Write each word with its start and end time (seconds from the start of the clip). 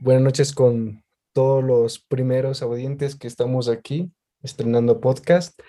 buenas 0.00 0.22
noches 0.22 0.54
con 0.54 1.04
todos 1.34 1.62
los 1.62 1.98
primeros 1.98 2.62
audientes 2.62 3.16
que 3.16 3.28
estamos 3.28 3.68
aquí 3.68 4.10
estrenando 4.42 4.98
podcast. 4.98 5.60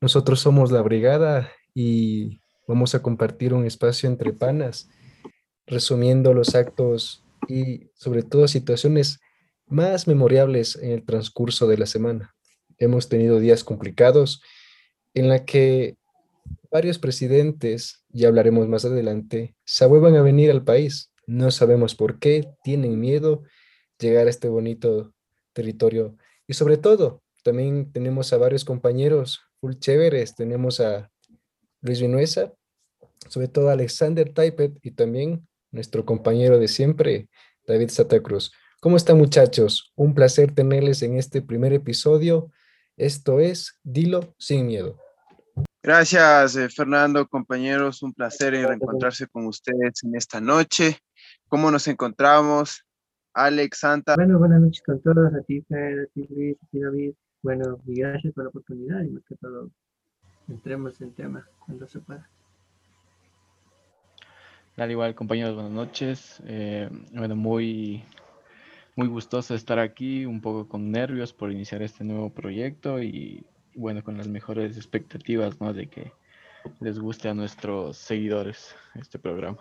Nosotros 0.00 0.40
somos 0.40 0.72
la 0.72 0.80
brigada 0.80 1.52
y 1.74 2.40
vamos 2.66 2.94
a 2.94 3.02
compartir 3.02 3.52
un 3.52 3.66
espacio 3.66 4.08
entre 4.08 4.32
panas, 4.32 4.88
resumiendo 5.66 6.32
los 6.32 6.54
actos 6.54 7.24
y 7.46 7.90
sobre 7.94 8.22
todo 8.22 8.48
situaciones 8.48 9.20
más 9.66 10.08
memorables 10.08 10.76
en 10.76 10.92
el 10.92 11.04
transcurso 11.04 11.66
de 11.66 11.76
la 11.76 11.86
semana. 11.86 12.34
Hemos 12.78 13.10
tenido 13.10 13.38
días 13.38 13.64
complicados 13.64 14.40
en 15.12 15.28
la 15.28 15.44
que 15.44 15.96
varios 16.70 16.98
presidentes, 16.98 18.02
ya 18.08 18.28
hablaremos 18.28 18.66
más 18.66 18.86
adelante, 18.86 19.54
se 19.64 19.84
vuelvan 19.84 20.16
a 20.16 20.22
venir 20.22 20.50
al 20.50 20.64
país. 20.64 21.12
No 21.26 21.50
sabemos 21.50 21.94
por 21.94 22.18
qué, 22.18 22.48
tienen 22.62 22.98
miedo 22.98 23.42
llegar 23.98 24.26
a 24.26 24.30
este 24.30 24.48
bonito 24.48 25.12
territorio. 25.52 26.16
Y 26.46 26.54
sobre 26.54 26.76
todo, 26.76 27.22
también 27.42 27.92
tenemos 27.92 28.32
a 28.32 28.38
varios 28.38 28.64
compañeros 28.64 29.42
full 29.60 29.74
chéveres. 29.74 30.34
Tenemos 30.34 30.80
a 30.80 31.10
Luis 31.80 32.00
Vinuesa, 32.00 32.52
sobre 33.28 33.48
todo 33.48 33.68
a 33.68 33.72
Alexander 33.72 34.32
Taipet 34.32 34.78
y 34.82 34.92
también 34.92 35.46
nuestro 35.70 36.04
compañero 36.04 36.58
de 36.58 36.68
siempre, 36.68 37.28
David 37.66 37.90
Satacruz. 37.90 38.52
¿Cómo 38.80 38.96
están 38.96 39.18
muchachos? 39.18 39.92
Un 39.94 40.14
placer 40.14 40.54
tenerles 40.54 41.02
en 41.02 41.16
este 41.16 41.42
primer 41.42 41.72
episodio. 41.72 42.50
Esto 42.96 43.40
es 43.40 43.78
Dilo 43.82 44.34
sin 44.38 44.66
miedo. 44.66 44.98
Gracias, 45.82 46.56
eh, 46.56 46.68
Fernando, 46.70 47.26
compañeros. 47.28 48.02
Un 48.02 48.14
placer 48.14 48.52
reencontrarse 48.52 49.26
con 49.26 49.46
ustedes 49.46 50.02
en 50.02 50.16
esta 50.16 50.40
noche. 50.40 50.98
¿Cómo 51.48 51.70
nos 51.70 51.88
encontramos? 51.88 52.84
Alex 53.34 53.78
Santa. 53.78 54.14
Bueno, 54.14 54.38
buenas 54.38 54.60
noches 54.60 54.82
con 54.86 55.00
todos, 55.02 55.34
a 55.34 55.42
ti, 55.42 55.60
Fer, 55.62 56.00
a 56.00 56.06
ti, 56.14 56.26
Luis, 56.30 56.56
a 56.62 56.66
ti, 56.70 56.78
David. 56.78 57.14
Bueno, 57.42 57.80
y 57.84 58.00
gracias 58.00 58.32
por 58.32 58.44
la 58.44 58.50
oportunidad 58.50 59.02
y 59.02 59.10
más 59.10 59.24
que 59.24 59.34
todo, 59.36 59.70
entremos 60.48 61.00
en 61.00 61.12
tema 61.12 61.46
cuando 61.58 61.86
se 61.88 61.98
pueda. 61.98 62.28
Dale 64.76 64.92
igual, 64.92 65.14
compañeros, 65.14 65.54
buenas 65.54 65.72
noches. 65.72 66.42
Eh, 66.46 66.88
bueno, 67.12 67.34
muy, 67.34 68.04
muy 68.96 69.08
gustoso 69.08 69.54
estar 69.54 69.80
aquí, 69.80 70.26
un 70.26 70.40
poco 70.40 70.68
con 70.68 70.90
nervios 70.92 71.32
por 71.32 71.50
iniciar 71.50 71.82
este 71.82 72.04
nuevo 72.04 72.30
proyecto 72.30 73.02
y 73.02 73.44
bueno, 73.74 74.04
con 74.04 74.16
las 74.16 74.28
mejores 74.28 74.76
expectativas, 74.76 75.60
¿no? 75.60 75.72
De 75.72 75.88
que 75.88 76.12
les 76.80 76.98
guste 76.98 77.28
a 77.28 77.34
nuestros 77.34 77.96
seguidores 77.96 78.74
este 78.94 79.18
programa. 79.18 79.58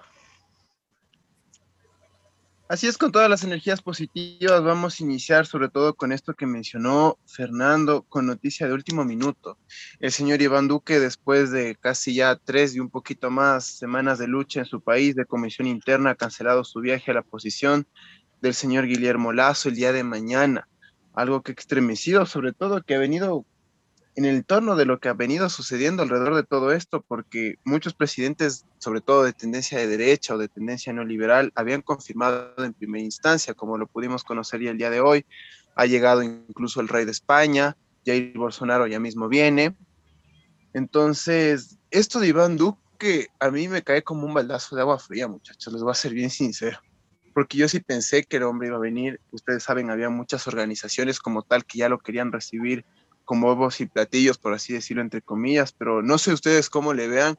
Así 2.70 2.88
es, 2.88 2.98
con 2.98 3.12
todas 3.12 3.30
las 3.30 3.44
energías 3.44 3.82
positivas, 3.82 4.64
vamos 4.64 5.00
a 5.00 5.04
iniciar 5.04 5.46
sobre 5.46 5.68
todo 5.68 5.96
con 5.96 6.14
esto 6.14 6.34
que 6.34 6.46
mencionó 6.46 7.20
Fernando, 7.28 8.04
con 8.04 8.26
noticia 8.26 8.68
de 8.68 8.74
último 8.74 9.04
minuto. 9.04 9.58
El 10.00 10.12
señor 10.12 10.42
Iván 10.42 10.70
Duque, 10.70 11.00
después 11.00 11.52
de 11.52 11.76
casi 11.76 12.16
ya 12.16 12.38
tres 12.38 12.74
y 12.74 12.80
un 12.80 12.90
poquito 12.90 13.30
más 13.30 13.66
semanas 13.66 14.18
de 14.18 14.28
lucha 14.28 14.62
en 14.62 14.66
su 14.66 14.80
país, 14.80 15.14
de 15.14 15.26
comisión 15.26 15.68
interna, 15.68 16.12
ha 16.12 16.16
cancelado 16.16 16.64
su 16.64 16.80
viaje 16.80 17.12
a 17.12 17.16
la 17.16 17.22
posición 17.22 17.86
del 18.42 18.54
señor 18.54 18.88
Guillermo 18.88 19.34
Lazo 19.34 19.68
el 19.68 19.76
día 19.76 19.92
de 19.92 20.06
mañana. 20.06 20.70
Algo 21.14 21.42
que 21.44 21.52
extremecido, 21.52 22.26
sobre 22.26 22.54
todo 22.54 22.82
que 22.82 22.96
ha 22.96 23.00
venido 23.00 23.46
en 24.16 24.26
el 24.26 24.46
torno 24.46 24.76
de 24.76 24.86
lo 24.86 25.00
que 25.00 25.10
ha 25.10 25.14
venido 25.14 25.50
sucediendo 25.50 26.04
alrededor 26.04 26.36
de 26.36 26.44
todo 26.44 26.72
esto, 26.72 27.02
porque 27.02 27.58
muchos 27.64 27.94
presidentes, 27.94 28.66
sobre 28.78 29.02
todo 29.02 29.24
de 29.24 29.34
tendencia 29.34 29.80
de 29.80 29.88
derecha 29.88 30.36
o 30.36 30.38
de 30.38 30.48
tendencia 30.48 30.94
neoliberal, 30.94 31.52
habían 31.56 31.82
confirmado 31.82 32.54
en 32.64 32.74
primera 32.74 33.04
instancia, 33.04 33.54
como 33.54 33.78
lo 33.78 33.88
pudimos 33.88 34.24
conocer 34.24 34.62
ya 34.62 34.72
el 34.72 34.78
día 34.78 34.92
de 34.92 35.02
hoy, 35.02 35.26
ha 35.76 35.86
llegado 35.86 36.22
incluso 36.22 36.80
el 36.80 36.88
rey 36.88 37.06
de 37.06 37.12
España, 37.12 37.76
Jair 38.06 38.38
Bolsonaro 38.38 38.86
ya 38.86 39.00
mismo 39.00 39.28
viene. 39.28 39.76
Entonces, 40.74 41.80
esto 41.90 42.20
de 42.20 42.28
Iván 42.28 42.58
Duque 42.58 43.30
a 43.40 43.50
mí 43.50 43.68
me 43.68 43.82
cae 43.82 44.04
como 44.04 44.28
un 44.28 44.34
baldazo 44.34 44.76
de 44.76 44.82
agua 44.82 45.00
fría, 45.00 45.28
muchachos, 45.28 45.74
les 45.74 45.82
voy 45.82 45.92
a 45.92 45.96
ser 45.96 46.14
bien 46.14 46.30
sincero. 46.30 46.80
Porque 47.34 47.58
yo 47.58 47.68
sí 47.68 47.80
pensé 47.80 48.24
que 48.26 48.38
el 48.38 48.44
hombre 48.44 48.68
iba 48.68 48.78
a 48.78 48.80
venir, 48.80 49.20
ustedes 49.32 49.64
saben, 49.64 49.90
había 49.90 50.10
muchas 50.10 50.48
organizaciones 50.48 51.20
como 51.20 51.42
tal 51.42 51.66
que 51.66 51.80
ya 51.80 51.90
lo 51.90 51.98
querían 51.98 52.32
recibir 52.32 52.86
como 53.26 53.48
huevos 53.48 53.82
y 53.82 53.86
platillos, 53.86 54.38
por 54.38 54.54
así 54.54 54.74
decirlo, 54.74 55.02
entre 55.02 55.22
comillas, 55.22 55.72
pero 55.72 56.02
no 56.02 56.18
sé 56.18 56.34
ustedes 56.34 56.70
cómo 56.70 56.94
le 56.94 57.08
vean, 57.08 57.38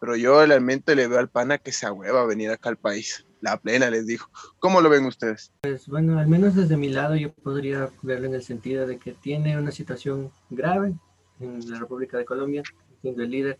pero 0.00 0.16
yo 0.16 0.44
realmente 0.44 0.94
le 0.94 1.08
veo 1.08 1.18
al 1.18 1.28
pana 1.28 1.58
que 1.58 1.72
se 1.72 1.86
ahueva 1.86 2.22
a 2.22 2.26
venir 2.26 2.50
acá 2.50 2.68
al 2.68 2.76
país. 2.76 3.24
La 3.40 3.56
plena, 3.56 3.88
les 3.88 4.06
dijo. 4.06 4.28
¿Cómo 4.58 4.80
lo 4.80 4.90
ven 4.90 5.04
ustedes? 5.04 5.52
Pues 5.60 5.86
bueno, 5.86 6.18
al 6.18 6.26
menos 6.26 6.56
desde 6.56 6.76
mi 6.76 6.88
lado 6.88 7.14
yo 7.14 7.32
podría 7.32 7.88
verlo 8.02 8.26
en 8.26 8.34
el 8.34 8.42
sentido 8.42 8.86
de 8.86 8.98
que 8.98 9.12
tiene 9.12 9.56
una 9.56 9.70
situación 9.70 10.32
grave 10.50 10.94
en 11.38 11.70
la 11.70 11.78
República 11.78 12.18
de 12.18 12.24
Colombia, 12.24 12.62
siendo 13.00 13.22
el 13.22 13.30
líder. 13.30 13.58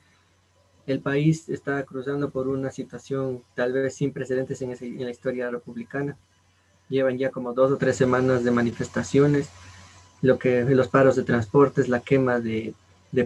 El 0.87 1.01
país 1.01 1.49
está 1.49 1.85
cruzando 1.85 2.31
por 2.31 2.49
una 2.49 2.71
situación 2.73 3.45
tal 3.55 3.73
vez 3.73 3.95
sin 3.95 4.13
precedentes 4.13 4.61
en, 4.63 4.73
en 4.73 5.05
la 5.05 5.11
historia 5.11 5.49
republicana. 5.51 6.17
Llevan 6.89 7.19
ya 7.19 7.31
como 7.31 7.53
dos 7.53 7.71
o 7.71 7.77
tres 7.77 7.95
semanas 7.97 8.43
de 8.43 8.51
manifestaciones 8.51 9.49
lo 10.23 10.39
que 10.39 10.65
los 10.65 10.89
paros 10.89 11.17
de 11.17 11.23
transportes, 11.23 11.89
la 11.89 12.01
quema 12.01 12.41
de, 12.41 12.75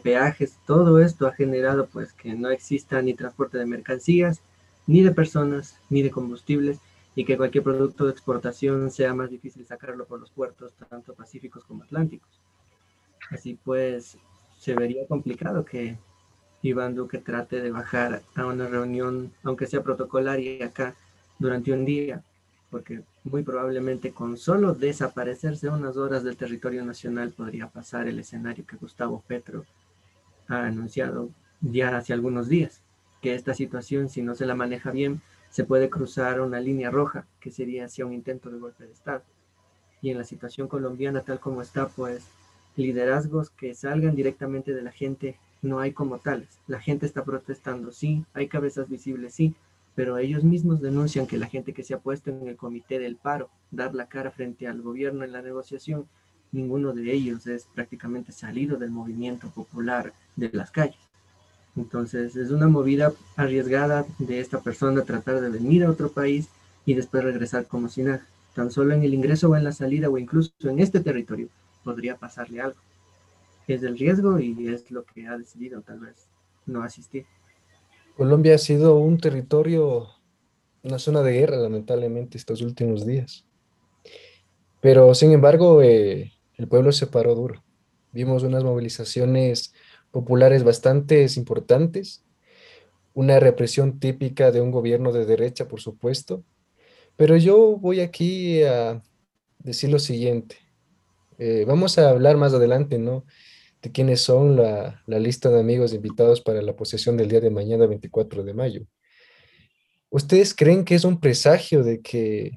peajes, 0.02 0.58
todo 0.66 1.00
esto 1.00 1.26
ha 1.26 1.32
generado 1.32 1.86
pues 1.86 2.12
que 2.12 2.34
no 2.34 2.50
exista 2.50 3.02
ni 3.02 3.14
transporte 3.14 3.58
de 3.58 3.66
mercancías, 3.66 4.40
ni 4.86 5.02
de 5.02 5.12
personas, 5.12 5.76
ni 5.90 6.02
de 6.02 6.10
combustibles, 6.10 6.78
y 7.14 7.24
que 7.24 7.36
cualquier 7.36 7.64
producto 7.64 8.06
de 8.06 8.12
exportación 8.12 8.90
sea 8.90 9.14
más 9.14 9.30
difícil 9.30 9.66
sacarlo 9.66 10.06
por 10.06 10.20
los 10.20 10.30
puertos, 10.30 10.72
tanto 10.88 11.14
pacíficos 11.14 11.64
como 11.64 11.82
atlánticos. 11.82 12.40
Así 13.30 13.58
pues, 13.64 14.16
se 14.58 14.74
vería 14.74 15.06
complicado 15.06 15.64
que 15.64 15.98
Iván 16.62 16.94
Duque 16.94 17.18
trate 17.18 17.60
de 17.60 17.70
bajar 17.70 18.22
a 18.34 18.46
una 18.46 18.66
reunión, 18.66 19.32
aunque 19.42 19.66
sea 19.66 19.82
protocolaria 19.82 20.66
acá, 20.66 20.94
durante 21.38 21.72
un 21.72 21.84
día, 21.84 22.22
porque 22.72 23.02
muy 23.24 23.42
probablemente 23.42 24.12
con 24.12 24.38
solo 24.38 24.72
desaparecerse 24.72 25.68
unas 25.68 25.98
horas 25.98 26.24
del 26.24 26.38
territorio 26.38 26.82
nacional 26.86 27.30
podría 27.30 27.68
pasar 27.68 28.08
el 28.08 28.18
escenario 28.18 28.66
que 28.66 28.78
Gustavo 28.78 29.22
Petro 29.28 29.66
ha 30.48 30.64
anunciado 30.64 31.28
ya 31.60 31.98
hace 31.98 32.14
algunos 32.14 32.48
días, 32.48 32.80
que 33.20 33.34
esta 33.34 33.52
situación, 33.52 34.08
si 34.08 34.22
no 34.22 34.34
se 34.34 34.46
la 34.46 34.54
maneja 34.54 34.90
bien, 34.90 35.20
se 35.50 35.64
puede 35.64 35.90
cruzar 35.90 36.40
una 36.40 36.60
línea 36.60 36.90
roja, 36.90 37.26
que 37.40 37.50
sería 37.50 37.84
hacia 37.84 38.06
un 38.06 38.14
intento 38.14 38.48
de 38.48 38.58
golpe 38.58 38.86
de 38.86 38.92
Estado. 38.92 39.22
Y 40.00 40.08
en 40.08 40.16
la 40.16 40.24
situación 40.24 40.66
colombiana 40.66 41.20
tal 41.20 41.40
como 41.40 41.60
está, 41.60 41.88
pues 41.88 42.24
liderazgos 42.74 43.50
que 43.50 43.74
salgan 43.74 44.16
directamente 44.16 44.72
de 44.72 44.82
la 44.82 44.92
gente 44.92 45.36
no 45.60 45.78
hay 45.78 45.92
como 45.92 46.20
tales. 46.20 46.58
La 46.66 46.80
gente 46.80 47.04
está 47.04 47.22
protestando, 47.22 47.92
sí, 47.92 48.24
hay 48.32 48.48
cabezas 48.48 48.88
visibles, 48.88 49.34
sí, 49.34 49.54
pero 49.94 50.18
ellos 50.18 50.44
mismos 50.44 50.80
denuncian 50.80 51.26
que 51.26 51.38
la 51.38 51.46
gente 51.46 51.72
que 51.72 51.82
se 51.82 51.94
ha 51.94 51.98
puesto 51.98 52.30
en 52.30 52.48
el 52.48 52.56
comité 52.56 52.98
del 52.98 53.16
paro, 53.16 53.50
dar 53.70 53.94
la 53.94 54.06
cara 54.06 54.30
frente 54.30 54.66
al 54.66 54.80
gobierno 54.80 55.24
en 55.24 55.32
la 55.32 55.42
negociación, 55.42 56.06
ninguno 56.50 56.92
de 56.92 57.12
ellos 57.12 57.46
es 57.46 57.66
prácticamente 57.74 58.32
salido 58.32 58.76
del 58.76 58.90
movimiento 58.90 59.48
popular 59.50 60.12
de 60.36 60.50
las 60.52 60.70
calles. 60.70 61.00
Entonces 61.76 62.36
es 62.36 62.50
una 62.50 62.68
movida 62.68 63.12
arriesgada 63.36 64.04
de 64.18 64.40
esta 64.40 64.60
persona 64.60 65.02
tratar 65.02 65.40
de 65.40 65.48
venir 65.48 65.84
a 65.84 65.90
otro 65.90 66.10
país 66.10 66.48
y 66.84 66.94
después 66.94 67.24
regresar 67.24 67.66
como 67.66 67.88
si 67.88 68.02
nada. 68.02 68.26
Tan 68.54 68.70
solo 68.70 68.92
en 68.92 69.02
el 69.02 69.14
ingreso 69.14 69.48
o 69.48 69.56
en 69.56 69.64
la 69.64 69.72
salida 69.72 70.10
o 70.10 70.18
incluso 70.18 70.52
en 70.64 70.78
este 70.78 71.00
territorio 71.00 71.48
podría 71.84 72.16
pasarle 72.16 72.60
algo. 72.60 72.78
Es 73.66 73.82
el 73.82 73.98
riesgo 73.98 74.38
y 74.38 74.68
es 74.68 74.90
lo 74.90 75.04
que 75.04 75.26
ha 75.26 75.38
decidido 75.38 75.80
tal 75.80 76.00
vez 76.00 76.26
no 76.66 76.82
asistir. 76.82 77.24
Colombia 78.16 78.54
ha 78.54 78.58
sido 78.58 78.96
un 78.96 79.18
territorio, 79.18 80.08
una 80.82 80.98
zona 80.98 81.22
de 81.22 81.32
guerra, 81.32 81.56
lamentablemente, 81.56 82.36
estos 82.36 82.60
últimos 82.60 83.06
días. 83.06 83.46
Pero, 84.80 85.14
sin 85.14 85.32
embargo, 85.32 85.82
eh, 85.82 86.32
el 86.56 86.68
pueblo 86.68 86.92
se 86.92 87.06
paró 87.06 87.34
duro. 87.34 87.64
Vimos 88.12 88.42
unas 88.42 88.64
movilizaciones 88.64 89.72
populares 90.10 90.64
bastante 90.64 91.26
importantes, 91.36 92.24
una 93.14 93.40
represión 93.40 93.98
típica 93.98 94.50
de 94.52 94.60
un 94.60 94.70
gobierno 94.70 95.12
de 95.12 95.24
derecha, 95.24 95.66
por 95.66 95.80
supuesto. 95.80 96.44
Pero 97.16 97.36
yo 97.36 97.76
voy 97.78 98.00
aquí 98.00 98.62
a 98.62 99.02
decir 99.58 99.90
lo 99.90 99.98
siguiente. 99.98 100.56
Eh, 101.38 101.64
vamos 101.66 101.98
a 101.98 102.10
hablar 102.10 102.36
más 102.36 102.52
adelante, 102.52 102.98
¿no? 102.98 103.24
De 103.82 103.90
quiénes 103.90 104.20
son 104.20 104.56
la, 104.56 105.02
lista 105.06 105.50
de 105.50 105.58
amigos 105.58 105.92
invitados 105.92 106.40
para 106.40 106.62
la 106.62 106.76
posesión 106.76 107.16
del 107.16 107.28
día 107.28 107.40
de 107.40 107.50
mañana, 107.50 107.86
24 107.86 108.44
de 108.44 108.54
mayo. 108.54 108.86
¿Ustedes 110.08 110.54
creen 110.54 110.84
que 110.84 110.94
es 110.94 111.04
un 111.04 111.18
presagio 111.18 111.82
de 111.82 112.00
que 112.00 112.52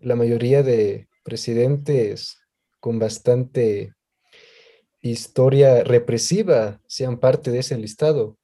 la 0.00 0.14
mayoría 0.14 0.62
de 0.62 1.08
presidentes 1.24 2.38
con 2.80 2.98
bastante 2.98 3.94
historia 5.00 5.82
represiva 5.84 6.80
sean 6.86 7.18
parte 7.18 7.50
de 7.50 7.60
ese 7.60 7.78
listado? 7.78 8.36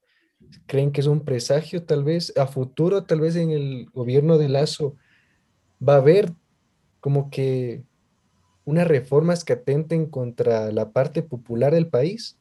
¿Creen 0.65 0.91
que 0.91 1.01
es 1.01 1.07
un 1.07 1.23
presagio 1.23 1.83
tal 1.83 2.03
vez 2.03 2.35
a 2.37 2.47
futuro, 2.47 3.03
tal 3.03 3.19
vez 3.19 3.35
en 3.35 3.51
el 3.51 3.85
gobierno 3.91 4.39
de 4.39 4.49
Lazo 4.49 4.95
va 5.87 5.95
a 5.95 5.97
haber 5.97 6.31
como 6.99 7.29
que 7.29 7.83
unas 8.65 8.87
reformas 8.87 9.43
que 9.43 9.53
atenten 9.53 10.07
contra 10.07 10.71
la 10.71 10.89
parte 10.91 11.21
popular 11.21 11.73
del 11.73 11.87
país, 11.87 12.37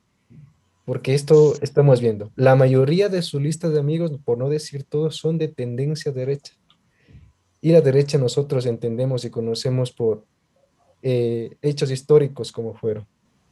porque 0.85 1.15
esto 1.15 1.55
estamos 1.63 2.01
viendo. 2.01 2.31
La 2.37 2.57
mayoría 2.57 3.09
de 3.09 3.23
su 3.23 3.41
lista 3.41 3.69
de 3.69 3.79
amigos, 3.79 4.13
por 4.25 4.39
no 4.39 4.49
decir 4.49 4.85
todos, 4.85 5.17
son 5.17 5.39
de 5.39 5.49
tendencia 5.49 6.13
derecha. 6.13 6.55
Y 7.61 7.73
la 7.73 7.81
derecha 7.81 8.19
nosotros 8.19 8.67
entendemos 8.67 9.25
y 9.25 9.31
conocemos 9.31 9.93
por 9.93 10.27
eh, 11.03 11.57
hechos 11.63 11.91
históricos 11.91 12.53
como 12.53 12.75
fueron. 12.75 13.07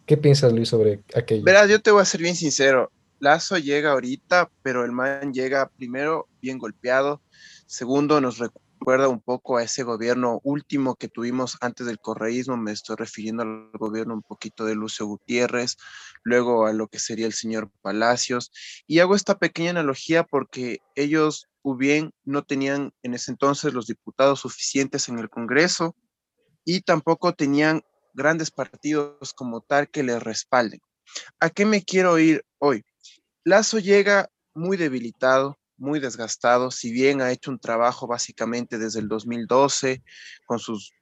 ¿Qué 0.04 0.16
piensas, 0.16 0.52
Luis, 0.52 0.68
sobre 0.68 1.00
aquello? 1.14 1.44
Verás, 1.44 1.70
yo 1.70 1.80
te 1.80 1.90
voy 1.90 2.02
a 2.02 2.06
ser 2.06 2.20
bien 2.20 2.36
sincero. 2.36 2.90
Lazo 3.18 3.56
llega 3.56 3.92
ahorita, 3.92 4.50
pero 4.62 4.84
el 4.84 4.92
man 4.92 5.32
llega 5.32 5.70
primero 5.76 6.28
bien 6.40 6.58
golpeado. 6.58 7.22
Segundo, 7.66 8.20
nos 8.20 8.38
recuerda 8.38 8.61
un 8.84 9.20
poco 9.20 9.56
a 9.56 9.62
ese 9.62 9.82
gobierno 9.82 10.40
último 10.42 10.96
que 10.96 11.08
tuvimos 11.08 11.56
antes 11.60 11.86
del 11.86 11.98
correísmo. 11.98 12.56
Me 12.56 12.72
estoy 12.72 12.96
refiriendo 12.96 13.42
al 13.42 13.70
gobierno 13.74 14.14
un 14.14 14.22
poquito 14.22 14.64
de 14.64 14.74
Lucio 14.74 15.06
Gutiérrez, 15.06 15.76
luego 16.24 16.66
a 16.66 16.72
lo 16.72 16.88
que 16.88 16.98
sería 16.98 17.26
el 17.26 17.32
señor 17.32 17.70
Palacios. 17.80 18.50
Y 18.86 18.98
hago 18.98 19.14
esta 19.14 19.38
pequeña 19.38 19.70
analogía 19.70 20.24
porque 20.24 20.78
ellos, 20.94 21.48
bien, 21.64 22.12
no 22.24 22.42
tenían 22.42 22.92
en 23.02 23.14
ese 23.14 23.30
entonces 23.30 23.72
los 23.72 23.86
diputados 23.86 24.40
suficientes 24.40 25.08
en 25.08 25.18
el 25.18 25.30
Congreso 25.30 25.94
y 26.64 26.80
tampoco 26.80 27.32
tenían 27.32 27.82
grandes 28.14 28.50
partidos 28.50 29.32
como 29.34 29.60
tal 29.60 29.88
que 29.88 30.02
le 30.02 30.18
respalden. 30.18 30.80
¿A 31.40 31.50
qué 31.50 31.64
me 31.66 31.82
quiero 31.82 32.18
ir 32.18 32.44
hoy? 32.58 32.84
Lazo 33.44 33.78
llega 33.78 34.28
muy 34.54 34.76
debilitado, 34.76 35.58
muy 35.82 35.98
desgastado, 35.98 36.70
si 36.70 36.92
bien 36.92 37.20
ha 37.20 37.32
hecho 37.32 37.50
un 37.50 37.58
trabajo 37.58 38.06
básicamente 38.06 38.78
desde 38.78 39.00
el 39.00 39.08
2012 39.08 40.02
con 40.46 40.60
sus 40.60 40.92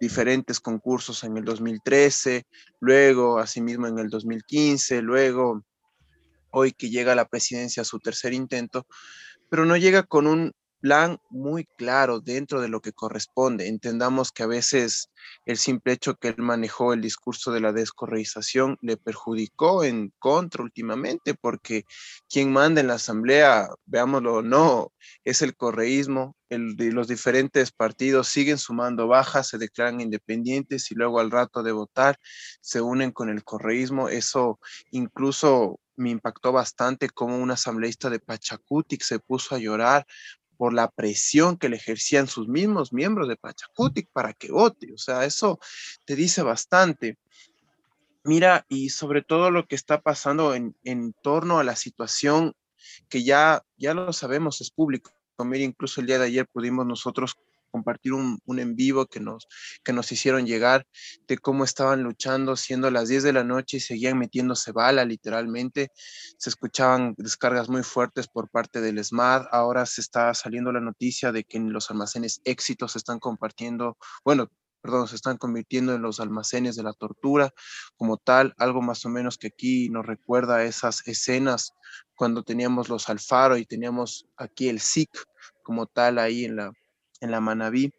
diferentes 0.00 0.60
concursos 0.60 1.22
en 1.24 1.36
el 1.36 1.44
2013, 1.44 2.46
luego 2.80 3.38
asimismo 3.38 3.86
en 3.86 3.98
el 3.98 4.08
2015, 4.08 5.02
luego 5.02 5.62
hoy 6.52 6.72
que 6.72 6.88
llega 6.88 7.12
a 7.12 7.16
la 7.16 7.28
presidencia 7.28 7.84
su 7.84 8.00
tercer 8.00 8.32
intento, 8.32 8.86
pero 9.50 9.66
no 9.66 9.76
llega 9.76 10.04
con 10.04 10.26
un 10.26 10.52
plan 10.80 11.18
muy 11.30 11.64
claro 11.76 12.20
dentro 12.20 12.60
de 12.60 12.68
lo 12.68 12.80
que 12.80 12.92
corresponde. 12.92 13.68
Entendamos 13.68 14.32
que 14.32 14.42
a 14.42 14.46
veces 14.46 15.10
el 15.44 15.58
simple 15.58 15.92
hecho 15.92 16.16
que 16.16 16.28
él 16.28 16.36
manejó 16.38 16.92
el 16.92 17.00
discurso 17.00 17.52
de 17.52 17.60
la 17.60 17.72
descorreización 17.72 18.78
le 18.80 18.96
perjudicó 18.96 19.84
en 19.84 20.12
contra 20.18 20.62
últimamente, 20.64 21.34
porque 21.34 21.84
quien 22.28 22.52
manda 22.52 22.80
en 22.80 22.88
la 22.88 22.94
asamblea, 22.94 23.68
veámoslo 23.86 24.36
o 24.36 24.42
no, 24.42 24.92
es 25.24 25.42
el 25.42 25.54
correísmo. 25.56 26.36
Los 26.48 27.06
diferentes 27.06 27.70
partidos 27.70 28.26
siguen 28.28 28.58
sumando 28.58 29.06
bajas, 29.06 29.48
se 29.48 29.58
declaran 29.58 30.00
independientes 30.00 30.90
y 30.90 30.96
luego 30.96 31.20
al 31.20 31.30
rato 31.30 31.62
de 31.62 31.70
votar 31.72 32.18
se 32.60 32.80
unen 32.80 33.12
con 33.12 33.28
el 33.28 33.44
correísmo. 33.44 34.08
Eso 34.08 34.58
incluso 34.90 35.78
me 36.00 36.10
impactó 36.10 36.50
bastante 36.50 37.08
como 37.10 37.38
un 37.38 37.50
asambleísta 37.50 38.10
de 38.10 38.18
Pachacutic 38.18 39.02
se 39.02 39.18
puso 39.18 39.54
a 39.54 39.58
llorar 39.58 40.06
por 40.60 40.74
la 40.74 40.90
presión 40.90 41.56
que 41.56 41.70
le 41.70 41.76
ejercían 41.76 42.26
sus 42.26 42.46
mismos 42.46 42.92
miembros 42.92 43.28
de 43.28 43.36
Pachacutic 43.36 44.10
para 44.12 44.34
que 44.34 44.52
vote. 44.52 44.92
O 44.92 44.98
sea, 44.98 45.24
eso 45.24 45.58
te 46.04 46.14
dice 46.14 46.42
bastante. 46.42 47.16
Mira, 48.24 48.66
y 48.68 48.90
sobre 48.90 49.22
todo 49.22 49.50
lo 49.50 49.66
que 49.66 49.74
está 49.74 50.02
pasando 50.02 50.54
en, 50.54 50.76
en 50.84 51.14
torno 51.22 51.60
a 51.60 51.64
la 51.64 51.76
situación 51.76 52.52
que 53.08 53.24
ya, 53.24 53.62
ya 53.78 53.94
lo 53.94 54.12
sabemos, 54.12 54.60
es 54.60 54.70
público. 54.70 55.12
Mira, 55.38 55.64
incluso 55.64 56.02
el 56.02 56.08
día 56.08 56.18
de 56.18 56.26
ayer 56.26 56.46
pudimos 56.46 56.84
nosotros 56.84 57.38
compartir 57.70 58.12
un, 58.12 58.40
en 58.46 58.76
vivo 58.76 59.06
que 59.06 59.20
nos, 59.20 59.46
que 59.84 59.92
nos 59.92 60.10
hicieron 60.12 60.46
llegar 60.46 60.86
de 61.26 61.38
cómo 61.38 61.64
estaban 61.64 62.02
luchando 62.02 62.56
siendo 62.56 62.90
las 62.90 63.08
10 63.08 63.22
de 63.22 63.32
la 63.32 63.44
noche 63.44 63.78
y 63.78 63.80
seguían 63.80 64.18
metiéndose 64.18 64.72
bala 64.72 65.04
literalmente. 65.04 65.90
Se 66.38 66.50
escuchaban 66.50 67.14
descargas 67.16 67.68
muy 67.68 67.82
fuertes 67.82 68.28
por 68.28 68.50
parte 68.50 68.80
del 68.80 69.02
SMAD. 69.02 69.46
Ahora 69.50 69.86
se 69.86 70.00
está 70.00 70.32
saliendo 70.34 70.72
la 70.72 70.80
noticia 70.80 71.32
de 71.32 71.44
que 71.44 71.58
en 71.58 71.72
los 71.72 71.90
almacenes 71.90 72.40
éxitos 72.44 72.92
se 72.92 72.98
están 72.98 73.18
compartiendo, 73.18 73.96
bueno, 74.24 74.50
perdón, 74.80 75.08
se 75.08 75.16
están 75.16 75.36
convirtiendo 75.36 75.94
en 75.94 76.02
los 76.02 76.20
almacenes 76.20 76.76
de 76.76 76.82
la 76.82 76.92
tortura 76.92 77.52
como 77.96 78.16
tal, 78.16 78.54
algo 78.58 78.82
más 78.82 79.04
o 79.04 79.08
menos 79.08 79.38
que 79.38 79.48
aquí 79.48 79.90
nos 79.90 80.06
recuerda 80.06 80.64
esas 80.64 81.06
escenas 81.06 81.72
cuando 82.14 82.42
teníamos 82.42 82.88
los 82.88 83.08
Alfaro 83.08 83.56
y 83.56 83.66
teníamos 83.66 84.26
aquí 84.36 84.68
el 84.68 84.80
SIC 84.80 85.10
como 85.62 85.86
tal 85.86 86.18
ahí 86.18 86.44
en 86.44 86.56
la, 86.56 86.72
en 87.20 87.30
la 87.30 87.40
Manabí. 87.40 87.92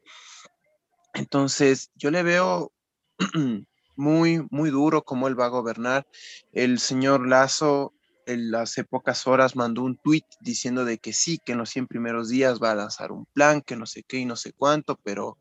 Entonces, 1.13 1.91
yo 1.95 2.12
le 2.12 2.23
veo 2.23 2.71
muy, 3.95 4.45
muy 4.50 4.69
duro 4.69 5.03
cómo 5.03 5.27
él 5.27 5.39
va 5.39 5.45
a 5.45 5.50
gobernar. 5.50 6.07
El 6.51 6.79
señor 6.79 7.27
Lazo, 7.27 7.94
en 8.25 8.53
hace 8.56 8.83
pocas 8.83 9.27
horas 9.27 9.56
mandó 9.56 9.83
un 9.83 9.97
tuit 9.97 10.25
diciendo 10.39 10.85
de 10.85 10.97
que 10.97 11.13
sí, 11.13 11.39
que 11.44 11.53
en 11.53 11.57
los 11.57 11.69
100 11.69 11.88
primeros 11.88 12.29
días 12.29 12.59
va 12.62 12.71
a 12.71 12.75
lanzar 12.75 13.12
un 13.12 13.25
plan, 13.25 13.62
que 13.62 13.75
no 13.75 13.85
sé 13.85 14.03
qué 14.03 14.18
y 14.18 14.25
no 14.25 14.35
sé 14.35 14.53
cuánto, 14.53 15.00
pero 15.03 15.38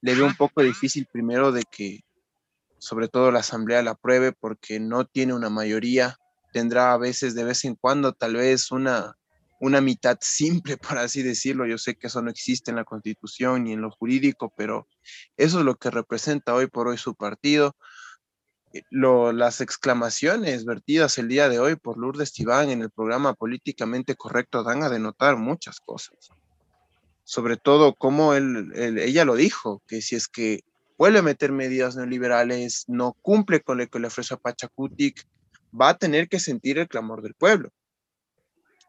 le 0.00 0.14
veo 0.14 0.26
un 0.26 0.36
poco 0.36 0.62
difícil 0.62 1.06
primero 1.10 1.52
de 1.52 1.64
que 1.70 2.00
sobre 2.78 3.08
todo 3.08 3.30
la 3.30 3.40
asamblea 3.40 3.82
la 3.82 3.92
apruebe 3.92 4.32
porque 4.32 4.80
no 4.80 5.04
tiene 5.04 5.34
una 5.34 5.50
mayoría, 5.50 6.16
tendrá 6.52 6.92
a 6.92 6.98
veces 6.98 7.34
de 7.34 7.44
vez 7.44 7.64
en 7.64 7.74
cuando 7.74 8.12
tal 8.12 8.36
vez 8.36 8.70
una 8.70 9.16
una 9.60 9.80
mitad 9.80 10.18
simple, 10.20 10.76
por 10.76 10.98
así 10.98 11.22
decirlo. 11.22 11.66
Yo 11.66 11.78
sé 11.78 11.94
que 11.94 12.08
eso 12.08 12.20
no 12.20 12.30
existe 12.30 12.70
en 12.70 12.76
la 12.76 12.84
constitución 12.84 13.64
ni 13.64 13.72
en 13.72 13.82
lo 13.82 13.90
jurídico, 13.90 14.52
pero 14.56 14.88
eso 15.36 15.60
es 15.60 15.64
lo 15.64 15.76
que 15.76 15.90
representa 15.90 16.54
hoy 16.54 16.66
por 16.66 16.88
hoy 16.88 16.98
su 16.98 17.14
partido. 17.14 17.76
Eh, 18.72 18.82
lo, 18.90 19.32
las 19.32 19.60
exclamaciones 19.60 20.64
vertidas 20.64 21.18
el 21.18 21.28
día 21.28 21.48
de 21.48 21.60
hoy 21.60 21.76
por 21.76 21.98
Lourdes 21.98 22.32
Tibán 22.32 22.70
en 22.70 22.82
el 22.82 22.90
programa 22.90 23.34
Políticamente 23.34 24.16
Correcto 24.16 24.64
dan 24.64 24.82
a 24.82 24.88
denotar 24.88 25.36
muchas 25.36 25.78
cosas. 25.80 26.30
Sobre 27.22 27.56
todo 27.56 27.94
como 27.94 28.34
ella 28.34 29.24
lo 29.24 29.36
dijo, 29.36 29.82
que 29.86 30.02
si 30.02 30.16
es 30.16 30.26
que 30.26 30.64
vuelve 30.98 31.20
a 31.20 31.22
meter 31.22 31.52
medidas 31.52 31.94
neoliberales, 31.94 32.84
no 32.88 33.12
cumple 33.22 33.60
con 33.60 33.78
lo 33.78 33.86
que 33.86 34.00
le 34.00 34.08
ofrece 34.08 34.34
a 34.34 34.36
Pachacutic, 34.36 35.28
va 35.78 35.90
a 35.90 35.98
tener 35.98 36.28
que 36.28 36.40
sentir 36.40 36.78
el 36.78 36.88
clamor 36.88 37.22
del 37.22 37.34
pueblo 37.34 37.70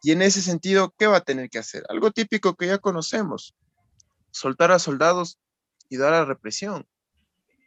y 0.02 0.12
en 0.12 0.22
ese 0.22 0.42
sentido, 0.42 0.94
¿qué 0.98 1.08
va 1.08 1.18
a 1.18 1.24
tener 1.24 1.50
que 1.50 1.60
hacer? 1.60 1.84
Algo 1.90 2.12
típico 2.12 2.56
que 2.56 2.68
ya 2.68 2.80
conocemos, 2.80 3.56
soltar 4.32 4.72
a 4.72 4.80
soldados 4.80 5.38
y 5.90 5.98
dar 5.98 6.14
a 6.14 6.26
represión. 6.26 6.88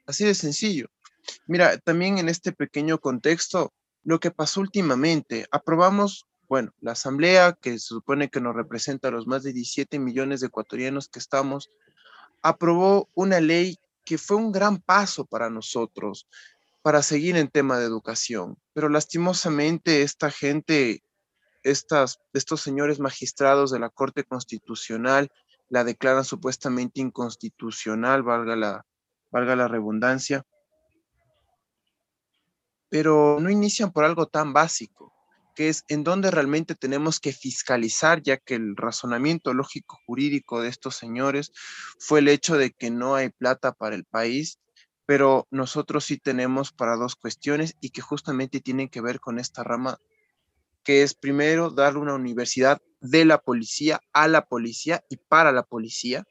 Así 0.06 0.24
de 0.24 0.34
sencillo. 0.34 0.88
Mira, 1.46 1.78
también 1.78 2.18
en 2.18 2.28
este 2.28 2.52
pequeño 2.52 2.98
contexto, 2.98 3.72
lo 4.02 4.18
que 4.20 4.30
pasó 4.30 4.60
últimamente, 4.60 5.46
aprobamos, 5.50 6.26
bueno, 6.48 6.72
la 6.80 6.92
asamblea 6.92 7.56
que 7.60 7.72
se 7.72 7.86
supone 7.86 8.28
que 8.28 8.40
nos 8.40 8.54
representa 8.54 9.08
a 9.08 9.10
los 9.12 9.26
más 9.26 9.42
de 9.42 9.52
17 9.52 9.98
millones 9.98 10.40
de 10.40 10.48
ecuatorianos 10.48 11.08
que 11.08 11.20
estamos, 11.20 11.70
aprobó 12.42 13.08
una 13.14 13.40
ley 13.40 13.78
que 14.04 14.18
fue 14.18 14.36
un 14.36 14.52
gran 14.52 14.78
paso 14.78 15.24
para 15.24 15.48
nosotros, 15.48 16.26
para 16.82 17.02
seguir 17.02 17.36
en 17.36 17.48
tema 17.48 17.78
de 17.78 17.86
educación. 17.86 18.58
Pero 18.74 18.90
lastimosamente 18.90 20.02
esta 20.02 20.30
gente 20.30 21.02
estas, 21.64 22.20
estos 22.32 22.60
señores 22.60 23.00
magistrados 23.00 23.70
de 23.70 23.80
la 23.80 23.90
Corte 23.90 24.24
Constitucional 24.24 25.30
la 25.68 25.82
declaran 25.82 26.24
supuestamente 26.24 27.00
inconstitucional, 27.00 28.22
valga 28.22 28.54
la, 28.54 28.86
valga 29.30 29.56
la 29.56 29.66
redundancia, 29.66 30.44
pero 32.90 33.38
no 33.40 33.50
inician 33.50 33.90
por 33.90 34.04
algo 34.04 34.26
tan 34.26 34.52
básico, 34.52 35.12
que 35.56 35.68
es 35.68 35.84
en 35.88 36.04
dónde 36.04 36.30
realmente 36.30 36.74
tenemos 36.74 37.18
que 37.18 37.32
fiscalizar, 37.32 38.22
ya 38.22 38.36
que 38.36 38.54
el 38.54 38.76
razonamiento 38.76 39.54
lógico 39.54 39.98
jurídico 40.06 40.60
de 40.60 40.68
estos 40.68 40.96
señores 40.96 41.50
fue 41.98 42.20
el 42.20 42.28
hecho 42.28 42.56
de 42.56 42.72
que 42.72 42.90
no 42.90 43.14
hay 43.14 43.30
plata 43.30 43.72
para 43.72 43.96
el 43.96 44.04
país, 44.04 44.60
pero 45.06 45.46
nosotros 45.50 46.04
sí 46.04 46.18
tenemos 46.18 46.72
para 46.72 46.96
dos 46.96 47.16
cuestiones 47.16 47.76
y 47.80 47.90
que 47.90 48.00
justamente 48.00 48.60
tienen 48.60 48.88
que 48.88 49.00
ver 49.00 49.20
con 49.20 49.38
esta 49.38 49.64
rama 49.64 49.98
que 50.84 51.02
es 51.02 51.14
primero 51.14 51.70
darle 51.70 52.00
una 52.00 52.14
universidad 52.14 52.80
de 53.00 53.24
la 53.24 53.38
policía 53.38 54.00
a 54.12 54.28
la 54.28 54.46
policía 54.46 55.02
y 55.08 55.16
para 55.16 55.50
la 55.50 55.62
policía, 55.62 56.24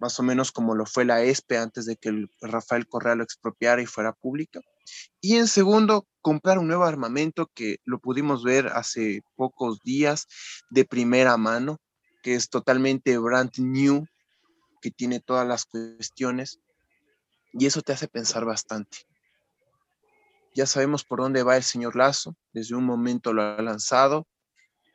más 0.00 0.18
o 0.20 0.22
menos 0.22 0.52
como 0.52 0.74
lo 0.74 0.86
fue 0.86 1.04
la 1.04 1.22
ESPE 1.22 1.58
antes 1.58 1.86
de 1.86 1.96
que 1.96 2.08
el 2.10 2.30
Rafael 2.40 2.86
Correa 2.88 3.14
lo 3.14 3.24
expropiara 3.24 3.80
y 3.80 3.86
fuera 3.86 4.12
pública. 4.12 4.60
Y 5.20 5.36
en 5.36 5.48
segundo, 5.48 6.06
comprar 6.20 6.58
un 6.58 6.68
nuevo 6.68 6.84
armamento 6.84 7.50
que 7.54 7.78
lo 7.84 7.98
pudimos 7.98 8.44
ver 8.44 8.68
hace 8.68 9.22
pocos 9.36 9.80
días 9.80 10.26
de 10.70 10.84
primera 10.84 11.36
mano, 11.36 11.78
que 12.22 12.34
es 12.34 12.48
totalmente 12.48 13.18
brand 13.18 13.52
new, 13.58 14.06
que 14.80 14.90
tiene 14.90 15.20
todas 15.20 15.46
las 15.46 15.64
cuestiones. 15.64 16.60
Y 17.52 17.66
eso 17.66 17.82
te 17.82 17.92
hace 17.92 18.08
pensar 18.08 18.44
bastante. 18.44 19.07
Ya 20.58 20.66
sabemos 20.66 21.04
por 21.04 21.20
dónde 21.20 21.44
va 21.44 21.56
el 21.56 21.62
señor 21.62 21.94
Lazo, 21.94 22.34
desde 22.52 22.74
un 22.74 22.84
momento 22.84 23.32
lo 23.32 23.42
ha 23.42 23.62
lanzado, 23.62 24.26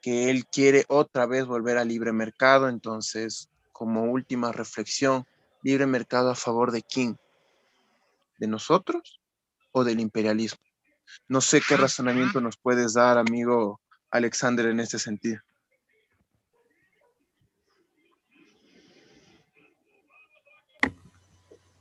que 0.01 0.29
él 0.29 0.45
quiere 0.45 0.83
otra 0.89 1.25
vez 1.25 1.45
volver 1.45 1.77
al 1.77 1.87
libre 1.87 2.11
mercado, 2.11 2.67
entonces 2.67 3.47
como 3.71 4.03
última 4.03 4.51
reflexión, 4.51 5.23
libre 5.63 5.85
mercado 5.85 6.31
a 6.31 6.35
favor 6.35 6.73
de 6.73 6.83
quién? 6.83 7.17
¿De 8.39 8.47
nosotros 8.47 9.21
o 9.71 9.85
del 9.85 10.01
imperialismo? 10.01 10.59
No 11.29 11.39
sé 11.39 11.61
qué 11.65 11.77
razonamiento 11.77 12.41
nos 12.41 12.57
puedes 12.57 12.95
dar, 12.95 13.17
amigo 13.17 13.79
Alexander, 14.11 14.65
en 14.65 14.81
este 14.81 14.99
sentido. 14.99 15.39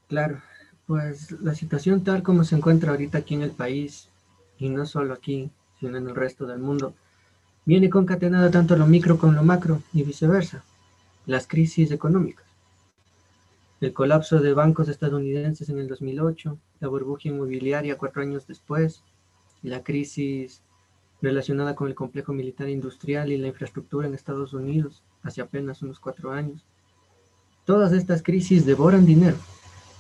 Claro, 0.06 0.40
pues 0.86 1.32
la 1.40 1.54
situación 1.54 2.04
tal 2.04 2.22
como 2.22 2.44
se 2.44 2.56
encuentra 2.56 2.90
ahorita 2.90 3.18
aquí 3.18 3.34
en 3.34 3.42
el 3.42 3.52
país, 3.52 4.08
y 4.58 4.68
no 4.68 4.86
solo 4.86 5.14
aquí, 5.14 5.50
sino 5.80 5.96
en 5.96 6.08
el 6.08 6.14
resto 6.14 6.46
del 6.46 6.58
mundo, 6.58 6.94
viene 7.64 7.90
concatenada 7.90 8.50
tanto 8.50 8.76
lo 8.76 8.86
micro 8.86 9.18
con 9.18 9.34
lo 9.34 9.42
macro 9.42 9.82
y 9.92 10.02
viceversa. 10.02 10.64
Las 11.26 11.46
crisis 11.46 11.90
económicas. 11.90 12.46
El 13.80 13.92
colapso 13.92 14.40
de 14.40 14.54
bancos 14.54 14.88
estadounidenses 14.88 15.68
en 15.68 15.78
el 15.78 15.88
2008, 15.88 16.56
la 16.80 16.88
burbuja 16.88 17.28
inmobiliaria 17.28 17.98
cuatro 17.98 18.22
años 18.22 18.46
después, 18.46 19.02
la 19.62 19.82
crisis 19.82 20.62
relacionada 21.20 21.74
con 21.74 21.88
el 21.88 21.94
complejo 21.94 22.32
militar 22.32 22.68
industrial 22.68 23.30
y 23.30 23.38
la 23.38 23.48
infraestructura 23.48 24.06
en 24.06 24.14
Estados 24.14 24.52
Unidos 24.52 25.02
hace 25.22 25.40
apenas 25.40 25.82
unos 25.82 26.00
cuatro 26.00 26.32
años. 26.32 26.64
Todas 27.64 27.92
estas 27.92 28.22
crisis 28.22 28.66
devoran 28.66 29.06
dinero. 29.06 29.36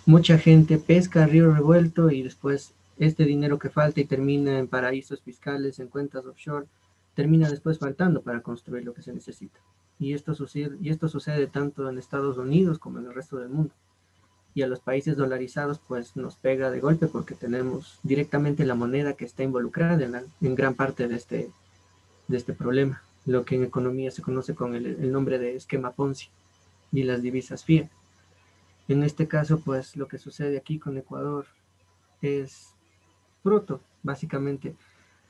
Mucha 0.04 0.38
gente 0.38 0.78
pesca 0.78 1.26
río 1.26 1.52
revuelto 1.54 2.10
y 2.10 2.22
después 2.22 2.72
este 2.98 3.24
dinero 3.24 3.58
que 3.58 3.70
falta 3.70 4.00
y 4.00 4.04
termina 4.04 4.58
en 4.58 4.68
paraísos 4.68 5.20
fiscales, 5.22 5.78
en 5.78 5.88
cuentas 5.88 6.26
offshore, 6.26 6.66
termina 7.14 7.48
después 7.48 7.78
faltando 7.78 8.22
para 8.22 8.40
construir 8.40 8.84
lo 8.84 8.94
que 8.94 9.02
se 9.02 9.12
necesita. 9.12 9.58
Y 9.98 10.14
esto 10.14 10.34
sucede, 10.34 10.76
y 10.80 10.90
esto 10.90 11.08
sucede 11.08 11.46
tanto 11.46 11.88
en 11.88 11.98
Estados 11.98 12.38
Unidos 12.38 12.78
como 12.78 12.98
en 12.98 13.06
el 13.06 13.14
resto 13.14 13.36
del 13.38 13.50
mundo 13.50 13.72
y 14.54 14.62
a 14.62 14.66
los 14.66 14.80
países 14.80 15.16
dolarizados 15.16 15.80
pues 15.86 16.16
nos 16.16 16.36
pega 16.36 16.70
de 16.70 16.80
golpe 16.80 17.06
porque 17.06 17.34
tenemos 17.34 17.98
directamente 18.02 18.64
la 18.64 18.74
moneda 18.74 19.14
que 19.14 19.24
está 19.24 19.42
involucrada 19.42 20.04
en, 20.40 20.54
gran 20.54 20.74
parte 20.74 21.08
de 21.08 21.16
este, 21.16 21.50
de 22.28 22.36
este 22.36 22.52
problema, 22.52 23.02
lo 23.24 23.44
que 23.44 23.56
en 23.56 23.64
economía 23.64 24.10
se 24.10 24.22
conoce 24.22 24.54
con 24.54 24.74
el, 24.74 25.10
nombre 25.10 25.38
de 25.38 25.56
esquema 25.56 25.92
Ponzi 25.92 26.28
y 26.92 27.04
las 27.04 27.22
divisas 27.22 27.64
fiat. 27.64 27.88
En 28.92 29.02
este 29.02 29.26
caso 29.26 29.60
pues 29.60 29.96
lo 29.96 30.06
que 30.06 30.18
sucede 30.18 30.58
aquí 30.58 30.78
con 30.78 30.98
Ecuador 30.98 31.46
es 32.20 32.74
fruto 33.42 33.80
básicamente 34.02 34.76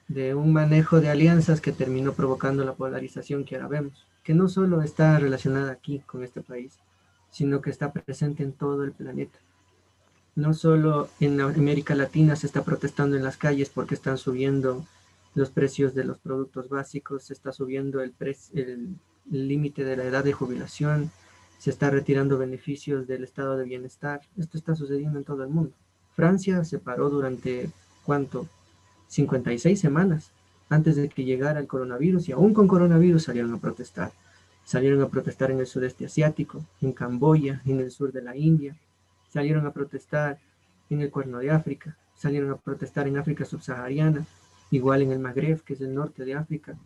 de 0.08 0.34
un 0.34 0.52
manejo 0.52 1.00
de 1.00 1.08
alianzas 1.08 1.60
que 1.60 1.70
terminó 1.70 2.12
provocando 2.12 2.64
la 2.64 2.74
polarización 2.74 3.44
que 3.44 3.54
ahora 3.54 3.68
vemos, 3.68 4.06
que 4.24 4.34
no 4.34 4.48
solo 4.48 4.82
está 4.82 5.18
relacionada 5.18 5.70
aquí 5.70 6.00
con 6.00 6.24
este 6.24 6.42
país, 6.42 6.80
sino 7.30 7.60
que 7.60 7.70
está 7.70 7.92
presente 7.92 8.42
en 8.42 8.52
todo 8.52 8.82
el 8.82 8.92
planeta. 8.92 9.38
No 10.34 10.54
solo 10.54 11.08
en 11.20 11.40
América 11.40 11.94
Latina 11.94 12.34
se 12.34 12.46
está 12.46 12.64
protestando 12.64 13.16
en 13.16 13.22
las 13.22 13.36
calles 13.36 13.70
porque 13.70 13.94
están 13.94 14.18
subiendo 14.18 14.84
los 15.34 15.50
precios 15.50 15.94
de 15.94 16.04
los 16.04 16.18
productos 16.18 16.68
básicos, 16.68 17.24
se 17.24 17.32
está 17.32 17.52
subiendo 17.52 18.02
el 18.02 18.96
límite 19.30 19.84
de 19.84 19.96
la 19.96 20.04
edad 20.04 20.24
de 20.24 20.32
jubilación, 20.32 21.12
se 21.62 21.70
está 21.70 21.90
retirando 21.90 22.38
beneficios 22.38 23.06
del 23.06 23.22
estado 23.22 23.56
de 23.56 23.64
bienestar. 23.64 24.20
Esto 24.36 24.58
está 24.58 24.74
sucediendo 24.74 25.16
en 25.16 25.24
todo 25.24 25.44
el 25.44 25.48
mundo. 25.48 25.70
Francia 26.16 26.64
se 26.64 26.80
paró 26.80 27.08
durante, 27.08 27.70
¿cuánto? 28.04 28.48
56 29.06 29.78
semanas 29.78 30.32
antes 30.68 30.96
de 30.96 31.08
que 31.08 31.22
llegara 31.22 31.60
el 31.60 31.68
coronavirus 31.68 32.28
y 32.28 32.32
aún 32.32 32.52
con 32.52 32.66
coronavirus 32.66 33.22
salieron 33.22 33.54
a 33.54 33.58
protestar. 33.58 34.10
Salieron 34.64 35.02
a 35.02 35.08
protestar 35.08 35.52
en 35.52 35.60
el 35.60 35.68
sudeste 35.68 36.06
asiático, 36.06 36.64
en 36.80 36.90
Camboya, 36.90 37.62
en 37.64 37.78
el 37.78 37.92
sur 37.92 38.10
de 38.10 38.22
la 38.22 38.36
India. 38.36 38.76
Salieron 39.28 39.64
a 39.64 39.72
protestar 39.72 40.40
en 40.90 41.00
el 41.00 41.12
Cuerno 41.12 41.38
de 41.38 41.52
África. 41.52 41.96
Salieron 42.16 42.50
a 42.50 42.56
protestar 42.56 43.06
en 43.06 43.18
África 43.18 43.44
subsahariana, 43.44 44.26
igual 44.72 45.02
en 45.02 45.12
el 45.12 45.20
Magreb, 45.20 45.62
que 45.62 45.74
es 45.74 45.80
el 45.80 45.94
norte 45.94 46.24
de 46.24 46.34
África. 46.34 46.76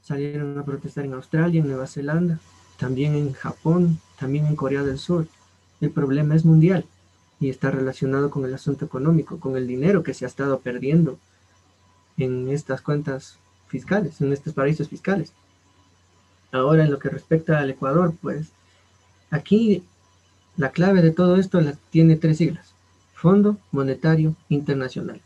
Salieron 0.00 0.56
a 0.60 0.64
protestar 0.64 1.04
en 1.04 1.14
Australia, 1.14 1.60
en 1.60 1.66
Nueva 1.66 1.88
Zelanda, 1.88 2.38
también 2.76 3.14
en 3.14 3.32
Japón, 3.32 4.00
también 4.18 4.46
en 4.46 4.56
Corea 4.56 4.82
del 4.82 4.98
Sur. 4.98 5.26
El 5.80 5.90
problema 5.90 6.34
es 6.34 6.44
mundial 6.44 6.86
y 7.40 7.50
está 7.50 7.70
relacionado 7.70 8.30
con 8.30 8.44
el 8.44 8.54
asunto 8.54 8.84
económico, 8.84 9.38
con 9.38 9.56
el 9.56 9.66
dinero 9.66 10.02
que 10.02 10.14
se 10.14 10.24
ha 10.24 10.28
estado 10.28 10.60
perdiendo 10.60 11.18
en 12.16 12.48
estas 12.48 12.80
cuentas 12.80 13.38
fiscales, 13.68 14.20
en 14.20 14.32
estos 14.32 14.54
paraísos 14.54 14.88
fiscales. 14.88 15.32
Ahora, 16.52 16.84
en 16.84 16.90
lo 16.90 16.98
que 16.98 17.10
respecta 17.10 17.58
al 17.58 17.70
Ecuador, 17.70 18.14
pues 18.22 18.48
aquí 19.30 19.82
la 20.56 20.70
clave 20.70 21.02
de 21.02 21.10
todo 21.10 21.36
esto 21.36 21.60
la 21.60 21.74
tiene 21.90 22.16
tres 22.16 22.38
siglas. 22.38 22.72
Fondo 23.14 23.58
Monetario 23.72 24.34
Internacional. 24.48 25.20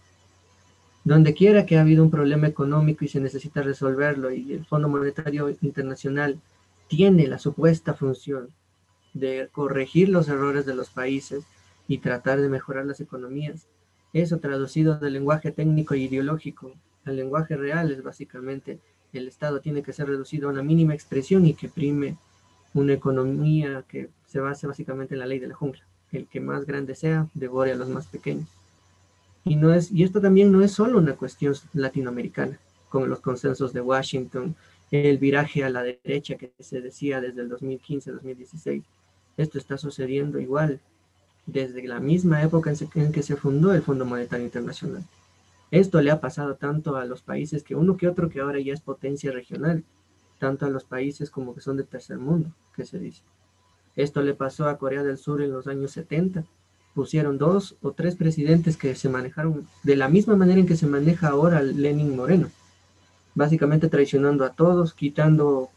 Donde 1.04 1.34
quiera 1.34 1.66
que 1.66 1.78
ha 1.78 1.82
habido 1.82 2.02
un 2.02 2.10
problema 2.10 2.46
económico 2.46 3.04
y 3.04 3.08
se 3.08 3.20
necesita 3.20 3.62
resolverlo 3.62 4.32
y 4.32 4.52
el 4.52 4.66
Fondo 4.66 4.88
Monetario 4.88 5.54
Internacional 5.62 6.38
tiene 6.90 7.28
la 7.28 7.38
supuesta 7.38 7.94
función 7.94 8.48
de 9.14 9.48
corregir 9.52 10.08
los 10.08 10.28
errores 10.28 10.66
de 10.66 10.74
los 10.74 10.90
países 10.90 11.44
y 11.86 11.98
tratar 11.98 12.40
de 12.40 12.48
mejorar 12.48 12.84
las 12.84 13.00
economías, 13.00 13.68
eso 14.12 14.40
traducido 14.40 14.98
del 14.98 15.12
lenguaje 15.12 15.52
técnico 15.52 15.94
e 15.94 15.98
ideológico 15.98 16.72
al 17.04 17.14
lenguaje 17.14 17.56
real 17.56 17.92
es 17.92 18.02
básicamente 18.02 18.80
el 19.12 19.28
Estado 19.28 19.60
tiene 19.60 19.84
que 19.84 19.92
ser 19.92 20.08
reducido 20.08 20.48
a 20.48 20.52
una 20.52 20.64
mínima 20.64 20.92
expresión 20.92 21.46
y 21.46 21.54
que 21.54 21.68
prime 21.68 22.16
una 22.74 22.92
economía 22.92 23.84
que 23.88 24.10
se 24.26 24.40
base 24.40 24.66
básicamente 24.66 25.14
en 25.14 25.20
la 25.20 25.26
ley 25.26 25.38
de 25.38 25.48
la 25.48 25.54
jungla. 25.54 25.82
El 26.10 26.26
que 26.26 26.40
más 26.40 26.66
grande 26.66 26.96
sea, 26.96 27.28
devore 27.34 27.70
a 27.70 27.76
los 27.76 27.88
más 27.88 28.08
pequeños. 28.08 28.48
Y, 29.44 29.54
no 29.54 29.72
es, 29.72 29.92
y 29.92 30.02
esto 30.02 30.20
también 30.20 30.50
no 30.50 30.62
es 30.62 30.72
solo 30.72 30.98
una 30.98 31.14
cuestión 31.14 31.54
latinoamericana, 31.72 32.58
como 32.88 33.06
los 33.06 33.20
consensos 33.20 33.72
de 33.72 33.80
Washington, 33.80 34.56
el 34.90 35.18
viraje 35.18 35.64
a 35.64 35.70
la 35.70 35.82
derecha 35.82 36.36
que 36.36 36.52
se 36.58 36.80
decía 36.80 37.20
desde 37.20 37.42
el 37.42 37.50
2015-2016. 37.50 38.82
Esto 39.36 39.58
está 39.58 39.78
sucediendo 39.78 40.40
igual 40.40 40.80
desde 41.46 41.86
la 41.86 42.00
misma 42.00 42.42
época 42.42 42.72
en 42.94 43.12
que 43.12 43.22
se 43.22 43.36
fundó 43.36 43.72
el 43.72 43.82
Fondo 43.82 44.04
Monetario 44.04 44.44
Internacional. 44.44 45.04
Esto 45.70 46.00
le 46.00 46.10
ha 46.10 46.20
pasado 46.20 46.56
tanto 46.56 46.96
a 46.96 47.04
los 47.04 47.22
países 47.22 47.62
que 47.62 47.76
uno 47.76 47.96
que 47.96 48.08
otro 48.08 48.28
que 48.28 48.40
ahora 48.40 48.58
ya 48.58 48.72
es 48.72 48.80
potencia 48.80 49.30
regional, 49.30 49.84
tanto 50.38 50.66
a 50.66 50.70
los 50.70 50.84
países 50.84 51.30
como 51.30 51.54
que 51.54 51.60
son 51.60 51.76
de 51.76 51.84
tercer 51.84 52.18
mundo, 52.18 52.50
que 52.74 52.84
se 52.84 52.98
dice. 52.98 53.22
Esto 53.94 54.22
le 54.22 54.34
pasó 54.34 54.68
a 54.68 54.78
Corea 54.78 55.02
del 55.02 55.18
Sur 55.18 55.42
en 55.42 55.52
los 55.52 55.66
años 55.66 55.92
70. 55.92 56.44
Pusieron 56.94 57.38
dos 57.38 57.76
o 57.82 57.92
tres 57.92 58.16
presidentes 58.16 58.76
que 58.76 58.94
se 58.96 59.08
manejaron 59.08 59.68
de 59.84 59.96
la 59.96 60.08
misma 60.08 60.34
manera 60.36 60.60
en 60.60 60.66
que 60.66 60.76
se 60.76 60.86
maneja 60.86 61.28
ahora 61.28 61.62
Lenin 61.62 62.16
Moreno, 62.16 62.50
básicamente 63.34 63.88
traicionando 63.88 64.44
a 64.44 64.50
todos, 64.50 64.94
quitando 64.94 65.70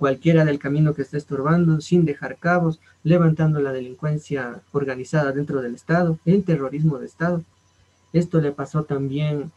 cualquiera 0.00 0.46
del 0.46 0.58
camino 0.58 0.94
que 0.94 1.02
esté 1.02 1.18
estorbando, 1.18 1.80
sin 1.80 2.06
dejar 2.06 2.38
cabos, 2.38 2.80
levantando 3.02 3.60
la 3.60 3.70
delincuencia 3.70 4.62
organizada 4.72 5.30
dentro 5.32 5.60
del 5.60 5.74
Estado, 5.74 6.18
el 6.24 6.42
terrorismo 6.42 6.98
de 6.98 7.06
Estado. 7.06 7.44
Esto 8.12 8.40
le 8.40 8.52
pasó 8.52 8.84
también 8.84 9.52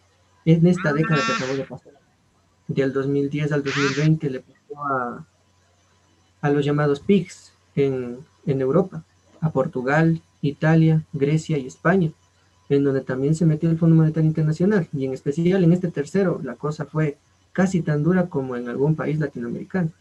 en 0.45 0.67
esta 0.67 0.91
década 0.91 1.21
que 1.25 1.33
acabó 1.33 1.57
de 1.57 1.63
pasar. 1.63 1.93
Del 2.67 2.91
2010 2.91 3.51
al 3.53 3.63
2020 3.63 4.29
le 4.29 4.39
pasó 4.41 4.83
a, 4.85 5.25
a 6.41 6.49
los 6.49 6.65
llamados 6.65 6.99
PIGs 6.99 7.53
en, 7.75 8.17
en 8.45 8.61
Europa, 8.61 9.03
a 9.39 9.51
Portugal, 9.51 10.21
Italia, 10.41 11.03
Grecia 11.13 11.57
y 11.57 11.67
España, 11.67 12.11
en 12.67 12.83
donde 12.83 13.01
también 13.01 13.35
se 13.35 13.45
metió 13.45 13.69
el 13.69 13.77
Fondo 13.77 13.95
Monetario 13.95 14.27
Internacional. 14.27 14.89
Y 14.91 15.05
en 15.05 15.13
especial 15.13 15.63
en 15.63 15.71
este 15.71 15.89
tercero, 15.89 16.41
la 16.43 16.55
cosa 16.55 16.85
fue 16.85 17.17
casi 17.53 17.81
tan 17.81 18.03
dura 18.03 18.27
como 18.27 18.55
en 18.57 18.67
algún 18.67 18.95
país 18.95 19.19
latinoamericano. 19.19 19.91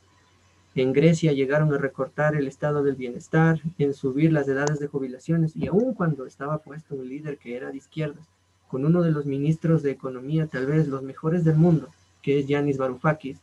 En 0.75 0.95
Grecia 0.95 1.33
llegaron 1.33 1.73
a 1.75 1.79
recortar 1.79 2.35
el 2.35 2.49
estado 2.49 2.83
del 2.83 2.97
bienestar, 2.97 3.61
en 3.79 3.93
subir 3.93 4.33
las 4.33 4.49
edades 4.49 4.81
de 4.81 4.87
jubilaciones, 4.87 5.55
y 5.55 5.67
aun 5.67 5.93
cuando 5.93 6.25
estaba 6.25 6.59
puesto 6.59 6.95
un 6.95 7.07
líder 7.09 7.37
que 7.37 7.57
era 7.57 7.71
de 7.71 7.77
izquierdas, 7.77 8.27
con 8.69 8.87
uno 8.87 9.03
de 9.03 9.11
los 9.11 9.27
ministros 9.27 9.83
de 9.83 9.91
Economía, 9.91 10.47
tal 10.47 10.65
vez 10.65 10.89
los 10.89 11.03
mejores 11.03 11.45
del 11.45 11.57
mundo, 11.57 11.89
que 12.23 12.41
es 12.41 12.47
Yanis 12.47 12.79
Varoufakis, 12.79 13.37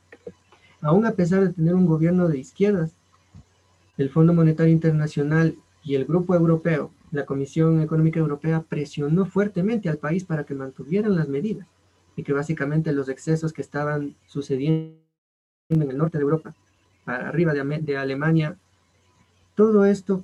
aún 0.82 1.06
a 1.06 1.12
pesar 1.12 1.42
de 1.42 1.54
tener 1.54 1.76
un 1.76 1.86
gobierno 1.86 2.28
de 2.28 2.40
izquierdas, 2.40 2.94
el 4.00 4.10
Fondo 4.10 4.34
Monetario 4.34 4.74
Internacional 4.74 5.56
y 5.84 5.96
el 5.96 6.06
Grupo 6.06 6.34
Europeo, 6.34 6.90
la 7.12 7.26
Comisión 7.26 7.82
Económica 7.82 8.20
Europea, 8.20 8.64
presionó 8.68 9.28
fuertemente 9.28 9.88
al 9.88 9.98
país 9.98 10.24
para 10.24 10.46
que 10.46 10.56
mantuvieran 10.56 11.16
las 11.16 11.28
medidas 11.28 11.68
y 12.20 12.24
que 12.24 12.34
básicamente 12.34 12.92
los 12.92 13.08
excesos 13.08 13.54
que 13.54 13.62
estaban 13.62 14.14
sucediendo 14.28 15.00
en 15.70 15.82
el 15.84 15.98
norte 15.98 16.18
de 16.18 16.24
Europa, 16.24 16.54
para 17.06 17.30
arriba 17.30 17.54
de, 17.54 17.80
de 17.80 17.98
Alemania, 17.98 18.58
todo 19.56 19.86
esto 19.86 20.22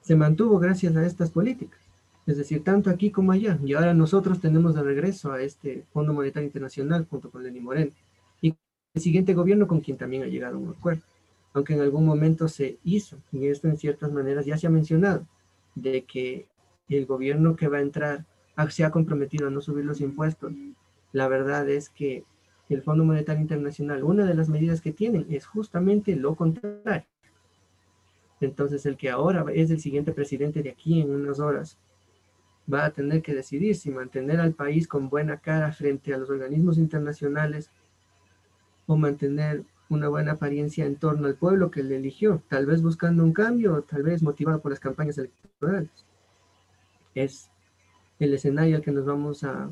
se 0.00 0.14
mantuvo 0.14 0.60
gracias 0.60 0.94
a 0.94 1.04
estas 1.04 1.30
políticas. 1.30 1.80
Es 2.24 2.36
decir, 2.36 2.62
tanto 2.62 2.88
aquí 2.88 3.10
como 3.10 3.32
allá. 3.32 3.58
Y 3.64 3.74
ahora 3.74 3.94
nosotros 3.94 4.40
tenemos 4.40 4.76
de 4.76 4.84
regreso 4.84 5.32
a 5.32 5.42
este 5.42 5.84
Fondo 5.92 6.12
Monetario 6.12 6.46
Internacional 6.46 7.04
junto 7.10 7.32
con 7.32 7.42
Lenín 7.42 7.64
Moreno. 7.64 7.90
Y 8.40 8.54
el 8.94 9.02
siguiente 9.02 9.34
gobierno 9.34 9.66
con 9.66 9.80
quien 9.80 9.96
también 9.96 10.22
ha 10.22 10.26
llegado 10.26 10.54
a 10.54 10.60
un 10.60 10.70
acuerdo, 10.70 11.02
aunque 11.52 11.74
en 11.74 11.80
algún 11.80 12.06
momento 12.06 12.46
se 12.46 12.78
hizo, 12.84 13.18
y 13.32 13.48
esto 13.48 13.66
en 13.66 13.76
ciertas 13.76 14.12
maneras 14.12 14.46
ya 14.46 14.56
se 14.56 14.68
ha 14.68 14.70
mencionado, 14.70 15.26
de 15.74 16.04
que 16.04 16.46
el 16.88 17.06
gobierno 17.06 17.56
que 17.56 17.66
va 17.66 17.78
a 17.78 17.82
entrar 17.82 18.24
se 18.70 18.84
ha 18.84 18.92
comprometido 18.92 19.48
a 19.48 19.50
no 19.50 19.60
subir 19.60 19.84
los 19.84 20.00
impuestos, 20.00 20.52
la 21.14 21.28
verdad 21.28 21.68
es 21.68 21.88
que 21.90 22.24
el 22.68 22.82
Fondo 22.82 23.04
Monetario 23.04 23.40
Internacional, 23.40 24.02
una 24.02 24.26
de 24.26 24.34
las 24.34 24.48
medidas 24.48 24.80
que 24.80 24.92
tienen 24.92 25.26
es 25.30 25.46
justamente 25.46 26.16
lo 26.16 26.34
contrario. 26.34 27.06
Entonces, 28.40 28.84
el 28.84 28.96
que 28.96 29.10
ahora 29.10 29.44
es 29.54 29.70
el 29.70 29.80
siguiente 29.80 30.10
presidente 30.10 30.60
de 30.60 30.70
aquí 30.70 31.00
en 31.00 31.12
unas 31.12 31.38
horas 31.38 31.78
va 32.70 32.84
a 32.84 32.90
tener 32.90 33.22
que 33.22 33.32
decidir 33.32 33.76
si 33.76 33.92
mantener 33.92 34.40
al 34.40 34.54
país 34.54 34.88
con 34.88 35.08
buena 35.08 35.38
cara 35.38 35.70
frente 35.70 36.12
a 36.12 36.18
los 36.18 36.30
organismos 36.30 36.78
internacionales 36.78 37.70
o 38.86 38.96
mantener 38.96 39.62
una 39.88 40.08
buena 40.08 40.32
apariencia 40.32 40.84
en 40.84 40.96
torno 40.96 41.28
al 41.28 41.36
pueblo 41.36 41.70
que 41.70 41.84
le 41.84 41.96
eligió, 41.96 42.42
tal 42.48 42.66
vez 42.66 42.82
buscando 42.82 43.22
un 43.22 43.32
cambio, 43.32 43.82
tal 43.82 44.02
vez 44.02 44.20
motivado 44.20 44.60
por 44.60 44.72
las 44.72 44.80
campañas 44.80 45.16
electorales. 45.18 45.92
Es 47.14 47.50
el 48.18 48.34
escenario 48.34 48.74
al 48.74 48.82
que 48.82 48.90
nos 48.90 49.04
vamos 49.04 49.44
a 49.44 49.70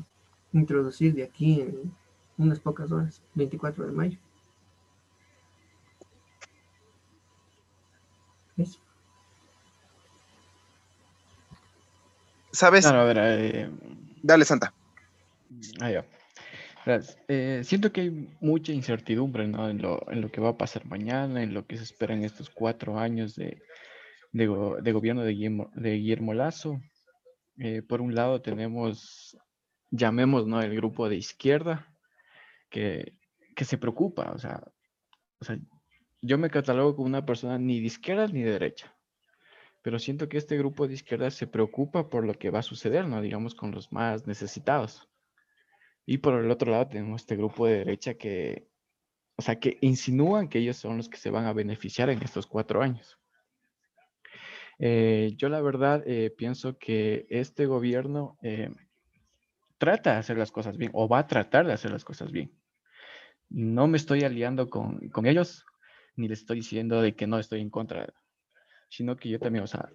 introducir 0.53 1.13
de 1.13 1.23
aquí 1.23 1.61
en 1.61 1.93
unas 2.37 2.59
pocas 2.59 2.91
horas, 2.91 3.21
24 3.35 3.85
de 3.85 3.91
mayo. 3.91 4.19
¿Sabes? 12.51 12.85
a 12.85 13.03
ver, 13.03 13.17
eh, 13.19 13.69
Dale, 14.21 14.45
Santa. 14.45 14.73
Ah, 15.81 15.89
ya. 15.89 16.05
Eh, 17.27 17.61
siento 17.63 17.91
que 17.91 18.01
hay 18.01 18.29
mucha 18.41 18.73
incertidumbre 18.73 19.47
¿no? 19.47 19.69
en, 19.69 19.81
lo, 19.81 20.09
en, 20.11 20.21
lo, 20.21 20.29
que 20.29 20.41
va 20.41 20.49
a 20.49 20.57
pasar 20.57 20.85
mañana, 20.85 21.41
en 21.41 21.53
lo 21.53 21.65
que 21.65 21.77
se 21.77 21.83
espera 21.83 22.13
en 22.13 22.23
estos 22.23 22.49
cuatro 22.49 22.99
años 22.99 23.35
de, 23.35 23.61
de, 24.33 24.47
de 24.81 24.91
gobierno 24.91 25.23
de 25.23 25.31
Guillermo, 25.31 25.71
de 25.75 25.91
Guillermo 25.93 26.33
Lazo. 26.33 26.79
Eh, 27.57 27.81
por 27.81 28.01
un 28.01 28.13
lado 28.15 28.41
tenemos, 28.41 29.37
llamemos, 29.93 30.47
¿no? 30.47 30.61
el 30.61 30.75
grupo 30.75 31.07
de 31.07 31.15
izquierda, 31.17 31.87
que, 32.69 33.13
que 33.55 33.65
se 33.65 33.77
preocupa, 33.77 34.31
o 34.33 34.39
sea, 34.39 34.63
o 35.39 35.45
sea, 35.45 35.57
yo 36.21 36.37
me 36.37 36.49
catalogo 36.49 36.95
como 36.95 37.07
una 37.07 37.25
persona 37.25 37.59
ni 37.59 37.79
de 37.79 37.85
izquierda 37.85 38.27
ni 38.27 38.41
de 38.41 38.51
derecha, 38.51 38.95
pero 39.83 39.99
siento 39.99 40.27
que 40.27 40.37
este 40.37 40.57
grupo 40.57 40.87
de 40.87 40.95
izquierda 40.95 41.29
se 41.29 41.45
preocupa 41.45 42.09
por 42.09 42.25
lo 42.25 42.33
que 42.33 42.49
va 42.49 42.59
a 42.59 42.63
suceder, 42.63 43.07
¿no? 43.07 43.21
Digamos, 43.21 43.53
con 43.53 43.71
los 43.71 43.91
más 43.91 44.25
necesitados. 44.25 45.09
Y 46.05 46.19
por 46.19 46.39
el 46.39 46.49
otro 46.49 46.71
lado 46.71 46.87
tenemos 46.87 47.21
este 47.21 47.35
grupo 47.35 47.67
de 47.67 47.79
derecha 47.79 48.15
que, 48.15 48.67
o 49.35 49.41
sea, 49.41 49.59
que 49.59 49.77
insinúan 49.81 50.47
que 50.47 50.59
ellos 50.59 50.77
son 50.77 50.97
los 50.97 51.09
que 51.09 51.17
se 51.17 51.29
van 51.29 51.45
a 51.45 51.53
beneficiar 51.53 52.09
en 52.09 52.21
estos 52.23 52.47
cuatro 52.47 52.81
años. 52.81 53.19
Eh, 54.79 55.33
yo 55.37 55.49
la 55.49 55.61
verdad 55.61 56.03
eh, 56.07 56.33
pienso 56.35 56.77
que 56.77 57.27
este 57.29 57.65
gobierno 57.67 58.37
eh, 58.41 58.69
trata 59.83 60.13
de 60.13 60.17
hacer 60.17 60.37
las 60.37 60.51
cosas 60.51 60.77
bien 60.77 60.91
o 60.93 61.07
va 61.07 61.19
a 61.19 61.27
tratar 61.27 61.65
de 61.67 61.73
hacer 61.73 61.91
las 61.91 62.05
cosas 62.05 62.31
bien. 62.31 62.51
No 63.49 63.87
me 63.87 63.97
estoy 63.97 64.21
aliando 64.21 64.69
con, 64.69 65.09
con 65.09 65.25
ellos, 65.25 65.65
ni 66.15 66.27
les 66.27 66.39
estoy 66.39 66.57
diciendo 66.57 67.01
de 67.01 67.15
que 67.15 67.27
no 67.27 67.37
estoy 67.37 67.61
en 67.61 67.69
contra, 67.69 68.13
sino 68.89 69.17
que 69.17 69.29
yo 69.29 69.39
también, 69.39 69.63
o 69.63 69.67
sea, 69.67 69.89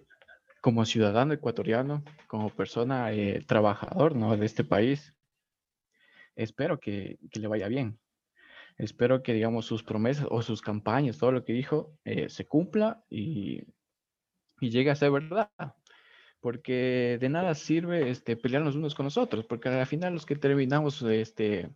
como 0.61 0.85
ciudadano 0.85 1.33
ecuatoriano, 1.33 2.03
como 2.27 2.49
persona 2.49 3.09
trabajador 3.47 4.15
¿no? 4.15 4.37
de 4.37 4.45
este 4.45 4.63
país, 4.63 5.15
espero 6.35 6.79
que, 6.79 7.17
que, 7.31 7.39
le 7.39 7.47
vaya 7.47 7.67
bien. 7.67 7.99
Espero 8.77 9.23
que, 9.23 9.33
digamos, 9.33 9.65
sus 9.65 9.83
promesas 9.83 10.27
o 10.29 10.41
sus 10.41 10.61
campañas, 10.61 11.17
todo 11.17 11.31
lo 11.31 11.43
que 11.43 11.53
dijo, 11.53 11.97
se 12.27 12.45
cumpla 12.45 13.03
y 13.09 13.63
y 14.59 14.69
llegue 14.69 14.91
a 14.91 14.95
ser 14.95 15.11
verdad. 15.11 15.49
Porque 16.41 17.17
de 17.19 17.29
nada 17.29 17.53
sirve 17.55 18.09
este, 18.09 18.37
pelearnos 18.37 18.75
unos 18.75 18.95
con 18.95 19.05
nosotros, 19.05 19.45
porque 19.45 19.69
al 19.69 19.85
final 19.85 20.13
los 20.13 20.25
que 20.25 20.35
terminamos 20.35 21.01
este, 21.01 21.69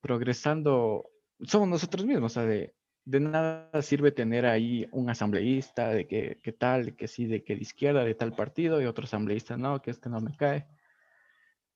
progresando 0.00 1.10
somos 1.42 1.68
nosotros 1.68 2.04
mismos. 2.04 2.32
O 2.32 2.34
sea, 2.34 2.44
de, 2.44 2.74
de 3.04 3.20
nada 3.20 3.82
sirve 3.82 4.12
tener 4.12 4.46
ahí 4.46 4.86
un 4.92 5.10
asambleísta 5.10 5.88
de 5.90 6.06
que, 6.06 6.40
que, 6.42 6.52
tal, 6.52 6.96
que 6.96 7.08
sí, 7.08 7.26
de 7.26 7.42
que 7.42 7.56
de 7.56 7.62
izquierda, 7.62 8.04
de 8.04 8.14
tal 8.14 8.34
partido, 8.34 8.80
y 8.80 8.86
otro 8.86 9.04
asambleísta, 9.04 9.56
no, 9.56 9.80
que 9.82 9.90
este 9.90 10.08
no 10.08 10.20
me 10.20 10.36
cae. 10.36 10.66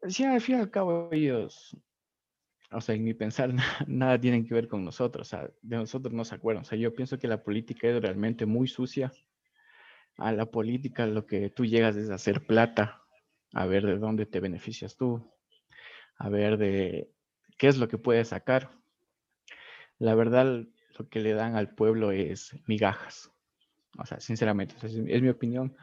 Sí, 0.09 0.25
al 0.25 0.41
fin 0.41 0.57
y 0.57 0.61
al 0.61 0.71
cabo 0.71 1.09
ellos, 1.13 1.77
o 2.71 2.81
sea, 2.81 2.95
en 2.95 3.05
mi 3.05 3.15
pensar, 3.15 3.55
nada, 3.55 3.79
nada 3.89 4.21
tienen 4.21 4.47
que 4.47 4.55
ver 4.55 4.69
con 4.69 4.85
nosotros, 4.85 5.29
o 5.29 5.31
sea, 5.31 5.51
de 5.63 5.77
nosotros 5.77 6.13
no 6.13 6.25
se 6.25 6.35
acuerdan. 6.35 6.63
O 6.63 6.65
sea, 6.67 6.79
yo 6.79 6.95
pienso 6.95 7.19
que 7.19 7.29
la 7.29 7.43
política 7.43 7.89
es 7.89 8.01
realmente 8.03 8.47
muy 8.47 8.69
sucia 8.69 9.13
a 10.17 10.33
la 10.33 10.47
política 10.47 11.07
lo 11.07 11.27
que 11.27 11.51
tú 11.51 11.65
llegas 11.65 11.97
es 11.97 12.11
hacer 12.11 12.47
plata, 12.47 13.03
a 13.53 13.67
ver 13.67 13.85
de 13.87 13.99
dónde 13.99 14.27
te 14.27 14.41
beneficias 14.41 14.97
tú, 14.97 15.33
a 16.19 16.29
ver 16.29 16.57
de 16.57 17.11
qué 17.59 17.69
es 17.69 17.79
lo 17.79 17.89
que 17.89 17.99
puedes 17.99 18.29
sacar. 18.29 18.71
La 19.99 20.15
verdad, 20.15 20.65
lo 20.99 21.09
que 21.09 21.21
le 21.21 21.35
dan 21.35 21.57
al 21.57 21.75
pueblo 21.75 22.11
es 22.11 22.57
migajas. 22.67 23.31
O 23.99 24.07
sea, 24.07 24.21
sinceramente, 24.21 24.75
es, 24.83 24.95
mi 24.97 25.29
opinión. 25.29 25.77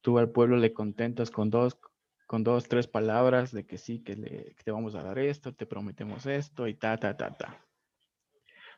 Tú 0.00 0.18
al 0.18 0.30
pueblo 0.30 0.56
le 0.56 0.72
contentas 0.72 1.30
con 1.30 1.50
dos, 1.50 1.78
con 2.26 2.42
dos, 2.42 2.68
tres 2.68 2.86
palabras 2.86 3.52
de 3.52 3.66
que 3.66 3.78
sí, 3.78 4.02
que, 4.02 4.16
le, 4.16 4.54
que 4.56 4.62
te 4.64 4.72
vamos 4.72 4.94
a 4.94 5.02
dar 5.02 5.18
esto, 5.18 5.54
te 5.54 5.66
prometemos 5.66 6.26
esto 6.26 6.66
y 6.66 6.74
ta, 6.74 6.96
ta, 6.96 7.16
ta, 7.16 7.36
ta. 7.36 7.64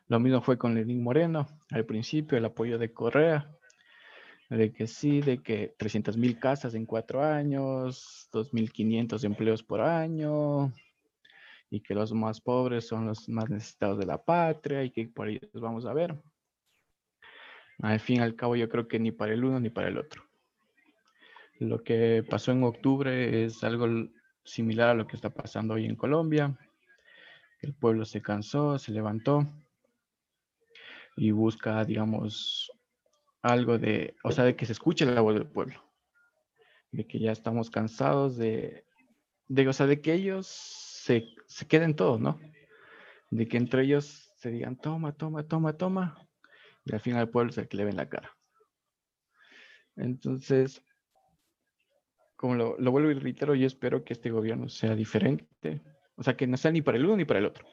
Lo 0.07 0.19
mismo 0.19 0.41
fue 0.41 0.57
con 0.57 0.75
Lenín 0.75 1.01
Moreno. 1.01 1.47
Al 1.71 1.85
principio, 1.85 2.37
el 2.37 2.45
apoyo 2.45 2.77
de 2.77 2.91
Correa 2.91 3.55
de 4.57 4.71
que 4.71 4.87
sí, 4.87 5.21
de 5.21 5.41
que 5.41 5.73
300 5.77 6.17
mil 6.17 6.39
casas 6.39 6.75
en 6.75 6.85
cuatro 6.85 7.23
años, 7.23 8.29
2.500 8.31 9.23
empleos 9.23 9.63
por 9.63 9.81
año, 9.81 10.73
y 11.69 11.81
que 11.81 11.95
los 11.95 12.13
más 12.13 12.39
pobres 12.39 12.87
son 12.87 13.07
los 13.07 13.27
más 13.29 13.49
necesitados 13.49 13.97
de 13.97 14.05
la 14.05 14.23
patria 14.23 14.83
y 14.83 14.91
que 14.91 15.07
por 15.07 15.27
ahí 15.27 15.39
los 15.53 15.61
vamos 15.61 15.87
a 15.87 15.93
ver. 15.93 16.15
Al 17.79 17.99
fin 17.99 18.17
y 18.17 18.19
al 18.19 18.35
cabo 18.35 18.55
yo 18.55 18.69
creo 18.69 18.87
que 18.87 18.99
ni 18.99 19.11
para 19.11 19.33
el 19.33 19.43
uno 19.43 19.59
ni 19.59 19.71
para 19.71 19.87
el 19.87 19.97
otro. 19.97 20.23
Lo 21.57 21.83
que 21.83 22.23
pasó 22.29 22.51
en 22.51 22.63
octubre 22.63 23.43
es 23.43 23.63
algo 23.63 23.87
similar 24.43 24.89
a 24.89 24.93
lo 24.93 25.07
que 25.07 25.15
está 25.15 25.31
pasando 25.31 25.73
hoy 25.73 25.85
en 25.85 25.95
Colombia. 25.95 26.55
El 27.59 27.73
pueblo 27.73 28.05
se 28.05 28.21
cansó, 28.21 28.77
se 28.77 28.91
levantó 28.91 29.47
y 31.15 31.31
busca, 31.31 31.83
digamos, 31.85 32.71
algo 33.43 33.77
de, 33.77 34.15
o 34.23 34.31
sea, 34.31 34.45
de 34.45 34.55
que 34.55 34.65
se 34.65 34.71
escuche 34.71 35.05
la 35.05 35.21
voz 35.21 35.35
del 35.35 35.45
pueblo, 35.45 35.83
de 36.91 37.05
que 37.05 37.19
ya 37.19 37.31
estamos 37.31 37.69
cansados 37.69 38.37
de, 38.37 38.85
de 39.47 39.67
o 39.67 39.73
sea, 39.73 39.85
de 39.85 40.01
que 40.01 40.13
ellos 40.13 40.47
se, 40.47 41.27
se 41.45 41.67
queden 41.67 41.95
todos, 41.95 42.19
¿no? 42.19 42.39
De 43.29 43.47
que 43.47 43.57
entre 43.57 43.83
ellos 43.83 44.31
se 44.37 44.49
digan, 44.49 44.77
toma, 44.77 45.13
toma, 45.13 45.45
toma, 45.45 45.73
toma, 45.73 46.27
y 46.85 46.93
al 46.93 47.01
final 47.01 47.19
al 47.19 47.29
pueblo 47.29 47.51
es 47.51 47.57
el 47.57 47.67
que 47.67 47.77
le 47.77 47.85
ven 47.85 47.97
la 47.97 48.09
cara. 48.09 48.35
Entonces, 49.97 50.81
como 52.37 52.55
lo, 52.55 52.77
lo 52.79 52.91
vuelvo 52.91 53.11
y 53.11 53.15
reitero, 53.15 53.55
yo 53.55 53.67
espero 53.67 54.03
que 54.03 54.13
este 54.13 54.31
gobierno 54.31 54.69
sea 54.69 54.95
diferente, 54.95 55.81
o 56.15 56.23
sea, 56.23 56.37
que 56.37 56.47
no 56.47 56.55
sea 56.55 56.71
ni 56.71 56.81
para 56.81 56.97
el 56.97 57.05
uno 57.05 57.17
ni 57.17 57.25
para 57.25 57.39
el 57.39 57.45
otro 57.45 57.67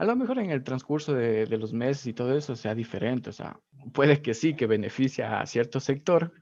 a 0.00 0.04
lo 0.04 0.16
mejor 0.16 0.38
en 0.38 0.50
el 0.50 0.64
transcurso 0.64 1.12
de, 1.12 1.46
los 1.58 1.74
meses 1.74 2.06
y 2.06 2.14
todo 2.14 2.34
eso 2.34 2.56
sea 2.56 2.74
diferente, 2.74 3.28
o 3.28 3.32
sea, 3.34 3.60
puede 3.92 4.22
que 4.22 4.32
sí, 4.32 4.56
que 4.56 4.66
beneficia 4.66 5.40
a 5.40 5.44
cierto 5.44 5.78
sector 5.78 6.32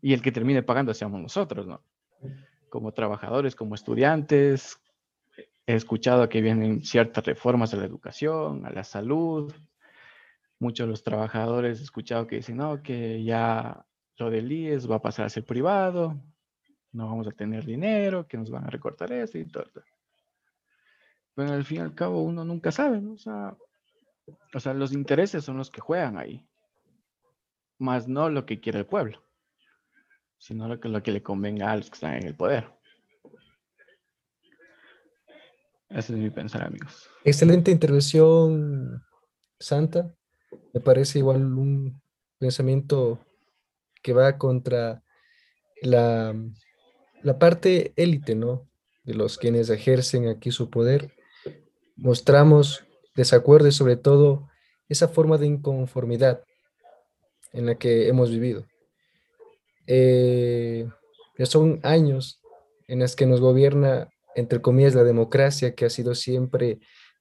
y 0.00 0.12
el 0.12 0.22
que 0.22 0.30
termine 0.30 0.62
pagando 0.62 0.94
seamos 0.94 1.20
nosotros, 1.20 1.66
¿no? 1.66 1.82
Como 2.68 2.92
trabajadores, 2.92 3.56
como 3.56 3.74
estudiantes, 3.74 4.78
he 5.66 5.74
escuchado 5.74 6.28
que 6.28 6.40
vienen 6.40 6.84
ciertas 6.84 7.24
reformas 7.24 7.74
a 7.74 7.78
la 7.78 7.84
educación, 7.84 8.64
a 8.64 8.70
la 8.70 8.84
salud. 8.84 9.52
Muchos 10.60 10.86
de 10.86 10.90
los 10.92 11.02
trabajadores 11.02 11.80
he 11.80 11.82
escuchado 11.82 12.28
que 12.28 12.36
dicen, 12.36 12.58
no, 12.58 12.80
que 12.80 13.24
ya 13.24 13.84
lo 14.18 14.30
del 14.30 14.52
IES 14.52 14.88
va 14.88 14.96
a 14.96 15.02
pasar 15.02 15.26
a 15.26 15.30
ser 15.30 15.44
privado, 15.44 16.16
no 16.92 17.08
vamos 17.08 17.26
a 17.26 17.32
tener 17.32 17.64
dinero, 17.64 18.28
que 18.28 18.38
nos 18.38 18.50
van 18.50 18.66
a 18.66 18.70
recortar 18.70 19.10
eso 19.10 19.36
y 19.36 19.46
todo. 19.46 19.64
Pero 21.34 21.52
al 21.52 21.64
fin 21.64 21.78
y 21.78 21.80
al 21.80 21.94
cabo 21.94 22.22
uno 22.22 22.44
nunca 22.44 22.70
sabe, 22.70 23.00
¿no? 23.00 23.12
O 24.54 24.60
sea, 24.60 24.74
los 24.74 24.92
intereses 24.92 25.44
son 25.44 25.56
los 25.56 25.70
que 25.70 25.80
juegan 25.80 26.18
ahí. 26.18 26.46
Más 27.78 28.06
no 28.06 28.28
lo 28.28 28.46
que 28.46 28.60
quiere 28.60 28.80
el 28.80 28.86
pueblo, 28.86 29.22
sino 30.38 30.68
lo 30.68 30.78
que, 30.78 30.88
lo 30.88 31.02
que 31.02 31.10
le 31.10 31.22
convenga 31.22 31.72
a 31.72 31.76
los 31.76 31.90
que 31.90 31.94
están 31.94 32.14
en 32.14 32.26
el 32.26 32.36
poder. 32.36 32.70
Ese 35.88 36.12
es 36.12 36.18
mi 36.18 36.30
pensar, 36.30 36.64
amigos. 36.64 37.08
Excelente 37.24 37.70
intervención, 37.70 39.02
Santa. 39.58 40.14
Me 40.72 40.80
parece 40.80 41.18
igual 41.18 41.42
un 41.42 42.00
pensamiento 42.38 43.24
que 44.02 44.12
va 44.12 44.38
contra 44.38 45.02
la, 45.82 46.34
la 47.22 47.38
parte 47.38 47.92
élite, 47.96 48.34
¿no? 48.34 48.68
De 49.04 49.14
los 49.14 49.38
quienes 49.38 49.68
ejercen 49.70 50.28
aquí 50.28 50.50
su 50.50 50.70
poder 50.70 51.12
mostramos 52.02 52.84
desacuerdo 53.14 53.68
y 53.68 53.72
sobre 53.72 53.96
todo 53.96 54.48
esa 54.88 55.08
forma 55.08 55.38
de 55.38 55.46
inconformidad 55.46 56.42
en 57.52 57.66
la 57.66 57.76
que 57.76 58.08
hemos 58.08 58.30
vivido. 58.30 58.66
eh, 59.86 60.88
ya 61.38 61.46
son 61.46 61.80
años 61.82 62.40
en 62.88 63.00
los 63.00 63.16
que 63.16 63.26
nos 63.26 63.40
gobierna, 63.40 64.08
entre 64.34 64.60
comillas, 64.60 64.94
la 64.94 65.02
democracia, 65.02 65.74
que 65.74 65.86
ha 65.86 65.90
sido 65.90 66.14
siempre 66.14 66.78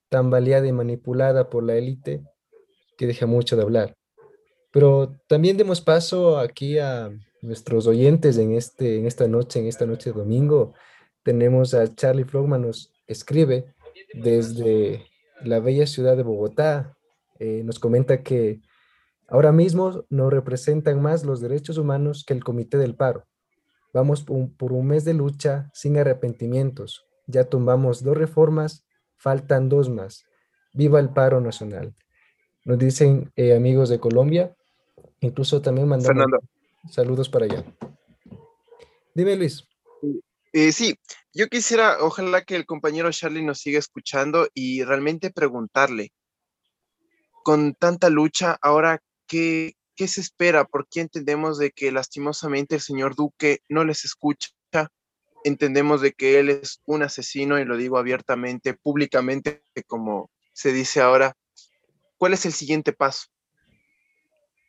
tan 0.10 0.30
baleada 0.30 0.68
y 0.68 0.72
manipulada 0.72 1.50
por 1.50 1.64
la 1.64 1.76
élite, 1.76 2.22
que 2.98 3.08
deja 3.08 3.26
mucho 3.26 3.56
de 3.56 3.64
hablar. 3.64 3.96
Pero 4.72 5.16
también 5.28 5.58
demos 5.58 5.82
paso 5.82 6.38
aquí 6.38 6.78
a 6.78 7.10
nuestros 7.42 7.88
oyentes 7.88 8.38
en, 8.38 8.54
este, 8.54 8.98
en 9.00 9.06
esta 9.06 9.28
noche, 9.28 9.60
en 9.60 9.68
esta 9.68 9.86
noche 9.86 10.12
de 10.12 10.20
domingo. 10.20 10.74
Tenemos 11.24 11.74
a 11.74 11.94
Charlie 11.96 12.26
Frogman, 12.26 12.64
nos 12.64 12.92
escribe 13.08 13.74
desde 14.14 15.06
la 15.44 15.60
bella 15.60 15.88
ciudad 15.88 16.18
de 16.18 16.24
Bogotá. 16.24 16.98
Eh, 17.40 17.64
nos 17.64 17.80
comenta 17.80 18.24
que 18.24 18.62
ahora 19.28 19.52
mismo 19.52 20.06
no 20.10 20.30
representan 20.30 21.02
más 21.02 21.26
los 21.26 21.42
derechos 21.42 21.78
humanos 21.78 22.24
que 22.26 22.34
el 22.34 22.44
Comité 22.44 22.78
del 22.78 22.96
Paro. 22.96 23.26
Vamos 23.94 24.24
por 24.24 24.74
un 24.74 24.88
mes 24.88 25.04
de 25.04 25.14
lucha 25.14 25.70
sin 25.74 25.98
arrepentimientos. 25.98 27.06
Ya 27.28 27.46
tumbamos 27.46 28.04
dos 28.04 28.18
reformas, 28.18 28.86
faltan 29.18 29.68
dos 29.68 29.90
más. 29.90 30.26
Viva 30.74 31.00
el 31.00 31.10
paro 31.10 31.42
nacional. 31.42 31.94
Nos 32.64 32.78
dicen 32.78 33.32
eh, 33.36 33.56
amigos 33.56 33.90
de 33.90 34.00
Colombia, 34.00 34.56
incluso 35.20 35.62
también 35.62 35.88
mandamos 35.88 36.26
saludos 36.90 37.28
para 37.28 37.46
allá. 37.46 37.66
Dime 39.14 39.36
Luis. 39.36 39.68
Eh, 40.54 40.74
sí, 40.74 41.00
yo 41.34 41.48
quisiera, 41.48 42.04
ojalá 42.04 42.44
que 42.44 42.58
el 42.58 42.66
compañero 42.66 43.10
Charlie 43.12 43.42
nos 43.42 43.60
siga 43.60 43.80
escuchando 43.80 44.50
y 44.54 44.84
realmente 44.84 45.32
preguntarle, 45.32 46.12
con 47.44 47.74
tanta 47.74 48.10
lucha, 48.10 48.58
ahora, 48.62 49.02
¿qué, 49.28 49.76
¿qué 49.96 50.10
se 50.10 50.20
espera? 50.20 50.66
¿Por 50.66 50.88
qué 50.90 51.00
entendemos 51.02 51.58
de 51.58 51.72
que 51.72 51.92
lastimosamente 51.92 52.76
el 52.76 52.82
señor 52.82 53.16
Duque 53.16 53.62
no 53.70 53.86
les 53.86 54.04
escucha? 54.04 54.50
Entendemos 55.44 56.02
de 56.02 56.12
que 56.12 56.40
él 56.40 56.50
es 56.50 56.82
un 56.86 57.02
asesino 57.02 57.58
y 57.58 57.66
lo 57.66 57.78
digo 57.78 57.98
abiertamente, 57.98 58.74
públicamente, 58.74 59.64
como 59.88 60.30
se 60.54 60.72
dice 60.74 61.02
ahora. 61.02 61.36
¿Cuál 62.18 62.34
es 62.34 62.46
el 62.46 62.54
siguiente 62.54 62.94
paso? 62.94 63.28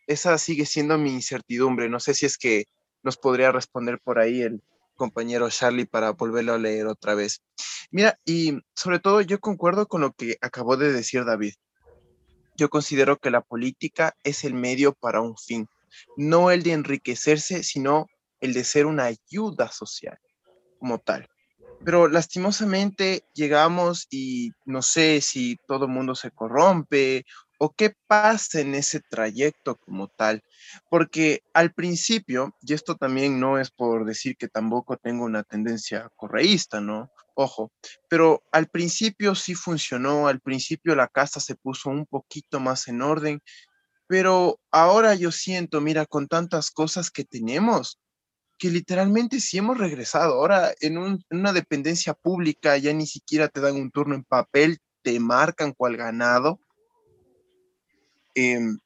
Esa 0.06 0.38
sigue 0.38 0.64
siendo 0.64 0.96
mi 0.96 1.10
incertidumbre. 1.10 1.90
No 1.90 2.00
sé 2.00 2.14
si 2.14 2.24
es 2.24 2.38
que 2.38 2.66
nos 3.02 3.18
podría 3.18 3.52
responder 3.52 4.00
por 4.00 4.18
ahí 4.18 4.40
el 4.40 4.62
compañero 5.02 5.50
Charlie 5.50 5.84
para 5.84 6.12
volverlo 6.12 6.54
a 6.54 6.58
leer 6.58 6.86
otra 6.86 7.16
vez. 7.16 7.42
Mira, 7.90 8.20
y 8.24 8.60
sobre 8.76 9.00
todo 9.00 9.20
yo 9.20 9.40
concuerdo 9.40 9.88
con 9.88 10.00
lo 10.00 10.12
que 10.12 10.36
acabó 10.40 10.76
de 10.76 10.92
decir 10.92 11.24
David. 11.24 11.54
Yo 12.56 12.70
considero 12.70 13.16
que 13.16 13.32
la 13.32 13.40
política 13.40 14.14
es 14.22 14.44
el 14.44 14.54
medio 14.54 14.92
para 14.92 15.20
un 15.20 15.36
fin, 15.36 15.68
no 16.16 16.52
el 16.52 16.62
de 16.62 16.74
enriquecerse, 16.74 17.64
sino 17.64 18.06
el 18.40 18.52
de 18.52 18.62
ser 18.62 18.86
una 18.86 19.06
ayuda 19.06 19.72
social 19.72 20.20
como 20.78 21.00
tal. 21.00 21.28
Pero 21.84 22.06
lastimosamente 22.06 23.24
llegamos 23.34 24.06
y 24.08 24.52
no 24.66 24.82
sé 24.82 25.20
si 25.20 25.58
todo 25.66 25.86
el 25.86 25.90
mundo 25.90 26.14
se 26.14 26.30
corrompe 26.30 27.24
o 27.64 27.70
qué 27.70 27.94
pasa 28.08 28.58
en 28.58 28.74
ese 28.74 28.98
trayecto 28.98 29.76
como 29.76 30.08
tal. 30.08 30.42
Porque 30.90 31.44
al 31.54 31.72
principio, 31.72 32.56
y 32.60 32.72
esto 32.72 32.96
también 32.96 33.38
no 33.38 33.56
es 33.56 33.70
por 33.70 34.04
decir 34.04 34.36
que 34.36 34.48
tampoco 34.48 34.96
tengo 34.96 35.24
una 35.24 35.44
tendencia 35.44 36.10
correísta, 36.16 36.80
¿no? 36.80 37.08
Ojo, 37.36 37.70
pero 38.08 38.42
al 38.50 38.66
principio 38.66 39.36
sí 39.36 39.54
funcionó, 39.54 40.26
al 40.26 40.40
principio 40.40 40.96
la 40.96 41.06
casa 41.06 41.38
se 41.38 41.54
puso 41.54 41.88
un 41.88 42.04
poquito 42.04 42.58
más 42.58 42.88
en 42.88 43.00
orden, 43.00 43.40
pero 44.08 44.58
ahora 44.72 45.14
yo 45.14 45.30
siento, 45.30 45.80
mira, 45.80 46.04
con 46.04 46.26
tantas 46.26 46.68
cosas 46.68 47.12
que 47.12 47.24
tenemos, 47.24 48.00
que 48.58 48.70
literalmente 48.70 49.38
sí 49.38 49.58
hemos 49.58 49.78
regresado. 49.78 50.34
Ahora 50.34 50.74
en, 50.80 50.98
una 51.30 51.52
dependencia 51.52 52.12
pública 52.12 52.76
ya 52.76 52.92
ni 52.92 53.06
siquiera 53.06 53.46
te 53.46 53.60
dan 53.60 53.76
un 53.76 53.92
turno 53.92 54.16
en 54.16 54.24
papel, 54.24 54.78
te 55.02 55.20
marcan 55.20 55.70
cual 55.70 55.96
ganado. 55.96 56.58
Em, 58.34 58.78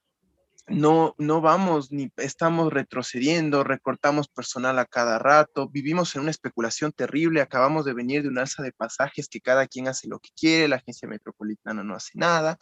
no, 0.68 1.14
no 1.18 1.40
vamos 1.40 1.92
ni 1.92 2.10
estamos 2.16 2.72
retrocediendo, 2.72 3.62
recortamos 3.62 4.26
personal 4.28 4.78
a 4.80 4.86
cada 4.86 5.18
rato, 5.18 5.68
vivimos 5.68 6.14
en 6.16 6.22
una 6.22 6.32
especulación 6.32 6.92
terrible, 6.92 7.40
acabamos 7.40 7.84
de 7.84 7.94
venir 7.94 8.22
de 8.22 8.28
un 8.28 8.38
alza 8.38 8.62
de 8.62 8.72
pasajes 8.72 9.28
que 9.28 9.40
cada 9.40 9.68
quien 9.68 9.86
hace 9.86 10.08
lo 10.08 10.18
que 10.18 10.30
quiere, 10.36 10.66
la 10.66 10.76
agencia 10.76 11.08
metropolitana 11.08 11.84
no 11.84 11.94
hace 11.94 12.12
nada. 12.14 12.58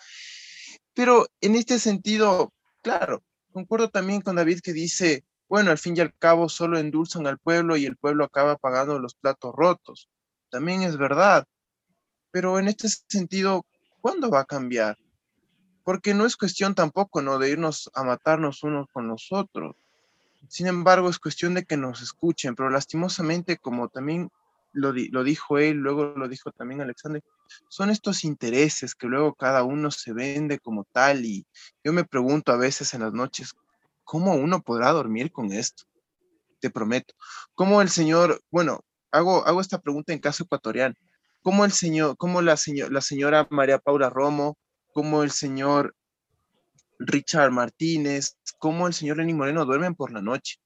Pero 0.93 1.27
en 1.41 1.55
este 1.55 1.79
sentido, 1.79 2.53
claro, 2.83 3.23
concuerdo 3.53 3.89
también 3.89 4.21
con 4.21 4.37
David 4.37 4.61
que 4.63 4.75
dice, 4.75 5.25
bueno, 5.49 5.71
al 5.71 5.79
fin 5.79 5.97
y 5.97 6.01
al 6.01 6.15
cabo 6.19 6.49
solo 6.49 6.79
endulzan 6.79 7.27
al 7.27 7.39
pueblo 7.39 7.77
y 7.77 7.87
el 7.87 7.97
pueblo 7.97 8.25
acaba 8.25 8.57
pagando 8.57 8.99
los 8.99 9.15
platos 9.15 9.55
rotos. 9.55 10.11
También 10.51 10.83
es 10.83 10.97
verdad. 10.97 11.47
Pero 12.31 12.59
en 12.59 12.69
este 12.69 12.89
sentido, 12.89 13.65
¿cuándo 14.01 14.29
va 14.29 14.41
a 14.41 14.45
cambiar? 14.45 14.99
Porque 15.85 16.15
no 16.15 16.27
es 16.27 16.37
cuestión 16.37 16.75
tampoco, 16.75 17.23
¿no? 17.23 17.39
De 17.39 17.51
irnos 17.51 17.91
a 17.95 18.03
matarnos 18.03 18.63
unos 18.63 18.89
con 18.93 19.07
los 19.07 19.29
otros. 19.31 19.77
Sin 20.49 20.67
embargo, 20.67 21.09
es 21.09 21.19
cuestión 21.19 21.55
de 21.55 21.65
que 21.65 21.77
nos 21.77 22.03
escuchen, 22.03 22.55
pero 22.55 22.71
lastimosamente, 22.71 23.59
como 23.59 23.89
también 23.89 24.31
lo, 24.73 24.93
lo 24.93 25.25
dijo 25.25 25.59
él, 25.59 25.77
luego 25.77 26.15
lo 26.17 26.29
dijo 26.29 26.51
también 26.51 26.81
Alexander, 26.81 27.23
son 27.69 27.91
estos 27.91 28.25
intereses 28.25 28.95
que 28.95 29.07
luego 29.07 29.35
cada 29.35 29.63
uno 29.63 29.91
se 29.91 30.13
vende 30.13 30.59
como 30.59 30.85
tal 30.85 31.25
y 31.25 31.47
yo 31.83 31.93
me 31.93 32.05
pregunto 32.05 32.53
a 32.53 32.57
veces 32.57 32.93
en 32.95 33.03
las 33.03 33.13
noches, 33.13 33.55
¿cómo 34.05 34.35
uno 34.35 34.61
podrá 34.61 34.91
dormir 34.93 35.33
con 35.33 35.53
esto? 35.53 35.85
Te 36.61 36.71
prometo. 36.71 37.15
¿Cómo 37.55 37.83
el 37.83 37.89
señor, 37.89 38.43
bueno, 38.51 38.81
hago, 39.11 39.47
hago 39.47 39.61
esta 39.61 39.81
pregunta 39.81 40.13
en 40.13 40.19
caso 40.19 40.45
ecuatoriano, 40.45 40.95
¿cómo 41.43 41.65
el 41.65 41.73
señor, 41.73 42.17
cómo 42.17 42.43
la, 42.43 42.57
señor, 42.57 42.93
la 42.93 43.01
señora 43.01 43.47
María 43.51 43.79
Paula 43.79 44.11
Romo, 44.11 44.57
cómo 44.95 45.25
el 45.25 45.33
señor 45.33 45.97
Richard 47.01 47.51
Martínez, 47.51 48.39
cómo 48.59 48.87
el 48.87 48.95
señor 48.95 49.19
Lenín 49.19 49.37
Moreno 49.37 49.67
duermen 49.67 49.97
por 49.97 50.13
la 50.13 50.23
noche? 50.23 50.61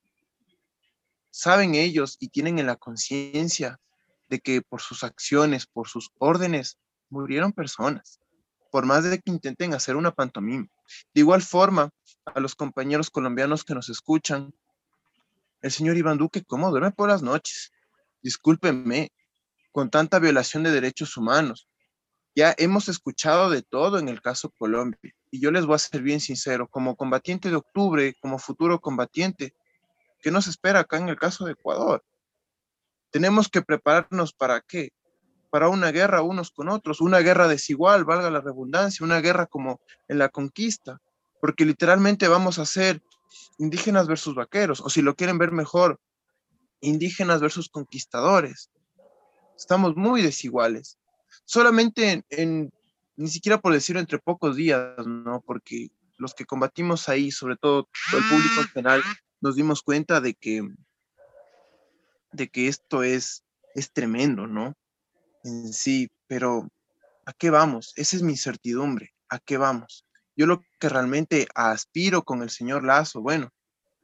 Saben 1.31 1.75
ellos 1.75 2.17
y 2.21 2.29
tienen 2.29 2.59
en 2.59 2.67
la 2.67 2.77
conciencia 2.77 3.81
de 4.29 4.39
que 4.39 4.61
por 4.61 4.83
sus 4.83 5.03
acciones, 5.03 5.67
por 5.67 5.89
sus 5.89 6.11
órdenes, 6.19 6.79
murieron 7.09 7.53
personas, 7.53 8.21
por 8.71 8.85
más 8.85 9.03
de 9.03 9.19
que 9.19 9.31
intenten 9.31 9.73
hacer 9.73 9.97
una 9.97 10.13
pantomima. 10.13 10.69
De 11.15 11.23
igual 11.23 11.41
forma, 11.41 11.91
a 12.27 12.39
los 12.39 12.55
compañeros 12.55 13.09
colombianos 13.09 13.65
que 13.65 13.75
nos 13.75 13.89
escuchan, 13.89 14.53
el 15.63 15.73
señor 15.73 15.97
Iván 15.97 16.19
Duque, 16.19 16.45
¿cómo 16.45 16.71
duerme 16.71 16.91
por 16.91 17.09
las 17.09 17.23
noches? 17.23 17.73
Discúlpenme, 18.23 19.11
con 19.73 19.89
tanta 19.89 20.19
violación 20.19 20.65
de 20.65 20.71
derechos 20.71 21.17
humanos. 21.17 21.67
Ya 22.39 22.55
hemos 22.57 22.89
escuchado 22.89 23.51
de 23.51 23.63
todo 23.63 23.99
en 23.99 24.09
el 24.09 24.23
caso 24.23 24.51
Colombia. 24.57 25.13
Y 25.29 25.41
yo 25.41 25.51
les 25.51 25.67
voy 25.67 25.75
a 25.75 25.79
ser 25.79 26.03
bien 26.03 26.21
sincero, 26.21 26.69
como 26.69 26.95
combatiente 26.95 27.51
de 27.51 27.57
octubre, 27.57 28.15
como 28.21 28.39
futuro 28.39 28.81
combatiente, 28.81 29.57
¿qué 30.23 30.31
nos 30.31 30.47
espera 30.47 30.79
acá 30.79 30.99
en 30.99 31.09
el 31.09 31.17
caso 31.17 31.45
de 31.45 31.55
Ecuador? 31.55 32.05
Tenemos 33.11 33.49
que 33.49 33.61
prepararnos 33.61 34.33
para 34.33 34.61
qué? 34.61 34.93
Para 35.51 35.69
una 35.69 35.91
guerra 35.91 36.23
unos 36.23 36.53
con 36.53 36.69
otros, 36.69 37.01
una 37.01 37.19
guerra 37.19 37.49
desigual, 37.49 38.05
valga 38.05 38.31
la 38.31 38.41
redundancia, 38.41 39.05
una 39.05 39.21
guerra 39.21 39.47
como 39.47 39.81
en 40.07 40.19
la 40.19 40.29
conquista, 40.29 41.01
porque 41.41 41.65
literalmente 41.65 42.29
vamos 42.29 42.61
a 42.61 42.67
ser 42.67 43.03
indígenas 43.59 44.07
versus 44.07 44.37
vaqueros, 44.37 44.81
o 44.81 44.89
si 44.89 45.03
lo 45.03 45.17
quieren 45.17 45.39
ver 45.39 45.51
mejor, 45.51 45.99
indígenas 46.83 47.41
versus 47.41 47.69
conquistadores. 47.69 48.71
Estamos 49.57 49.97
muy 49.97 50.23
desiguales. 50.23 50.98
Solamente 51.45 52.25
en, 52.31 52.71
ni 53.17 53.29
siquiera 53.29 53.61
por 53.61 53.73
decirlo 53.73 54.01
entre 54.01 54.19
pocos 54.19 54.57
días, 54.57 55.07
¿no? 55.07 55.43
Porque 55.45 55.89
los 56.19 56.35
que 56.35 56.45
combatimos 56.45 57.09
ahí, 57.09 57.31
sobre 57.31 57.57
todo 57.57 57.89
el 58.13 58.29
público 58.29 58.61
en 58.61 58.69
general, 58.69 59.03
nos 59.41 59.57
dimos 59.57 59.83
cuenta 59.83 60.21
de 60.21 60.35
que, 60.35 60.63
de 62.33 62.49
que 62.49 62.69
esto 62.69 63.03
es, 63.03 63.45
es 63.75 63.93
tremendo, 63.93 64.47
¿no? 64.47 64.75
En 65.45 65.73
sí, 65.73 66.11
pero 66.27 66.69
¿a 67.27 67.33
qué 67.33 67.51
vamos? 67.51 67.93
Esa 67.97 68.17
es 68.17 68.23
mi 68.23 68.33
incertidumbre. 68.33 69.15
¿A 69.29 69.39
qué 69.39 69.57
vamos? 69.57 70.05
Yo 70.37 70.47
lo 70.47 70.63
que 70.79 70.89
realmente 70.89 71.49
aspiro 71.55 72.23
con 72.23 72.43
el 72.43 72.51
señor 72.51 72.85
Lazo, 72.85 73.21
bueno, 73.21 73.51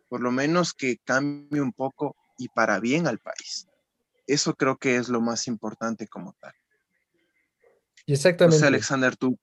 por 0.09 0.21
lo 0.21 0.31
menos 0.31 0.75
que 0.75 0.99
cambie 1.05 1.61
un 1.61 1.73
poco 1.73 2.17
y 2.39 2.49
para 2.49 2.81
bien 2.81 3.07
al 3.07 3.19
país. 3.19 3.69
Eso 4.27 4.55
creo 4.55 4.77
que 4.77 4.97
es 4.97 5.09
lo 5.09 5.21
más 5.21 5.47
importante 5.47 6.09
como 6.09 6.33
tal. 6.41 6.53
Y 8.07 8.13
exactamente. 8.13 8.65
Alexander, 8.65 9.17
tú. 9.17 9.39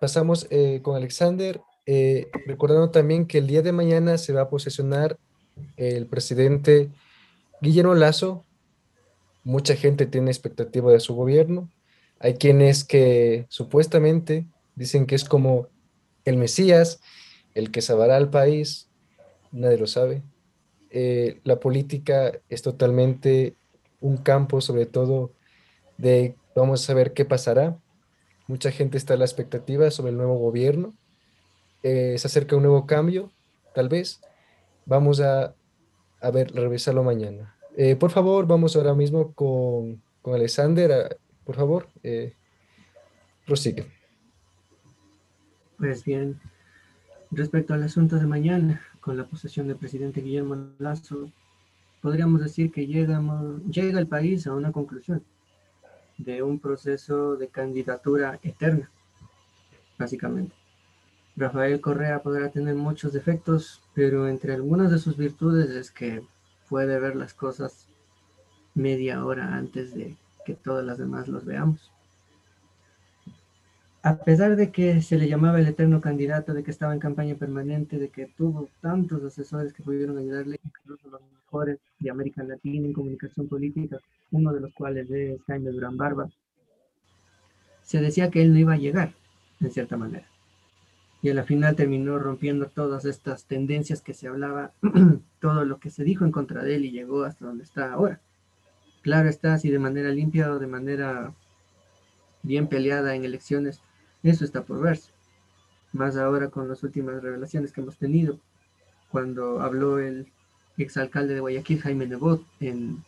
Pasamos 0.00 0.46
eh, 0.50 0.80
con 0.82 0.96
Alexander, 0.96 1.60
eh, 1.86 2.28
recordando 2.46 2.90
también 2.90 3.26
que 3.26 3.38
el 3.38 3.46
día 3.46 3.62
de 3.62 3.72
mañana 3.72 4.18
se 4.18 4.32
va 4.32 4.42
a 4.42 4.48
posesionar 4.48 5.18
el 5.76 6.06
presidente 6.06 6.90
Guillermo 7.60 7.94
Lazo. 7.94 8.44
Mucha 9.44 9.76
gente 9.76 10.06
tiene 10.06 10.30
expectativa 10.30 10.92
de 10.92 11.00
su 11.00 11.14
gobierno. 11.14 11.70
Hay 12.18 12.34
quienes 12.34 12.84
que 12.84 13.46
supuestamente 13.48 14.46
Dicen 14.74 15.06
que 15.06 15.14
es 15.14 15.24
como 15.24 15.68
el 16.24 16.36
Mesías, 16.36 17.00
el 17.54 17.70
que 17.70 17.82
salvará 17.82 18.16
al 18.16 18.30
país, 18.30 18.88
nadie 19.50 19.78
lo 19.78 19.86
sabe. 19.86 20.22
eh, 20.94 21.40
la 21.44 21.58
política 21.58 22.32
es 22.50 22.60
totalmente 22.60 23.56
un 24.00 24.18
campo, 24.18 24.60
sobre 24.60 24.84
todo, 24.84 25.32
de 25.96 26.36
vamos 26.54 26.88
a 26.88 26.94
ver 26.94 27.12
qué 27.12 27.24
pasará. 27.24 27.76
Mucha 28.46 28.70
gente 28.70 28.98
está 28.98 29.14
a 29.14 29.16
la 29.16 29.24
expectativa 29.24 29.90
sobre 29.90 30.10
el 30.10 30.16
nuevo 30.16 30.36
gobierno. 30.36 30.94
Eh, 31.82 32.16
se 32.18 32.26
acerca 32.26 32.56
un 32.56 32.62
nuevo 32.62 32.86
cambio, 32.86 33.30
tal 33.74 33.88
vez. 33.88 34.20
Vamos 34.86 35.20
a, 35.20 35.54
a 36.20 36.30
ver, 36.30 36.52
revisarlo 36.52 37.02
mañana. 37.02 37.56
Eh, 37.76 37.96
por 37.96 38.10
favor, 38.10 38.46
vamos 38.46 38.76
ahora 38.76 38.94
mismo 38.94 39.32
con, 39.32 40.02
con 40.20 40.34
Alexander. 40.34 40.92
Ah, 40.92 41.16
por 41.44 41.56
favor, 41.56 41.88
eh, 42.02 42.34
prosigue. 43.46 43.86
Pues 45.78 46.04
bien, 46.04 46.38
respecto 47.30 47.74
al 47.74 47.82
asunto 47.82 48.16
de 48.16 48.26
mañana, 48.26 48.82
con 49.00 49.16
la 49.16 49.26
posesión 49.26 49.66
del 49.66 49.76
presidente 49.76 50.20
Guillermo 50.20 50.68
Lazo, 50.78 51.30
podríamos 52.00 52.40
decir 52.40 52.70
que 52.70 52.86
llegamos, 52.86 53.62
llega 53.64 53.98
el 53.98 54.06
país 54.06 54.46
a 54.46 54.54
una 54.54 54.70
conclusión 54.70 55.24
de 56.24 56.42
un 56.42 56.58
proceso 56.58 57.36
de 57.36 57.48
candidatura 57.48 58.38
eterna, 58.42 58.90
básicamente. 59.98 60.54
Rafael 61.36 61.80
Correa 61.80 62.22
podrá 62.22 62.50
tener 62.50 62.74
muchos 62.74 63.12
defectos, 63.12 63.82
pero 63.94 64.28
entre 64.28 64.54
algunas 64.54 64.90
de 64.90 64.98
sus 64.98 65.16
virtudes 65.16 65.70
es 65.70 65.90
que 65.90 66.22
puede 66.68 66.98
ver 66.98 67.16
las 67.16 67.34
cosas 67.34 67.88
media 68.74 69.24
hora 69.24 69.54
antes 69.54 69.94
de 69.94 70.16
que 70.44 70.54
todas 70.54 70.84
las 70.84 70.98
demás 70.98 71.28
los 71.28 71.44
veamos. 71.44 71.91
A 74.02 74.16
pesar 74.16 74.56
de 74.56 74.72
que 74.72 75.00
se 75.00 75.16
le 75.16 75.28
llamaba 75.28 75.60
el 75.60 75.68
eterno 75.68 76.00
candidato, 76.00 76.54
de 76.54 76.64
que 76.64 76.72
estaba 76.72 76.92
en 76.92 76.98
campaña 76.98 77.36
permanente, 77.36 77.98
de 77.98 78.08
que 78.08 78.26
tuvo 78.26 78.68
tantos 78.80 79.22
asesores 79.22 79.72
que 79.72 79.82
pudieron 79.82 80.18
ayudarle, 80.18 80.58
incluso 80.64 81.08
los 81.08 81.20
mejores 81.22 81.78
de 82.00 82.10
América 82.10 82.42
Latina 82.42 82.86
en 82.86 82.92
comunicación 82.92 83.48
política, 83.48 83.98
uno 84.32 84.52
de 84.52 84.60
los 84.60 84.72
cuales 84.74 85.08
es 85.10 85.40
Jaime 85.46 85.70
Durán 85.70 85.96
Barba, 85.96 86.28
se 87.82 88.00
decía 88.00 88.30
que 88.30 88.42
él 88.42 88.52
no 88.52 88.58
iba 88.58 88.72
a 88.72 88.78
llegar, 88.78 89.14
en 89.60 89.70
cierta 89.70 89.96
manera 89.96 90.26
y 91.22 91.30
a 91.30 91.34
la 91.34 91.44
final 91.44 91.76
terminó 91.76 92.18
rompiendo 92.18 92.66
todas 92.66 93.04
estas 93.04 93.46
tendencias 93.46 94.02
que 94.02 94.12
se 94.12 94.26
hablaba, 94.26 94.72
todo 95.40 95.64
lo 95.64 95.78
que 95.78 95.88
se 95.88 96.02
dijo 96.02 96.24
en 96.24 96.32
contra 96.32 96.64
de 96.64 96.74
él 96.74 96.84
y 96.84 96.90
llegó 96.90 97.22
hasta 97.22 97.46
donde 97.46 97.62
está 97.62 97.92
ahora. 97.92 98.20
Claro 99.02 99.28
está, 99.28 99.56
si 99.58 99.70
de 99.70 99.78
manera 99.78 100.10
limpia 100.10 100.52
o 100.52 100.58
de 100.58 100.66
manera 100.66 101.32
bien 102.42 102.66
peleada 102.66 103.14
en 103.14 103.24
elecciones, 103.24 103.80
eso 104.22 104.44
está 104.44 104.64
por 104.64 104.80
verse. 104.80 105.10
Más 105.92 106.16
ahora 106.16 106.48
con 106.48 106.68
las 106.68 106.82
últimas 106.82 107.22
revelaciones 107.22 107.72
que 107.72 107.80
hemos 107.80 107.98
tenido, 107.98 108.38
cuando 109.10 109.60
habló 109.60 109.98
el 109.98 110.28
exalcalde 110.78 111.34
de 111.34 111.40
Guayaquil, 111.40 111.80
Jaime 111.80 112.06
Nebot, 112.06 112.44
en 112.60 113.04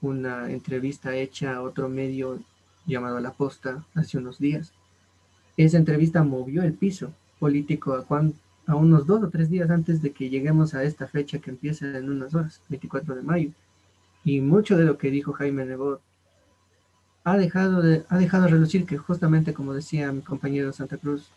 una 0.00 0.50
entrevista 0.50 1.14
hecha 1.14 1.54
a 1.54 1.62
otro 1.62 1.88
medio 1.88 2.40
llamado 2.86 3.20
La 3.20 3.32
Posta 3.32 3.84
hace 3.94 4.18
unos 4.18 4.38
días. 4.38 4.72
Esa 5.56 5.78
entrevista 5.78 6.22
movió 6.22 6.62
el 6.62 6.74
piso 6.74 7.12
político 7.38 7.94
a, 7.94 8.74
unos 8.74 9.06
dos 9.06 9.22
o 9.22 9.30
tres 9.30 9.50
días 9.50 9.70
antes 9.70 10.02
de 10.02 10.12
que 10.12 10.30
lleguemos 10.30 10.74
a 10.74 10.84
esta 10.84 11.06
fecha 11.06 11.38
que 11.38 11.50
empieza 11.50 11.86
en 11.96 12.08
unas 12.08 12.34
horas, 12.34 12.60
24 12.68 13.14
de 13.14 13.22
mayo. 13.22 13.50
Y 14.24 14.40
mucho 14.40 14.76
de 14.76 14.84
lo 14.84 14.98
que 14.98 15.10
dijo 15.10 15.32
Jaime 15.32 15.64
Nebot 15.64 16.00
ha 17.26 17.36
dejado 17.36 17.82
de, 17.82 18.04
ha 18.08 18.18
dejado 18.18 18.46
relucir 18.46 18.86
que 18.86 18.98
justamente 18.98 19.52
como 19.52 19.74
decía 19.74 20.12
mi 20.12 20.22
compañero 20.22 20.72
Santa 20.72 20.96
Cruz, 20.96 21.28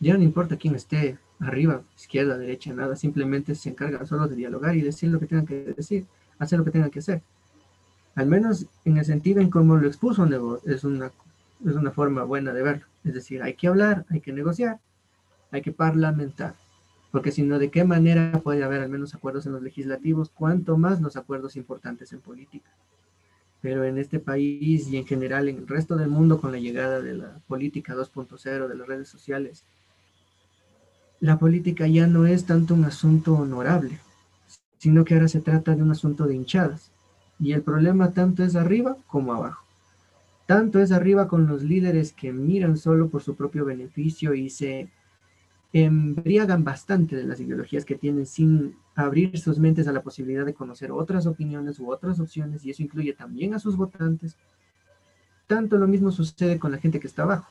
ya 0.00 0.16
no 0.16 0.24
importa 0.24 0.56
quién 0.56 0.74
esté 0.74 1.16
arriba, 1.38 1.82
izquierda, 1.96 2.36
derecha, 2.36 2.72
nada, 2.72 2.96
simplemente 2.96 3.54
se 3.54 3.68
encarga 3.68 4.04
solo 4.04 4.26
de 4.26 4.34
dialogar 4.34 4.74
y 4.74 4.82
decir 4.82 5.08
lo 5.10 5.20
que 5.20 5.26
tengan 5.26 5.46
que 5.46 5.74
decir, 5.76 6.06
hacer 6.40 6.58
lo 6.58 6.64
que 6.64 6.72
tengan 6.72 6.90
que 6.90 6.98
hacer. 6.98 7.22
Al 8.16 8.26
menos 8.26 8.66
en 8.84 8.98
el 8.98 9.04
sentido 9.04 9.40
en 9.40 9.48
cómo 9.48 9.76
lo 9.76 9.86
expuso 9.86 10.26
Nebot, 10.26 10.66
es 10.66 10.82
una, 10.82 11.12
es 11.64 11.76
una 11.76 11.92
forma 11.92 12.24
buena 12.24 12.52
de 12.52 12.62
verlo. 12.62 12.86
Es 13.04 13.14
decir, 13.14 13.44
hay 13.44 13.54
que 13.54 13.68
hablar, 13.68 14.06
hay 14.10 14.20
que 14.20 14.32
negociar, 14.32 14.80
hay 15.52 15.62
que 15.62 15.70
parlamentar, 15.70 16.56
porque 17.12 17.30
si 17.30 17.44
no, 17.44 17.60
¿de 17.60 17.70
qué 17.70 17.84
manera 17.84 18.40
puede 18.42 18.64
haber 18.64 18.80
al 18.80 18.88
menos 18.88 19.14
acuerdos 19.14 19.46
en 19.46 19.52
los 19.52 19.62
legislativos? 19.62 20.30
Cuanto 20.30 20.76
más 20.76 21.00
los 21.00 21.16
acuerdos 21.16 21.54
importantes 21.54 22.12
en 22.12 22.20
política. 22.20 22.72
Pero 23.62 23.84
en 23.84 23.98
este 23.98 24.18
país 24.18 24.88
y 24.88 24.96
en 24.96 25.06
general 25.06 25.48
en 25.48 25.58
el 25.58 25.68
resto 25.68 25.96
del 25.96 26.08
mundo 26.08 26.40
con 26.40 26.52
la 26.52 26.58
llegada 26.58 27.00
de 27.00 27.14
la 27.14 27.40
política 27.46 27.94
2.0, 27.94 28.68
de 28.68 28.74
las 28.74 28.86
redes 28.86 29.08
sociales, 29.08 29.64
la 31.20 31.38
política 31.38 31.86
ya 31.86 32.06
no 32.06 32.26
es 32.26 32.46
tanto 32.46 32.74
un 32.74 32.84
asunto 32.84 33.34
honorable, 33.34 33.98
sino 34.78 35.04
que 35.04 35.14
ahora 35.14 35.28
se 35.28 35.40
trata 35.40 35.76
de 35.76 35.82
un 35.82 35.90
asunto 35.90 36.26
de 36.26 36.34
hinchadas. 36.34 36.90
Y 37.38 37.52
el 37.52 37.62
problema 37.62 38.12
tanto 38.12 38.42
es 38.42 38.56
arriba 38.56 38.96
como 39.06 39.34
abajo. 39.34 39.64
Tanto 40.46 40.80
es 40.80 40.90
arriba 40.90 41.28
con 41.28 41.46
los 41.46 41.62
líderes 41.62 42.12
que 42.12 42.32
miran 42.32 42.76
solo 42.76 43.08
por 43.08 43.22
su 43.22 43.36
propio 43.36 43.64
beneficio 43.64 44.34
y 44.34 44.50
se 44.50 44.88
embriagan 45.72 46.64
bastante 46.64 47.16
de 47.16 47.24
las 47.24 47.40
ideologías 47.40 47.84
que 47.84 47.94
tienen 47.94 48.26
sin 48.26 48.76
abrir 48.94 49.38
sus 49.38 49.58
mentes 49.58 49.86
a 49.86 49.92
la 49.92 50.02
posibilidad 50.02 50.44
de 50.44 50.54
conocer 50.54 50.90
otras 50.90 51.26
opiniones 51.26 51.78
u 51.78 51.90
otras 51.90 52.18
opciones, 52.18 52.64
y 52.64 52.70
eso 52.70 52.82
incluye 52.82 53.12
también 53.12 53.54
a 53.54 53.58
sus 53.58 53.76
votantes. 53.76 54.36
Tanto 55.46 55.78
lo 55.78 55.86
mismo 55.86 56.10
sucede 56.10 56.58
con 56.58 56.72
la 56.72 56.78
gente 56.78 56.98
que 57.00 57.06
está 57.06 57.22
abajo. 57.22 57.50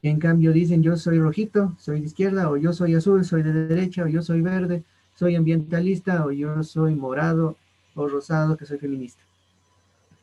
Que 0.00 0.10
en 0.10 0.18
cambio 0.18 0.52
dicen 0.52 0.82
yo 0.82 0.96
soy 0.96 1.18
rojito, 1.18 1.74
soy 1.78 2.00
de 2.00 2.06
izquierda, 2.06 2.50
o 2.50 2.56
yo 2.56 2.72
soy 2.72 2.94
azul, 2.94 3.24
soy 3.24 3.42
de 3.42 3.52
derecha, 3.52 4.04
o 4.04 4.08
yo 4.08 4.22
soy 4.22 4.42
verde, 4.42 4.84
soy 5.14 5.34
ambientalista, 5.34 6.24
o 6.24 6.30
yo 6.30 6.62
soy 6.62 6.94
morado 6.94 7.56
o 7.94 8.08
rosado, 8.08 8.56
que 8.56 8.66
soy 8.66 8.78
feminista. 8.78 9.22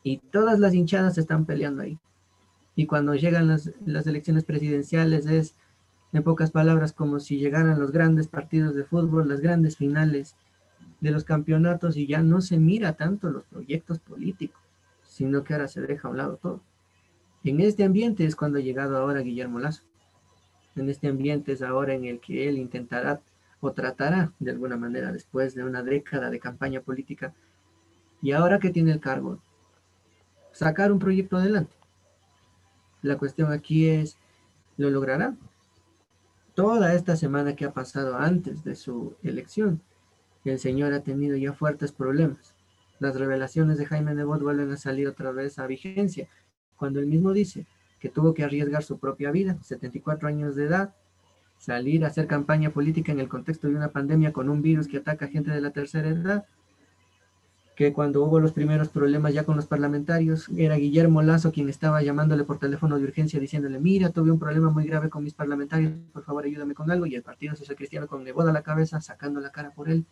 Y 0.03 0.17
todas 0.17 0.59
las 0.59 0.73
hinchadas 0.73 1.17
están 1.17 1.45
peleando 1.45 1.83
ahí. 1.83 1.99
Y 2.75 2.85
cuando 2.85 3.13
llegan 3.15 3.47
las, 3.47 3.71
las 3.85 4.07
elecciones 4.07 4.43
presidenciales 4.43 5.25
es 5.25 5.55
en 6.11 6.23
pocas 6.23 6.51
palabras, 6.51 6.93
como 6.93 7.19
si 7.19 7.37
llegaran 7.37 7.79
los 7.79 7.91
grandes 7.91 8.27
partidos 8.27 8.75
de 8.75 8.83
fútbol, 8.83 9.27
las 9.27 9.41
grandes 9.41 9.77
finales 9.77 10.35
de 11.01 11.11
los 11.11 11.23
campeonatos 11.23 11.97
y 11.97 12.07
ya 12.07 12.21
no 12.23 12.41
se 12.41 12.57
mira 12.57 12.93
tanto 12.93 13.29
los 13.29 13.43
proyectos 13.45 13.99
políticos, 13.99 14.61
sino 15.03 15.43
que 15.43 15.53
ahora 15.53 15.67
se 15.67 15.81
deja 15.81 16.07
a 16.07 16.11
un 16.11 16.17
lado 16.17 16.37
todo. 16.37 16.61
En 17.43 17.59
este 17.61 17.83
ambiente 17.83 18.25
es 18.25 18.35
cuando 18.35 18.57
ha 18.57 18.61
llegado 18.61 18.97
ahora 18.97 19.21
Guillermo 19.21 19.59
Lazo. 19.59 19.83
En 20.75 20.89
este 20.89 21.07
ambiente 21.07 21.53
es 21.53 21.61
ahora 21.61 21.93
en 21.93 22.05
el 22.05 22.19
que 22.19 22.49
él 22.49 22.57
intentará 22.57 23.21
o 23.61 23.71
tratará 23.71 24.33
de 24.39 24.51
alguna 24.51 24.77
manera 24.77 25.11
después 25.11 25.53
de 25.55 25.63
una 25.63 25.83
década 25.83 26.29
de 26.29 26.39
campaña 26.39 26.81
política 26.81 27.33
y 28.21 28.31
ahora 28.31 28.59
que 28.59 28.69
tiene 28.69 28.91
el 28.91 28.99
cargo, 28.99 29.39
sacar 30.51 30.91
un 30.91 30.99
proyecto 30.99 31.37
adelante. 31.37 31.75
La 33.01 33.17
cuestión 33.17 33.51
aquí 33.51 33.87
es, 33.87 34.17
¿lo 34.77 34.89
logrará? 34.89 35.35
Toda 36.59 36.93
esta 36.93 37.15
semana 37.15 37.55
que 37.55 37.63
ha 37.63 37.71
pasado 37.71 38.17
antes 38.17 38.65
de 38.65 38.75
su 38.75 39.15
elección, 39.23 39.81
el 40.43 40.59
señor 40.59 40.91
ha 40.91 40.99
tenido 40.99 41.37
ya 41.37 41.53
fuertes 41.53 41.93
problemas. 41.93 42.53
Las 42.99 43.15
revelaciones 43.15 43.77
de 43.77 43.85
Jaime 43.85 44.13
Nebot 44.13 44.41
vuelven 44.41 44.69
a 44.69 44.75
salir 44.75 45.07
otra 45.07 45.31
vez 45.31 45.57
a 45.57 45.67
vigencia, 45.67 46.27
cuando 46.75 46.99
él 46.99 47.05
mismo 47.05 47.31
dice 47.31 47.65
que 48.01 48.09
tuvo 48.09 48.33
que 48.33 48.43
arriesgar 48.43 48.83
su 48.83 48.99
propia 48.99 49.31
vida, 49.31 49.57
74 49.61 50.27
años 50.27 50.57
de 50.57 50.65
edad, 50.65 50.93
salir 51.57 52.03
a 52.03 52.09
hacer 52.09 52.27
campaña 52.27 52.71
política 52.71 53.13
en 53.13 53.21
el 53.21 53.29
contexto 53.29 53.69
de 53.69 53.75
una 53.75 53.93
pandemia 53.93 54.33
con 54.33 54.49
un 54.49 54.61
virus 54.61 54.89
que 54.89 54.97
ataca 54.97 55.27
a 55.27 55.29
gente 55.29 55.51
de 55.51 55.61
la 55.61 55.71
tercera 55.71 56.09
edad, 56.09 56.45
que 57.79 57.93
cuando 57.93 58.21
hubo 58.25 58.41
los 58.41 58.51
primeros 58.51 58.89
problemas 58.89 59.33
ya 59.33 59.45
con 59.45 59.55
los 59.55 59.65
parlamentarios, 59.65 60.49
era 60.57 60.75
Guillermo 60.75 61.21
Lazo 61.21 61.53
quien 61.53 61.69
estaba 61.69 62.01
llamándole 62.01 62.43
por 62.43 62.59
teléfono 62.59 62.99
de 62.99 63.05
urgencia 63.05 63.39
diciéndole, 63.39 63.79
mira, 63.79 64.09
tuve 64.09 64.31
un 64.31 64.37
problema 64.37 64.69
muy 64.69 64.85
grave 64.85 65.09
con 65.09 65.23
mis 65.23 65.33
parlamentarios, 65.33 65.93
por 66.11 66.25
favor 66.25 66.43
ayúdame 66.43 66.73
con 66.73 66.91
algo, 66.91 67.05
y 67.05 67.15
el 67.15 67.23
Partido 67.23 67.55
Social 67.55 67.77
Cristiano 67.77 68.07
con 68.07 68.25
Neboda 68.25 68.49
a 68.49 68.53
la 68.53 68.63
cabeza, 68.63 68.99
sacando 68.99 69.39
la 69.39 69.51
cara 69.51 69.71
por 69.71 69.89
él, 69.89 70.03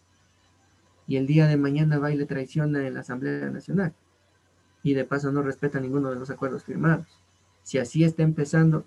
y 1.08 1.17
el 1.17 1.27
día 1.27 1.45
de 1.45 1.58
mañana 1.58 1.99
va 1.99 2.10
y 2.10 2.15
le 2.15 2.25
traiciona 2.25 2.88
en 2.88 2.93
la 2.93 3.01
Asamblea 3.01 3.49
Nacional, 3.49 3.91
y 4.82 4.93
de 4.93 5.03
paso 5.03 5.34
no 5.34 5.41
respeta 5.41 5.82
ninguno 5.82 6.10
de 6.10 6.15
los 6.15 6.30
acuerdos 6.30 6.63
firmados. 6.63 7.19
Si 7.63 7.80
así 7.80 8.06
está 8.06 8.23
empezando, 8.23 8.86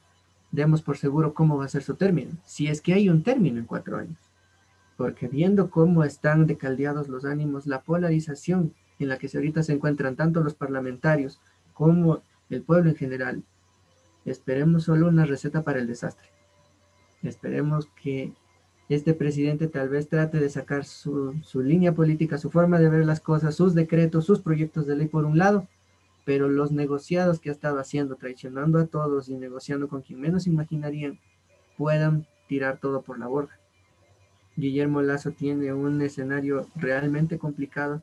demos 0.53 0.81
por 0.81 0.97
seguro 0.97 1.35
cómo 1.35 1.59
va 1.59 1.67
a 1.67 1.69
ser 1.69 1.83
su 1.83 1.97
término, 1.97 2.31
si 2.47 2.69
es 2.69 2.81
que 2.81 2.95
hay 2.95 3.11
un 3.11 3.23
término 3.23 3.59
en 3.59 3.67
cuatro 3.67 3.99
años 3.99 4.30
porque 5.01 5.29
viendo 5.29 5.71
cómo 5.71 6.05
están 6.05 6.47
decaldeados 6.47 7.09
los 7.09 7.25
ánimos, 7.25 7.67
la 7.67 7.81
polarización 7.81 8.75
en 8.99 9.09
la 9.09 9.17
que 9.17 9.31
ahorita 9.33 9.63
se 9.63 9.73
encuentran 9.73 10.15
tanto 10.15 10.43
los 10.43 10.53
parlamentarios 10.53 11.41
como 11.73 12.21
el 12.51 12.61
pueblo 12.61 12.91
en 12.91 12.97
general, 12.97 13.43
esperemos 14.27 14.85
solo 14.85 15.09
una 15.09 15.25
receta 15.25 15.63
para 15.63 15.79
el 15.79 15.87
desastre. 15.87 16.29
Esperemos 17.23 17.89
que 18.03 18.35
este 18.91 19.15
presidente 19.15 19.69
tal 19.69 19.89
vez 19.89 20.11
trate 20.11 20.39
de 20.39 20.51
sacar 20.51 20.85
su, 20.85 21.35
su, 21.45 21.63
línea 21.63 21.95
política, 21.95 22.37
su 22.37 22.51
forma 22.51 22.79
de 22.79 22.91
ver 22.91 23.07
las 23.07 23.21
cosas, 23.21 23.55
sus 23.55 23.75
decretos, 23.75 24.27
sus 24.27 24.43
proyectos 24.43 24.87
de 24.87 24.97
ley 24.97 25.09
por 25.09 25.25
un 25.25 25.39
lado, 25.39 25.67
pero 26.27 26.51
los 26.51 26.73
negociados 26.73 27.41
que 27.41 27.49
ha 27.49 27.53
estado 27.53 27.79
haciendo, 27.79 28.17
traicionando 28.17 28.79
a 28.79 28.85
todos 28.85 29.31
y 29.31 29.37
negociando 29.39 29.89
con 29.89 30.03
quien 30.03 30.21
menos 30.21 30.47
imaginarían, 30.47 31.19
puedan 31.79 32.27
tirar 32.49 32.77
todo 32.77 33.01
por 33.01 33.19
la 33.19 33.29
borda 33.29 33.60
Guillermo 34.57 35.03
Lazo 35.03 35.31
tiene 35.31 35.73
un 35.73 36.03
escenario 36.03 36.67
realmente 36.77 37.39
complicado 37.39 38.03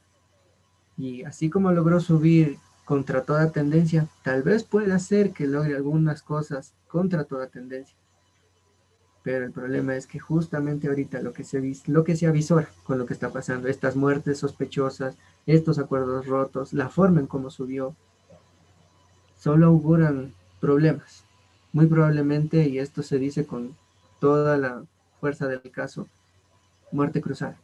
y 0.98 1.24
así 1.24 1.50
como 1.50 1.72
logró 1.72 2.00
subir 2.00 2.58
contra 2.86 3.24
toda 3.24 3.52
tendencia, 3.52 4.08
tal 4.24 4.44
vez 4.44 4.64
pueda 4.64 4.98
ser 4.98 5.32
que 5.32 5.46
logre 5.46 5.76
algunas 5.76 6.22
cosas 6.22 6.74
contra 6.88 7.26
toda 7.26 7.48
tendencia. 7.48 7.96
Pero 9.24 9.46
el 9.46 9.52
problema 9.52 9.96
es 9.98 10.08
que 10.08 10.20
justamente 10.20 10.88
ahorita 10.88 11.22
lo 11.22 11.34
que 11.34 11.44
se, 11.44 11.62
lo 11.88 12.06
que 12.06 12.16
se 12.16 12.28
avisora 12.28 12.70
con 12.86 12.98
lo 12.98 13.06
que 13.06 13.14
está 13.14 13.30
pasando, 13.30 13.68
estas 13.68 13.98
muertes 13.98 14.40
sospechosas, 14.40 15.18
estos 15.46 15.80
acuerdos 15.80 16.28
rotos, 16.28 16.72
la 16.72 16.88
forma 16.88 17.20
en 17.20 17.28
cómo 17.28 17.50
subió, 17.50 17.94
solo 19.38 19.68
auguran 19.68 20.34
problemas. 20.62 21.26
Muy 21.74 21.88
probablemente, 21.88 22.70
y 22.70 22.80
esto 22.80 23.04
se 23.04 23.20
dice 23.20 23.46
con 23.46 23.76
toda 24.22 24.58
la 24.58 24.84
fuerza 25.20 25.48
del 25.48 25.62
caso, 25.72 26.08
muerte 26.92 27.22
cruzada. 27.22 27.58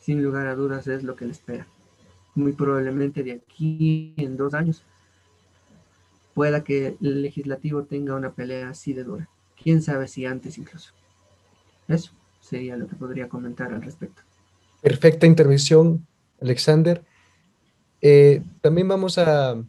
Sin 0.00 0.22
lugar 0.22 0.46
a 0.46 0.54
dudas 0.54 0.86
es 0.88 1.02
lo 1.02 1.16
que 1.16 1.26
le 1.26 1.32
espera. 1.32 1.66
Muy 2.34 2.52
probablemente 2.52 3.22
de 3.22 3.32
aquí 3.32 4.14
en 4.16 4.36
dos 4.36 4.54
años 4.54 4.82
pueda 6.34 6.64
que 6.64 6.96
el 7.00 7.22
legislativo 7.22 7.84
tenga 7.84 8.14
una 8.14 8.32
pelea 8.32 8.70
así 8.70 8.92
de 8.92 9.04
dura. 9.04 9.28
Quién 9.62 9.82
sabe 9.82 10.08
si 10.08 10.26
antes 10.26 10.58
incluso. 10.58 10.92
Eso 11.88 12.12
sería 12.40 12.76
lo 12.76 12.88
que 12.88 12.96
podría 12.96 13.28
comentar 13.28 13.72
al 13.72 13.82
respecto. 13.82 14.22
Perfecta 14.80 15.26
intervención, 15.26 16.06
Alexander. 16.40 17.04
Eh, 18.00 18.42
también 18.60 18.88
vamos 18.88 19.18
a, 19.18 19.62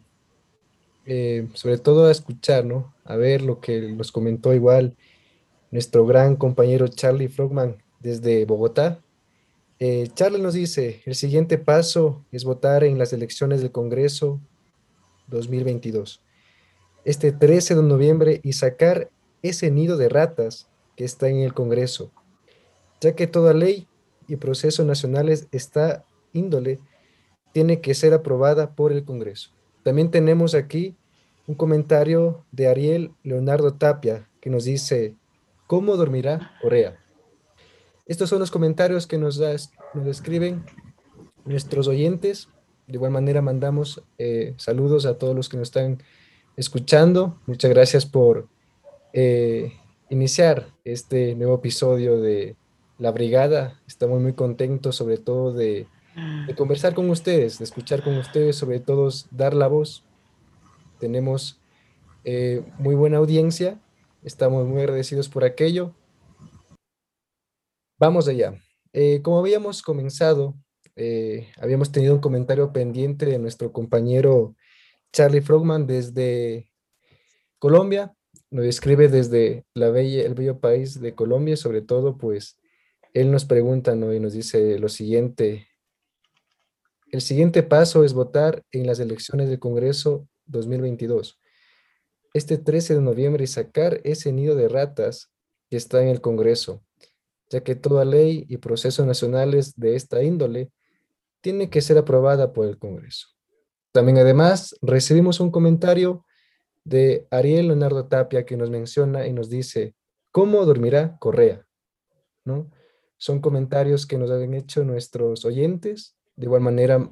eh, 1.06 1.48
sobre 1.54 1.78
todo 1.78 2.06
a 2.06 2.10
escuchar, 2.10 2.64
¿no? 2.64 2.92
A 3.04 3.16
ver 3.16 3.42
lo 3.42 3.60
que 3.60 3.92
nos 3.92 4.10
comentó 4.10 4.54
igual 4.54 4.96
nuestro 5.70 6.06
gran 6.06 6.36
compañero 6.36 6.88
Charlie 6.88 7.28
Frogman 7.28 7.76
desde 8.04 8.44
Bogotá. 8.44 9.00
Eh, 9.80 10.08
Charlie 10.14 10.40
nos 10.40 10.54
dice, 10.54 11.02
el 11.06 11.16
siguiente 11.16 11.58
paso 11.58 12.24
es 12.30 12.44
votar 12.44 12.84
en 12.84 12.98
las 12.98 13.12
elecciones 13.12 13.62
del 13.62 13.72
Congreso 13.72 14.40
2022, 15.28 16.22
este 17.04 17.32
13 17.32 17.74
de 17.74 17.82
noviembre, 17.82 18.40
y 18.44 18.52
sacar 18.52 19.10
ese 19.42 19.70
nido 19.70 19.96
de 19.96 20.10
ratas 20.10 20.68
que 20.96 21.04
está 21.04 21.28
en 21.28 21.38
el 21.38 21.54
Congreso, 21.54 22.12
ya 23.00 23.16
que 23.16 23.26
toda 23.26 23.54
ley 23.54 23.88
y 24.28 24.36
procesos 24.36 24.86
nacionales 24.86 25.48
está 25.50 26.04
índole 26.32 26.78
tiene 27.52 27.80
que 27.80 27.94
ser 27.94 28.12
aprobada 28.12 28.74
por 28.74 28.92
el 28.92 29.04
Congreso. 29.04 29.50
También 29.82 30.10
tenemos 30.10 30.54
aquí 30.54 30.94
un 31.46 31.54
comentario 31.54 32.44
de 32.52 32.68
Ariel 32.68 33.12
Leonardo 33.22 33.74
Tapia 33.74 34.28
que 34.40 34.50
nos 34.50 34.64
dice, 34.64 35.14
¿cómo 35.66 35.96
dormirá 35.96 36.52
Corea? 36.60 37.03
Estos 38.06 38.28
son 38.28 38.38
los 38.38 38.50
comentarios 38.50 39.06
que 39.06 39.16
nos, 39.16 39.40
nos 39.40 40.06
escriben 40.06 40.64
nuestros 41.46 41.88
oyentes. 41.88 42.48
De 42.86 42.94
igual 42.94 43.12
manera 43.12 43.40
mandamos 43.40 44.02
eh, 44.18 44.52
saludos 44.58 45.06
a 45.06 45.16
todos 45.16 45.34
los 45.34 45.48
que 45.48 45.56
nos 45.56 45.68
están 45.68 46.02
escuchando. 46.56 47.38
Muchas 47.46 47.70
gracias 47.70 48.04
por 48.04 48.46
eh, 49.14 49.72
iniciar 50.10 50.68
este 50.84 51.34
nuevo 51.34 51.54
episodio 51.54 52.20
de 52.20 52.56
La 52.98 53.10
Brigada. 53.10 53.80
Estamos 53.86 54.20
muy 54.20 54.34
contentos 54.34 54.96
sobre 54.96 55.16
todo 55.16 55.54
de, 55.54 55.86
conversar 56.56 56.94
con 56.94 57.08
ustedes, 57.08 57.58
de 57.58 57.64
escuchar 57.64 58.04
con 58.04 58.18
ustedes, 58.18 58.56
sobre 58.56 58.80
todo 58.80 59.08
dar 59.30 59.54
la 59.54 59.66
voz. 59.66 60.04
Tenemos 61.00 61.58
eh, 62.24 62.62
muy 62.78 62.94
buena 62.94 63.16
audiencia. 63.16 63.80
Estamos 64.22 64.66
muy 64.66 64.80
agradecidos 64.80 65.30
por 65.30 65.44
aquello. 65.44 65.94
Vamos 68.06 68.28
allá. 68.28 68.52
Eh, 68.92 69.22
como 69.22 69.38
habíamos 69.38 69.80
comenzado, 69.80 70.54
eh, 70.94 71.48
habíamos 71.56 71.90
tenido 71.90 72.12
un 72.12 72.20
comentario 72.20 72.70
pendiente 72.70 73.24
de 73.24 73.38
nuestro 73.38 73.72
compañero 73.72 74.54
Charlie 75.10 75.40
Frogman 75.40 75.86
desde 75.86 76.68
Colombia. 77.58 78.14
Nos 78.50 78.66
escribe 78.66 79.08
desde 79.08 79.64
la 79.72 79.88
bella, 79.88 80.22
el 80.22 80.34
bello 80.34 80.60
país 80.60 81.00
de 81.00 81.14
Colombia, 81.14 81.56
sobre 81.56 81.80
todo, 81.80 82.18
pues 82.18 82.58
él 83.14 83.30
nos 83.30 83.46
pregunta 83.46 83.94
y 83.94 84.20
nos 84.20 84.34
dice 84.34 84.78
lo 84.78 84.90
siguiente. 84.90 85.66
El 87.10 87.22
siguiente 87.22 87.62
paso 87.62 88.04
es 88.04 88.12
votar 88.12 88.62
en 88.70 88.86
las 88.86 89.00
elecciones 89.00 89.48
del 89.48 89.60
Congreso 89.60 90.28
2022. 90.44 91.40
Este 92.34 92.58
13 92.58 92.96
de 92.96 93.00
noviembre 93.00 93.44
y 93.44 93.46
sacar 93.46 94.02
ese 94.04 94.30
nido 94.30 94.56
de 94.56 94.68
ratas 94.68 95.30
que 95.70 95.78
está 95.78 96.02
en 96.02 96.08
el 96.08 96.20
Congreso 96.20 96.83
ya 97.54 97.62
que 97.62 97.76
toda 97.76 98.04
ley 98.04 98.46
y 98.48 98.56
procesos 98.56 99.06
nacionales 99.06 99.76
de 99.76 99.94
esta 99.94 100.24
índole 100.24 100.72
tiene 101.40 101.70
que 101.70 101.82
ser 101.82 101.96
aprobada 101.96 102.52
por 102.52 102.66
el 102.66 102.78
Congreso. 102.78 103.28
También 103.92 104.18
además 104.18 104.74
recibimos 104.82 105.38
un 105.38 105.52
comentario 105.52 106.24
de 106.82 107.28
Ariel 107.30 107.68
Leonardo 107.68 108.08
Tapia 108.08 108.44
que 108.44 108.56
nos 108.56 108.70
menciona 108.70 109.28
y 109.28 109.32
nos 109.32 109.48
dice, 109.48 109.94
¿cómo 110.32 110.66
dormirá 110.66 111.16
Correa? 111.20 111.64
¿No? 112.44 112.72
Son 113.18 113.40
comentarios 113.40 114.04
que 114.04 114.18
nos 114.18 114.32
han 114.32 114.52
hecho 114.52 114.82
nuestros 114.82 115.44
oyentes. 115.44 116.16
De 116.34 116.46
igual 116.46 116.60
manera, 116.60 117.08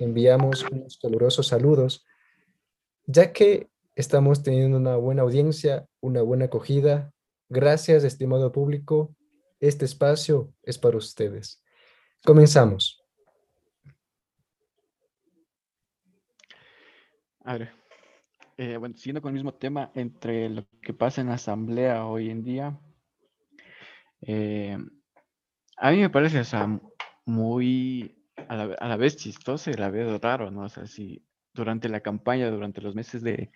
enviamos 0.00 0.64
unos 0.72 0.98
calurosos 1.00 1.46
saludos, 1.46 2.04
ya 3.06 3.32
que 3.32 3.68
estamos 3.94 4.42
teniendo 4.42 4.76
una 4.76 4.96
buena 4.96 5.22
audiencia, 5.22 5.86
una 6.00 6.20
buena 6.22 6.46
acogida. 6.46 7.12
Gracias, 7.48 8.02
estimado 8.02 8.50
público, 8.50 9.14
este 9.68 9.84
espacio 9.84 10.52
es 10.62 10.78
para 10.78 10.96
ustedes. 10.96 11.62
Comenzamos. 12.24 13.02
A 17.44 17.58
ver, 17.58 17.72
eh, 18.56 18.76
bueno, 18.76 18.96
siguiendo 18.96 19.20
con 19.20 19.30
el 19.30 19.34
mismo 19.34 19.54
tema, 19.54 19.90
entre 19.94 20.48
lo 20.48 20.66
que 20.80 20.94
pasa 20.94 21.20
en 21.20 21.28
la 21.28 21.34
asamblea 21.34 22.06
hoy 22.06 22.30
en 22.30 22.42
día, 22.42 22.78
eh, 24.22 24.78
a 25.76 25.90
mí 25.90 25.98
me 25.98 26.10
parece, 26.10 26.40
o 26.40 26.44
sea, 26.44 26.80
muy 27.26 28.24
a 28.48 28.56
la, 28.56 28.96
vez 28.96 29.16
chistoso 29.16 29.70
y 29.70 29.74
a 29.74 29.78
la 29.78 29.90
vez 29.90 30.20
raro, 30.20 30.50
¿no? 30.50 30.62
O 30.62 30.68
sea, 30.68 30.86
si 30.86 31.24
durante 31.52 31.88
la 31.88 32.00
campaña, 32.00 32.50
durante 32.50 32.80
los 32.80 32.94
meses 32.94 33.22
de, 33.22 33.50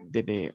de, 0.00 0.54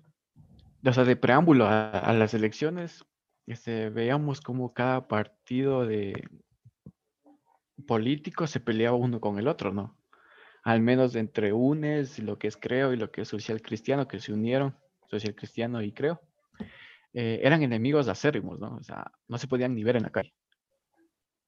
de 0.81 1.15
preámbulo 1.15 1.67
a, 1.67 2.13
las 2.13 2.33
elecciones, 2.33 3.05
este, 3.45 3.89
veíamos 3.89 4.41
como 4.41 4.73
cada 4.73 5.07
partido 5.07 5.85
de 5.85 6.13
político 7.87 8.47
se 8.47 8.59
peleaba 8.59 8.95
uno 8.95 9.19
con 9.19 9.39
el 9.39 9.47
otro, 9.47 9.73
¿no? 9.73 9.97
Al 10.63 10.79
menos 10.79 11.15
entre 11.15 11.51
UNES, 11.51 12.19
lo 12.19 12.37
que 12.37 12.47
es 12.47 12.55
Creo 12.55 12.93
y 12.93 12.97
lo 12.97 13.11
que 13.11 13.21
es 13.21 13.27
Social 13.27 13.61
Cristiano, 13.61 14.07
que 14.07 14.19
se 14.19 14.31
unieron, 14.31 14.77
Social 15.07 15.35
Cristiano 15.35 15.81
y 15.81 15.91
Creo, 15.91 16.21
eh, 17.13 17.41
eran 17.43 17.61
enemigos 17.63 18.07
acérrimos, 18.07 18.59
¿no? 18.59 18.77
O 18.77 18.83
sea, 18.83 19.11
no 19.27 19.37
se 19.37 19.47
podían 19.47 19.75
ni 19.75 19.83
ver 19.83 19.97
en 19.97 20.03
la 20.03 20.09
calle. 20.09 20.33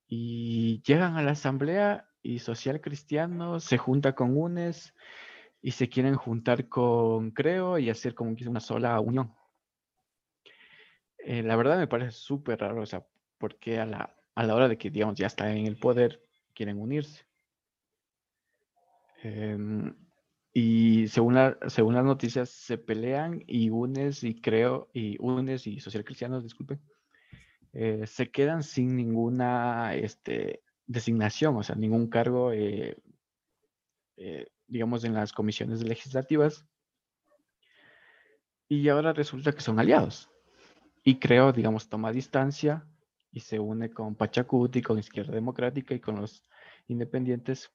Y 0.08 0.82
llegan 0.84 1.16
a 1.16 1.24
la 1.24 1.32
asamblea 1.32 2.10
y 2.22 2.40
Social 2.40 2.82
Cristiano 2.82 3.60
se 3.60 3.78
junta 3.78 4.14
con 4.14 4.38
UNES 4.38 4.94
y 5.62 5.72
se 5.72 5.90
quieren 5.90 6.16
juntar 6.16 6.68
con 6.68 7.32
Creo 7.32 7.80
y 7.80 7.90
hacer 7.90 8.14
como 8.14 8.36
una 8.48 8.60
sola 8.60 9.00
unión. 9.00 9.34
Eh, 11.28 11.42
la 11.42 11.56
verdad 11.56 11.80
me 11.80 11.88
parece 11.88 12.12
súper 12.12 12.60
raro, 12.60 12.84
o 12.84 12.86
sea, 12.86 13.04
porque 13.40 13.80
a 13.80 13.86
la, 13.88 14.16
a 14.36 14.44
la 14.44 14.54
hora 14.54 14.68
de 14.68 14.78
que, 14.78 14.92
digamos, 14.92 15.16
ya 15.16 15.26
está 15.26 15.52
en 15.52 15.66
el 15.66 15.76
poder, 15.76 16.22
quieren 16.54 16.80
unirse. 16.80 17.26
Em, 19.24 19.96
y 20.54 21.08
según, 21.08 21.36
según 21.68 21.96
las 21.96 22.06
noticias, 22.06 22.52
se 22.52 22.78
pelean 22.78 23.44
y 23.48 23.72
UNES 23.72 24.24
y 24.24 24.40
creo, 24.40 24.92
y 24.94 25.18
UNES 25.20 25.66
y 25.66 25.80
Social 25.80 26.06
Cristianos, 26.06 26.44
disculpen, 26.44 26.80
eh, 27.74 28.06
se 28.06 28.30
quedan 28.30 28.62
sin 28.62 28.96
ninguna 28.96 29.96
este, 29.96 30.62
designación, 30.86 31.58
o 31.58 31.64
sea, 31.64 31.76
ningún 31.76 32.08
cargo, 32.08 32.52
eh, 32.54 32.96
digamos, 34.68 35.04
en 35.04 35.16
las 35.16 35.34
comisiones 35.34 35.84
legislativas. 35.84 36.68
Y 38.68 38.88
ahora 38.90 39.12
resulta 39.12 39.52
que 39.54 39.62
son 39.62 39.80
aliados 39.80 40.30
y 41.08 41.20
creo, 41.20 41.54
digamos, 41.54 41.88
toma 41.88 42.12
distancia 42.12 42.84
y 43.32 43.42
se 43.42 43.60
une 43.60 43.92
con 43.92 44.16
Pachacuti, 44.16 44.82
con 44.82 44.98
Izquierda 44.98 45.34
Democrática 45.34 45.94
y 45.94 46.00
con 46.00 46.16
los 46.16 46.44
independientes, 46.88 47.72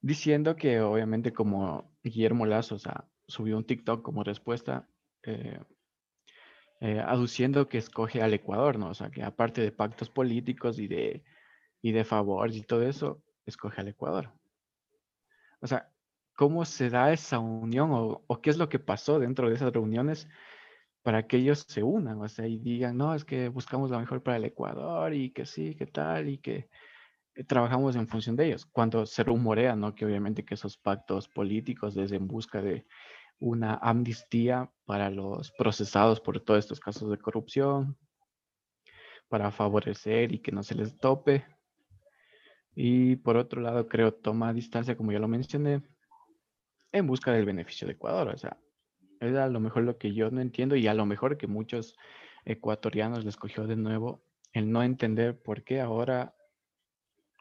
diciendo 0.00 0.54
que 0.54 0.80
obviamente 0.80 1.32
como 1.32 1.92
Guillermo 2.04 2.46
Lazo 2.46 2.76
o 2.76 2.78
sea, 2.78 3.04
subió 3.26 3.56
un 3.56 3.64
TikTok 3.64 4.02
como 4.02 4.22
respuesta, 4.22 4.88
eh, 5.24 5.58
eh, 6.80 7.00
aduciendo 7.04 7.68
que 7.68 7.78
escoge 7.78 8.22
al 8.22 8.34
Ecuador, 8.34 8.78
¿no? 8.78 8.90
O 8.90 8.94
sea, 8.94 9.10
que 9.10 9.24
aparte 9.24 9.60
de 9.60 9.72
pactos 9.72 10.08
políticos 10.10 10.78
y 10.78 10.86
de, 10.86 11.24
y 11.82 11.90
de 11.90 12.04
favores 12.04 12.56
y 12.56 12.62
todo 12.62 12.82
eso, 12.84 13.20
escoge 13.46 13.80
al 13.80 13.88
Ecuador. 13.88 14.32
O 15.60 15.66
sea, 15.66 15.90
¿cómo 16.36 16.64
se 16.64 16.88
da 16.88 17.12
esa 17.12 17.40
unión 17.40 17.90
o, 17.90 18.22
o 18.28 18.40
qué 18.40 18.50
es 18.50 18.58
lo 18.58 18.68
que 18.68 18.78
pasó 18.78 19.18
dentro 19.18 19.48
de 19.48 19.56
esas 19.56 19.72
reuniones? 19.72 20.28
Para 21.02 21.26
que 21.26 21.38
ellos 21.38 21.64
se 21.68 21.82
unan, 21.82 22.20
o 22.20 22.28
sea, 22.28 22.46
y 22.46 22.58
digan, 22.58 22.96
no, 22.96 23.14
es 23.14 23.24
que 23.24 23.48
buscamos 23.48 23.90
lo 23.90 23.98
mejor 23.98 24.22
para 24.22 24.36
el 24.36 24.44
Ecuador 24.44 25.14
y 25.14 25.30
que 25.30 25.46
sí, 25.46 25.74
que 25.74 25.86
tal, 25.86 26.28
y 26.28 26.38
que 26.38 26.68
eh, 27.34 27.44
trabajamos 27.44 27.96
en 27.96 28.08
función 28.08 28.36
de 28.36 28.46
ellos. 28.46 28.66
Cuando 28.66 29.06
se 29.06 29.24
rumorea, 29.24 29.76
¿no? 29.76 29.94
Que 29.94 30.04
obviamente 30.04 30.44
que 30.44 30.54
esos 30.54 30.76
pactos 30.76 31.28
políticos 31.28 31.94
desde 31.94 32.16
en 32.16 32.26
busca 32.26 32.60
de 32.60 32.86
una 33.38 33.74
amnistía 33.76 34.70
para 34.84 35.10
los 35.10 35.52
procesados 35.52 36.20
por 36.20 36.40
todos 36.40 36.60
estos 36.60 36.80
casos 36.80 37.10
de 37.10 37.18
corrupción, 37.18 37.96
para 39.28 39.50
favorecer 39.50 40.34
y 40.34 40.40
que 40.40 40.52
no 40.52 40.62
se 40.62 40.74
les 40.74 40.98
tope. 40.98 41.46
Y 42.74 43.16
por 43.16 43.36
otro 43.36 43.62
lado, 43.62 43.88
creo, 43.88 44.12
toma 44.12 44.52
distancia, 44.52 44.96
como 44.96 45.12
ya 45.12 45.18
lo 45.18 45.28
mencioné, 45.28 45.82
en 46.92 47.06
busca 47.06 47.32
del 47.32 47.46
beneficio 47.46 47.86
de 47.86 47.94
Ecuador. 47.94 48.28
O 48.28 48.36
sea, 48.36 48.58
es 49.20 49.36
a 49.36 49.48
lo 49.48 49.60
mejor 49.60 49.82
lo 49.84 49.98
que 49.98 50.12
yo 50.12 50.30
no 50.30 50.40
entiendo 50.40 50.76
y 50.76 50.86
a 50.88 50.94
lo 50.94 51.06
mejor 51.06 51.36
que 51.36 51.46
muchos 51.46 51.96
ecuatorianos 52.44 53.24
les 53.24 53.36
cogió 53.36 53.66
de 53.66 53.76
nuevo 53.76 54.22
el 54.52 54.72
no 54.72 54.82
entender 54.82 55.38
por 55.38 55.62
qué 55.62 55.80
ahora 55.80 56.34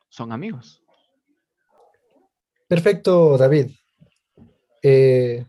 son 0.10 0.32
amigos. 0.32 0.84
Perfecto, 2.68 3.38
David. 3.38 3.72
Eh, 4.84 5.46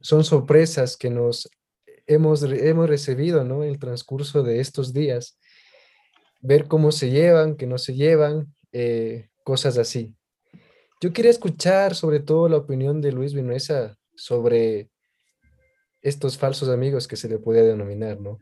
son 0.00 0.24
sorpresas 0.24 0.96
que 0.96 1.10
nos 1.10 1.48
hemos, 2.06 2.42
hemos 2.42 2.88
recibido 2.88 3.44
¿no? 3.44 3.62
en 3.62 3.70
el 3.70 3.78
transcurso 3.78 4.42
de 4.42 4.60
estos 4.60 4.92
días. 4.92 5.38
Ver 6.40 6.66
cómo 6.66 6.92
se 6.92 7.10
llevan, 7.10 7.56
que 7.56 7.66
no 7.66 7.78
se 7.78 7.94
llevan, 7.94 8.54
eh, 8.72 9.28
cosas 9.44 9.78
así. 9.78 10.14
Yo 11.00 11.12
quería 11.12 11.30
escuchar 11.30 11.94
sobre 11.94 12.20
todo 12.20 12.48
la 12.48 12.56
opinión 12.56 13.00
de 13.00 13.12
Luis 13.12 13.34
Vinuesa 13.34 13.96
sobre 14.16 14.90
estos 16.04 16.38
falsos 16.38 16.68
amigos 16.68 17.08
que 17.08 17.16
se 17.16 17.28
le 17.28 17.38
podía 17.38 17.62
denominar, 17.62 18.20
¿no? 18.20 18.38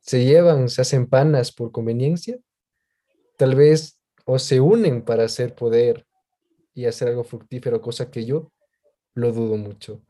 Se 0.00 0.24
llevan, 0.24 0.68
se 0.68 0.82
hacen 0.82 1.08
panas 1.08 1.50
por 1.50 1.72
conveniencia, 1.72 2.38
tal 3.38 3.54
vez 3.54 3.98
o 4.26 4.38
se 4.38 4.60
unen 4.60 5.02
para 5.02 5.24
hacer 5.24 5.54
poder 5.54 6.06
y 6.74 6.84
hacer 6.84 7.08
algo 7.08 7.24
fructífero, 7.24 7.80
cosa 7.80 8.10
que 8.10 8.26
yo 8.26 8.52
lo 9.14 9.32
dudo 9.32 9.56
mucho. 9.56 10.02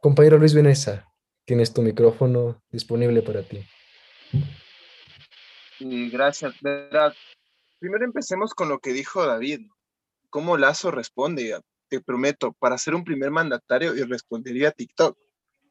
Compañero 0.00 0.38
Luis 0.38 0.54
Veneza, 0.54 1.12
tienes 1.44 1.74
tu 1.74 1.82
micrófono 1.82 2.62
disponible 2.70 3.22
para 3.22 3.42
ti. 3.42 3.66
Gracias. 5.80 6.54
Primero 7.80 8.04
empecemos 8.04 8.54
con 8.54 8.68
lo 8.68 8.78
que 8.78 8.92
dijo 8.92 9.26
David. 9.26 9.66
¿Cómo 10.30 10.56
Lazo 10.56 10.92
responde? 10.92 11.58
Te 11.88 12.00
prometo, 12.00 12.52
para 12.52 12.78
ser 12.78 12.94
un 12.94 13.04
primer 13.04 13.30
mandatario 13.30 13.94
y 13.94 14.02
respondería 14.02 14.68
a 14.68 14.72
TikTok. 14.72 15.16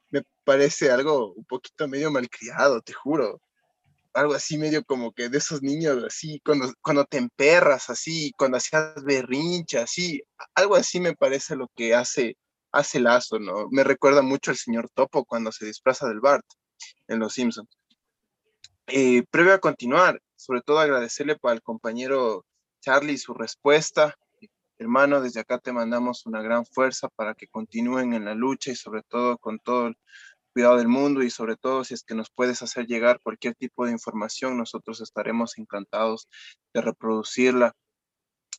Me 0.09 0.23
parece 0.43 0.89
algo 0.91 1.33
un 1.33 1.45
poquito 1.45 1.87
medio 1.87 2.11
malcriado, 2.11 2.81
te 2.81 2.93
juro. 2.93 3.41
Algo 4.13 4.33
así 4.33 4.57
medio 4.57 4.83
como 4.83 5.11
que 5.11 5.29
de 5.29 5.37
esos 5.37 5.61
niños 5.61 6.03
así, 6.03 6.41
cuando, 6.43 6.73
cuando 6.81 7.05
te 7.05 7.17
emperras 7.17 7.89
así, 7.89 8.31
cuando 8.37 8.57
hacías 8.57 9.03
berrincha 9.03 9.83
así, 9.83 10.23
algo 10.55 10.75
así 10.75 10.99
me 10.99 11.15
parece 11.15 11.55
lo 11.55 11.67
que 11.75 11.93
hace 11.93 12.35
hace 12.71 12.99
lazo, 12.99 13.39
¿no? 13.39 13.67
Me 13.71 13.83
recuerda 13.83 14.21
mucho 14.21 14.51
al 14.51 14.57
señor 14.57 14.89
Topo 14.93 15.25
cuando 15.25 15.51
se 15.51 15.65
disfraza 15.65 16.07
del 16.07 16.19
Bart 16.19 16.45
en 17.07 17.19
Los 17.19 17.33
Simpsons. 17.33 17.69
Eh, 18.87 19.23
previo 19.29 19.53
a 19.53 19.59
continuar, 19.59 20.21
sobre 20.35 20.61
todo 20.61 20.79
agradecerle 20.79 21.37
al 21.41 21.61
compañero 21.61 22.45
Charlie 22.81 23.17
su 23.17 23.33
respuesta. 23.33 24.15
Hermano, 24.79 25.21
desde 25.21 25.39
acá 25.39 25.59
te 25.59 25.71
mandamos 25.71 26.25
una 26.25 26.41
gran 26.41 26.65
fuerza 26.65 27.09
para 27.09 27.33
que 27.33 27.47
continúen 27.47 28.13
en 28.13 28.25
la 28.25 28.35
lucha 28.35 28.71
y 28.71 28.75
sobre 28.75 29.01
todo 29.03 29.37
con 29.37 29.59
todo 29.59 29.87
el 29.87 29.97
cuidado 30.53 30.77
del 30.77 30.87
mundo 30.87 31.23
y 31.23 31.29
sobre 31.29 31.55
todo 31.55 31.83
si 31.83 31.93
es 31.93 32.03
que 32.03 32.15
nos 32.15 32.29
puedes 32.29 32.61
hacer 32.61 32.85
llegar 32.85 33.19
cualquier 33.21 33.55
tipo 33.55 33.85
de 33.85 33.91
información, 33.91 34.57
nosotros 34.57 35.01
estaremos 35.01 35.57
encantados 35.57 36.27
de 36.73 36.81
reproducirla 36.81 37.73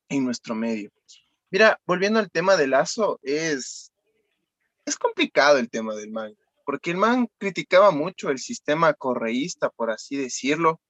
en 0.08 0.24
nuestro 0.24 0.54
medio. 0.54 0.90
Mira, 1.50 1.80
volviendo 1.86 2.18
al 2.18 2.30
tema 2.30 2.56
del 2.56 2.70
lazo, 2.70 3.18
es 3.22 3.92
es 4.88 4.96
complicado 4.96 5.58
el 5.58 5.68
tema 5.68 5.94
del 5.94 6.10
man, 6.10 6.34
porque 6.64 6.90
el 6.90 6.96
man 6.96 7.28
criticaba 7.38 7.90
mucho 7.90 8.30
el 8.30 8.38
sistema 8.38 8.94
correísta, 8.94 9.68
por 9.68 9.90
así 9.90 10.16
decirlo, 10.16 10.80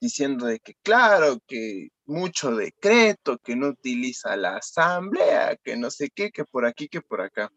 diciendo 0.00 0.46
de 0.46 0.60
que 0.60 0.74
claro, 0.82 1.38
que 1.46 1.88
mucho 2.08 2.56
decreto, 2.56 3.38
que 3.38 3.54
no 3.54 3.68
utiliza 3.68 4.34
la 4.34 4.56
asamblea, 4.56 5.56
que 5.62 5.76
no 5.76 5.90
sé 5.90 6.08
qué, 6.08 6.30
que 6.30 6.44
por 6.44 6.64
aquí, 6.64 6.88
que 6.88 7.02
por 7.02 7.20
acá. 7.20 7.52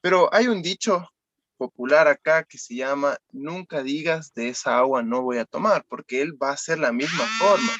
Pero 0.00 0.28
hay 0.34 0.48
un 0.48 0.60
dicho 0.60 1.08
popular 1.56 2.08
acá 2.08 2.42
que 2.42 2.58
se 2.58 2.74
llama 2.74 3.16
nunca 3.30 3.84
digas 3.84 4.34
de 4.34 4.48
esa 4.48 4.78
agua 4.78 5.04
no 5.04 5.22
voy 5.22 5.38
a 5.38 5.44
tomar, 5.44 5.84
porque 5.88 6.20
él 6.20 6.32
va 6.42 6.50
a 6.50 6.56
ser 6.56 6.80
la 6.80 6.92
misma 6.92 7.24
forma 7.38 7.72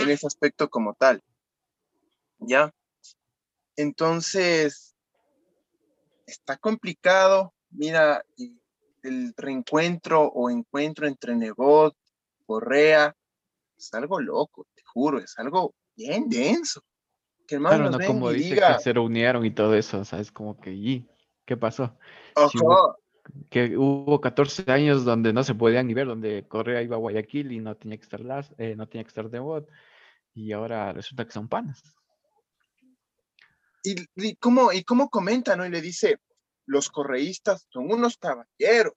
en 0.00 0.08
ese 0.08 0.26
aspecto 0.26 0.70
como 0.70 0.94
tal. 0.94 1.22
¿Ya? 2.38 2.72
Entonces, 3.76 4.96
está 6.26 6.56
complicado. 6.56 7.52
Mira, 7.68 8.24
el 9.02 9.34
reencuentro 9.36 10.22
o 10.22 10.48
encuentro 10.48 11.06
entre 11.06 11.36
Nebot, 11.36 11.94
Correa, 12.46 13.14
es 13.76 13.92
algo 13.92 14.20
loco, 14.20 14.66
te 14.96 15.00
juro, 15.00 15.18
es 15.18 15.38
algo 15.38 15.74
bien 15.96 16.28
denso. 16.28 16.80
Que 17.46 17.58
claro, 17.58 17.90
no 17.90 17.98
como 17.98 18.30
dice 18.30 18.56
que 18.56 18.78
se 18.80 18.92
reunieron 18.92 19.44
y 19.44 19.52
todo 19.52 19.74
eso, 19.74 20.04
¿sabes? 20.04 20.32
Como 20.32 20.60
que, 20.60 20.72
¿y 20.72 21.08
qué 21.44 21.56
pasó? 21.56 21.96
que 23.50 23.76
hubo 23.76 24.20
14 24.20 24.70
años 24.70 25.04
donde 25.04 25.32
no 25.32 25.42
se 25.42 25.54
podían 25.54 25.88
ni 25.88 25.94
ver, 25.94 26.06
donde 26.06 26.46
Correa 26.46 26.82
iba 26.82 26.94
a 26.94 26.98
Guayaquil 26.98 27.50
y 27.50 27.58
no 27.58 27.76
tenía 27.76 27.96
que 27.98 28.04
estar, 28.04 28.20
las, 28.20 28.52
eh, 28.56 28.76
no 28.76 28.88
tenía 28.88 29.02
que 29.02 29.08
estar 29.08 29.28
Nebot, 29.28 29.68
y 30.32 30.52
ahora 30.52 30.92
resulta 30.92 31.24
que 31.24 31.32
son 31.32 31.48
panas 31.48 31.82
y, 34.14 34.36
cómo, 34.36 34.72
y 34.72 34.82
cómo 34.84 35.08
comenta, 35.08 35.56
¿no? 35.56 35.66
Y 35.66 35.70
le 35.70 35.80
dice, 35.80 36.18
los 36.66 36.90
correístas 36.90 37.66
son 37.70 37.90
unos 37.92 38.16
caballeros. 38.16 38.94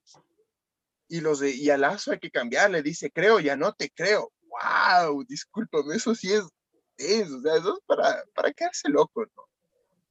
Y 1.07 1.21
los 1.21 1.39
de, 1.39 1.51
y 1.51 1.69
a 1.69 1.77
Lazo 1.77 2.11
hay 2.11 2.19
que 2.19 2.31
cambiar, 2.31 2.71
le 2.71 2.81
dice, 2.81 3.11
creo, 3.11 3.39
ya 3.39 3.55
no 3.55 3.73
te 3.73 3.89
creo. 3.89 4.31
¡Wow! 4.61 5.23
Discúlpame, 5.25 5.95
eso 5.95 6.15
sí 6.15 6.33
es, 6.33 6.43
es 6.97 7.31
o 7.31 7.41
sea, 7.41 7.55
eso 7.55 7.73
es 7.73 7.79
para, 7.85 8.23
para 8.35 8.51
quedarse 8.53 8.89
loco, 8.89 9.25
¿no? 9.35 9.49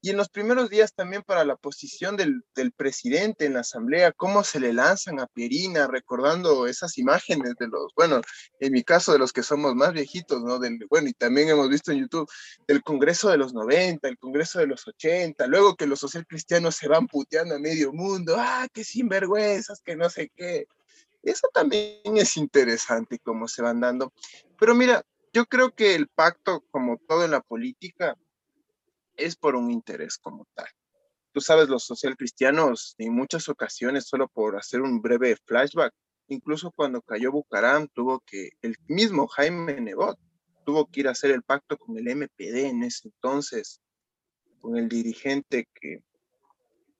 Y 0.00 0.10
en 0.10 0.16
los 0.16 0.28
primeros 0.28 0.70
días 0.70 0.94
también 0.94 1.24
para 1.24 1.44
la 1.44 1.56
posición 1.56 2.16
del, 2.16 2.44
del, 2.54 2.70
presidente 2.70 3.46
en 3.46 3.54
la 3.54 3.60
asamblea, 3.60 4.12
cómo 4.12 4.44
se 4.44 4.60
le 4.60 4.72
lanzan 4.72 5.18
a 5.18 5.26
Pierina, 5.26 5.88
recordando 5.88 6.68
esas 6.68 6.98
imágenes 6.98 7.56
de 7.58 7.66
los, 7.66 7.92
bueno, 7.96 8.20
en 8.60 8.72
mi 8.72 8.84
caso 8.84 9.12
de 9.12 9.18
los 9.18 9.32
que 9.32 9.42
somos 9.42 9.74
más 9.74 9.92
viejitos, 9.92 10.40
¿no? 10.40 10.60
Del, 10.60 10.78
bueno, 10.88 11.08
y 11.08 11.14
también 11.14 11.48
hemos 11.48 11.68
visto 11.68 11.90
en 11.90 11.98
YouTube 11.98 12.30
del 12.68 12.82
Congreso 12.84 13.28
de 13.28 13.38
los 13.38 13.52
90, 13.52 14.06
el 14.06 14.18
Congreso 14.18 14.60
de 14.60 14.68
los 14.68 14.86
80, 14.86 15.48
luego 15.48 15.74
que 15.74 15.88
los 15.88 15.98
social 15.98 16.24
cristianos 16.28 16.76
se 16.76 16.86
van 16.86 17.08
puteando 17.08 17.56
a 17.56 17.58
medio 17.58 17.92
mundo, 17.92 18.36
ah, 18.38 18.68
qué 18.72 18.84
sinvergüenzas, 18.84 19.80
que 19.80 19.96
no 19.96 20.08
sé 20.10 20.30
qué. 20.36 20.68
Eso 21.22 21.48
también 21.52 22.16
es 22.16 22.36
interesante 22.36 23.18
cómo 23.18 23.48
se 23.48 23.62
van 23.62 23.80
dando. 23.80 24.12
Pero 24.58 24.74
mira, 24.74 25.04
yo 25.32 25.46
creo 25.46 25.72
que 25.72 25.94
el 25.94 26.08
pacto, 26.08 26.64
como 26.70 26.98
todo 26.98 27.24
en 27.24 27.32
la 27.32 27.40
política, 27.40 28.16
es 29.16 29.36
por 29.36 29.56
un 29.56 29.70
interés 29.70 30.18
como 30.18 30.46
tal. 30.54 30.68
Tú 31.32 31.40
sabes, 31.40 31.68
los 31.68 31.84
social 31.84 32.16
cristianos 32.16 32.94
en 32.98 33.14
muchas 33.14 33.48
ocasiones, 33.48 34.06
solo 34.06 34.28
por 34.28 34.56
hacer 34.56 34.80
un 34.80 35.02
breve 35.02 35.36
flashback, 35.44 35.92
incluso 36.28 36.70
cuando 36.70 37.02
cayó 37.02 37.30
Bucaram, 37.32 37.88
tuvo 37.88 38.20
que, 38.20 38.50
el 38.62 38.76
mismo 38.86 39.26
Jaime 39.26 39.80
Nebot, 39.80 40.18
tuvo 40.64 40.86
que 40.86 41.00
ir 41.00 41.08
a 41.08 41.12
hacer 41.12 41.30
el 41.30 41.42
pacto 41.42 41.76
con 41.76 41.98
el 41.98 42.08
MPD 42.08 42.68
en 42.68 42.82
ese 42.84 43.08
entonces, 43.08 43.80
con 44.60 44.76
el 44.76 44.88
dirigente 44.88 45.68
que 45.74 46.02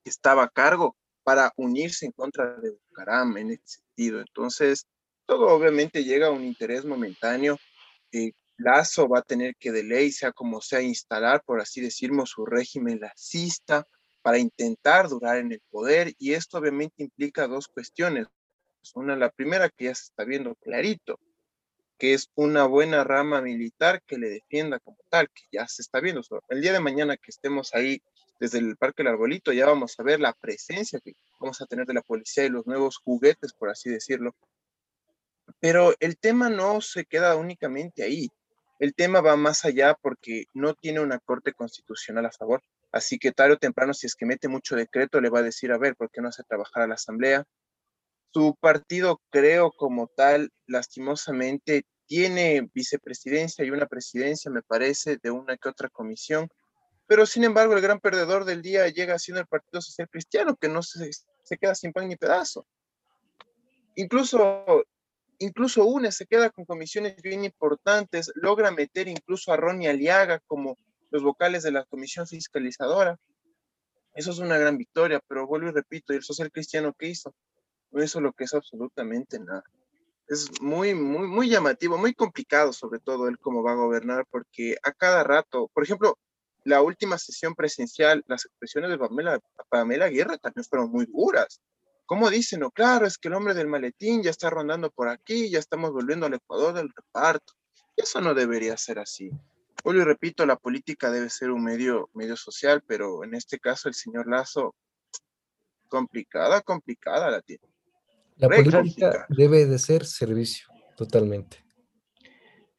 estaba 0.05 0.45
a 0.45 0.49
cargo 0.49 0.97
para 1.29 1.53
unirse 1.57 2.07
en 2.07 2.13
contra 2.13 2.57
de 2.57 2.71
Bucaram 2.71 3.37
en 3.37 3.51
ese 3.51 3.63
sentido. 3.67 4.21
Entonces, 4.21 4.87
todo 5.27 5.49
obviamente 5.49 6.03
llega 6.03 6.29
a 6.29 6.31
un 6.31 6.43
interés 6.43 6.87
momentáneo. 6.87 7.59
Eh, 8.13 8.33
Lazo 8.57 9.07
va 9.11 9.19
a 9.19 9.23
tener 9.23 9.55
que 9.57 9.71
de 9.71 9.83
ley, 9.83 10.11
sea 10.11 10.33
como 10.33 10.63
sea, 10.63 10.81
instalar, 10.81 11.43
por 11.45 11.61
así 11.61 11.83
decirlo, 11.83 12.25
su 12.25 12.47
régimen 12.47 13.01
lacista 13.01 13.87
para 14.23 14.39
intentar 14.39 15.11
durar 15.11 15.37
en 15.37 15.53
el 15.53 15.61
poder. 15.69 16.15
Y 16.19 16.33
esto 16.33 16.57
obviamente 16.57 17.03
implica 17.03 17.47
dos 17.47 17.69
cuestiones. 17.69 18.27
Una, 18.95 19.15
la 19.15 19.29
primera 19.29 19.69
que 19.69 19.85
ya 19.85 19.95
se 19.95 20.05
está 20.05 20.25
viendo 20.25 20.55
clarito, 20.55 21.21
que 21.99 22.15
es 22.15 22.31
una 22.37 22.65
buena 22.65 23.05
rama 23.05 23.43
militar 23.43 24.03
que 24.07 24.17
le 24.17 24.31
defienda 24.31 24.79
como 24.79 24.97
tal, 25.11 25.29
que 25.29 25.43
ya 25.53 25.69
se 25.69 25.83
está 25.83 26.01
viendo. 26.01 26.23
El 26.49 26.63
día 26.63 26.73
de 26.73 26.81
mañana 26.81 27.19
que 27.19 27.31
estemos 27.31 27.75
ahí 27.75 28.01
desde 28.39 28.59
el 28.59 28.77
Parque 28.77 29.03
del 29.03 29.13
Arbolito, 29.13 29.53
ya 29.53 29.67
vamos 29.67 29.95
a 29.99 30.03
ver 30.03 30.21
la 30.21 30.33
presencia 30.33 31.01
que 31.01 31.13
vamos 31.41 31.61
a 31.61 31.67
tener 31.67 31.87
de 31.87 31.95
la 31.95 32.03
policía 32.03 32.45
y 32.45 32.49
los 32.49 32.67
nuevos 32.67 32.99
juguetes, 32.99 33.53
por 33.53 33.71
así 33.71 33.91
decirlo. 33.91 34.35
Pero 35.61 35.95
el 36.01 36.19
tema 36.19 36.49
no 36.49 36.81
se 36.81 37.05
queda 37.05 37.37
únicamente 37.37 38.03
ahí. 38.03 38.29
El 38.79 38.95
tema 38.95 39.21
va 39.21 39.37
más 39.37 39.65
allá 39.65 39.95
porque 40.01 40.45
no 40.55 40.75
tiene 40.75 41.01
una 41.01 41.19
corte 41.19 41.53
constitucional 41.53 42.27
a 42.27 42.33
favor. 42.33 42.63
Así 42.93 43.19
que 43.19 43.33
tarde 43.33 43.55
o 43.55 43.59
temprano, 43.59 43.93
si 43.93 44.07
es 44.07 44.15
que 44.15 44.25
mete 44.25 44.49
mucho 44.49 44.77
decreto, 44.77 45.21
le 45.21 45.31
va 45.31 45.41
a 45.41 45.43
decir, 45.43 45.73
a 45.73 45.79
ver, 45.79 45.97
¿por 45.97 46.11
qué 46.11 46.21
no 46.21 46.29
hace 46.29 46.45
trabajar 46.45 46.85
a 46.85 46.87
la 46.87 46.95
Asamblea? 46.95 47.45
Su 48.33 48.57
partido, 48.61 49.21
creo, 49.31 49.73
como 49.73 50.07
tal, 50.07 50.51
lastimosamente, 50.67 51.85
tiene 52.07 52.69
vicepresidencia 52.73 53.65
y 53.65 53.71
una 53.71 53.87
presidencia, 53.87 54.51
me 54.51 54.63
parece, 54.63 55.19
de 55.23 55.31
una 55.31 55.57
que 55.57 55.69
otra 55.69 55.89
comisión, 55.91 56.49
pero 57.09 57.25
sin 57.25 57.43
embargo 57.43 57.73
el 57.73 57.81
gran 57.81 57.99
perdedor 58.01 58.45
del 58.45 58.61
día 58.61 58.87
llega 58.89 59.19
siendo 59.19 59.41
el 59.41 59.47
Partido 59.47 59.81
Social 59.81 60.09
Cristiano, 60.11 60.55
que 60.57 60.69
no 60.69 60.83
se, 60.83 61.11
queda 61.59 61.75
sin 61.75 61.91
pan 61.91 62.07
ni 62.07 62.17
pedazo. 62.17 62.67
Incluso, 63.97 64.85
incluso 65.39 65.87
UNE 65.87 66.13
se 66.13 66.27
queda 66.27 66.51
con 66.51 66.67
comisiones 66.67 67.17
bien 67.23 67.47
importantes, 67.47 68.31
logra 68.35 68.71
meter 68.71 69.09
incluso 69.09 69.51
a 69.51 69.57
Ronnie 69.57 69.89
Aliaga 69.89 70.41
como 70.47 70.77
los 71.11 71.23
vocales 71.23 71.63
de 71.63 71.73
la 71.73 71.85
comisión 71.87 72.27
fiscalizadora. 72.27 73.19
Eso 74.15 74.31
es 74.31 74.39
una 74.39 74.59
gran 74.59 74.77
victoria, 74.77 75.23
pero 75.27 75.47
vuelvo 75.47 75.71
y 75.71 75.73
repito, 75.73 76.13
¿y 76.13 76.17
el 76.17 76.23
social 76.23 76.53
cristiano 76.53 76.95
qué 76.97 77.09
hizo? 77.09 77.35
No 77.91 78.05
hizo 78.05 78.21
lo 78.21 78.35
que 78.35 78.45
es 78.45 78.53
absolutamente 78.53 79.41
nada. 79.41 79.65
Es 80.27 80.61
muy, 80.61 80.95
muy, 80.95 81.27
muy 81.27 81.49
llamativo, 81.49 81.97
muy 81.97 82.13
complicado 82.13 82.75
sobre 82.75 82.99
todo 83.01 83.29
él 83.29 83.39
cómo 83.39 83.63
va 83.63 83.73
a 83.73 83.77
gobernar, 83.77 84.27
porque 84.31 84.77
a 84.83 84.93
cada 84.93 85.25
rato, 85.25 85.71
por 85.73 85.85
ejemplo, 85.85 86.19
la 86.69 86.83
última 86.83 87.19
sesión 87.19 87.55
presencial, 87.55 88.23
las 88.29 88.45
expresiones 88.45 88.91
de 88.91 88.99
Pamela, 88.99 89.41
Pamela 89.71 90.09
Guerra 90.09 90.37
también 90.37 90.65
fueron 90.65 90.91
muy 90.91 91.07
duras. 91.07 91.61
¿Cómo 92.07 92.31
dicen? 92.31 92.61
No, 92.61 92.71
claro, 92.71 93.07
es 93.07 93.19
que 93.19 93.29
el 93.29 93.35
hombre 93.35 93.55
del 93.55 93.67
maletín 93.67 94.23
ya 94.23 94.31
está 94.31 94.49
rondando 94.51 94.91
por 94.91 95.09
aquí, 95.09 95.51
ya 95.51 95.59
estamos 95.59 95.93
volviendo 95.93 96.27
al 96.27 96.35
Ecuador 96.35 96.75
del 96.75 96.91
reparto. 96.95 97.55
Eso 97.97 98.21
no 98.21 98.35
debería 98.35 98.77
ser 98.77 98.99
así. 98.99 99.31
Vuelvo 99.85 100.03
y 100.03 100.05
repito, 100.05 100.45
la 100.47 100.57
política 100.57 101.11
debe 101.11 101.31
ser 101.31 101.51
un 101.51 101.65
medio, 101.65 102.11
medio 102.15 102.37
social, 102.37 102.83
pero 102.87 103.25
en 103.25 103.35
este 103.35 103.59
caso 103.59 103.89
el 103.89 103.95
señor 103.95 104.29
Lazo, 104.29 104.75
complicada, 105.89 106.61
complicada 106.61 107.31
la 107.31 107.41
tiene. 107.41 107.69
La 108.37 108.49
política 108.49 109.27
debe 109.29 109.67
de 109.67 109.79
ser 109.79 110.07
servicio, 110.07 110.69
totalmente. 110.97 111.65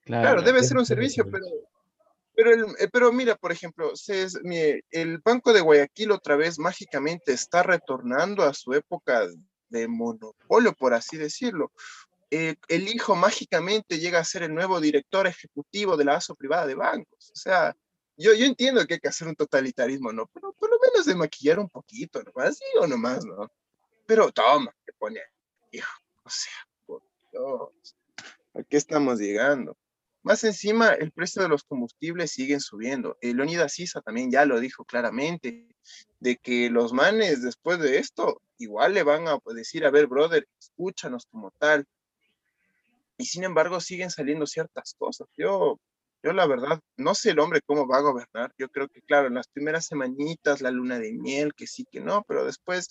Claro, 0.05 0.41
debe 0.41 0.63
ser 0.63 0.77
un 0.77 0.85
servicio, 0.85 1.29
pero, 1.29 1.45
pero, 2.39 2.53
el, 2.53 2.63
eh, 2.79 2.87
pero 2.89 3.11
mira, 3.11 3.35
por 3.35 3.51
ejemplo, 3.51 3.91
el 4.91 5.17
Banco 5.17 5.51
de 5.51 5.59
Guayaquil 5.59 6.11
otra 6.11 6.37
vez 6.37 6.57
mágicamente 6.57 7.33
está 7.33 7.63
retornando 7.63 8.43
a 8.43 8.53
su 8.53 8.73
época 8.73 9.27
de 9.67 9.87
monopolio, 9.89 10.73
por 10.73 10.93
así 10.93 11.17
decirlo. 11.17 11.73
Eh, 12.31 12.55
el 12.69 12.87
hijo 12.87 13.13
mágicamente 13.17 13.99
llega 13.99 14.19
a 14.19 14.23
ser 14.23 14.43
el 14.43 14.55
nuevo 14.55 14.79
director 14.79 15.27
ejecutivo 15.27 15.97
de 15.97 16.05
la 16.05 16.15
ASO 16.15 16.33
privada 16.33 16.65
de 16.65 16.75
bancos. 16.75 17.29
O 17.29 17.35
sea, 17.35 17.75
yo, 18.15 18.33
yo 18.33 18.45
entiendo 18.45 18.87
que 18.87 18.93
hay 18.93 18.99
que 19.01 19.09
hacer 19.09 19.27
un 19.27 19.35
totalitarismo, 19.35 20.13
¿no? 20.13 20.25
Pero 20.33 20.53
por 20.53 20.69
lo 20.69 20.77
menos 20.79 21.07
de 21.07 21.15
maquillar 21.15 21.59
un 21.59 21.67
poquito, 21.67 22.23
nomás, 22.23 22.57
sí 22.57 22.63
o 22.79 22.87
nomás, 22.87 23.25
¿no? 23.25 23.51
Pero 24.05 24.31
toma, 24.31 24.73
te 24.85 24.93
pone, 24.93 25.19
hijo, 25.73 25.91
o 26.23 26.29
sea, 26.29 26.53
por 26.85 27.03
Dios, 27.33 27.97
¿a 28.53 28.63
qué 28.63 28.77
estamos 28.77 29.19
llegando? 29.19 29.75
Más 30.21 30.43
encima, 30.43 30.89
el 30.89 31.11
precio 31.11 31.41
de 31.41 31.47
los 31.47 31.63
combustibles 31.63 32.31
siguen 32.31 32.59
subiendo. 32.59 33.17
Leonidas 33.21 33.73
Sisa 33.73 34.01
también 34.01 34.31
ya 34.31 34.45
lo 34.45 34.59
dijo 34.59 34.83
claramente, 34.83 35.67
de 36.19 36.37
que 36.37 36.69
los 36.69 36.91
manes 36.93 37.41
después 37.41 37.79
de 37.79 37.99
esto 37.99 38.41
igual 38.57 38.93
le 38.93 39.03
van 39.03 39.27
a 39.27 39.39
decir, 39.55 39.85
a 39.85 39.91
ver, 39.91 40.07
brother, 40.07 40.45
escúchanos 40.59 41.25
como 41.31 41.51
tal, 41.57 41.85
y 43.17 43.25
sin 43.25 43.43
embargo 43.43 43.79
siguen 43.79 44.09
saliendo 44.09 44.45
ciertas 44.45 44.95
cosas. 44.97 45.27
Yo, 45.37 45.79
yo 46.23 46.33
la 46.33 46.47
verdad, 46.47 46.79
no 46.97 47.15
sé 47.15 47.31
el 47.31 47.39
hombre 47.39 47.61
cómo 47.65 47.87
va 47.87 47.97
a 47.97 48.01
gobernar. 48.01 48.53
Yo 48.57 48.69
creo 48.69 48.87
que, 48.87 49.01
claro, 49.01 49.27
en 49.27 49.35
las 49.35 49.47
primeras 49.47 49.85
semanitas, 49.85 50.61
la 50.61 50.71
luna 50.71 50.99
de 50.99 51.13
miel, 51.13 51.53
que 51.53 51.67
sí, 51.67 51.85
que 51.91 51.99
no, 51.99 52.23
pero 52.27 52.45
después 52.45 52.89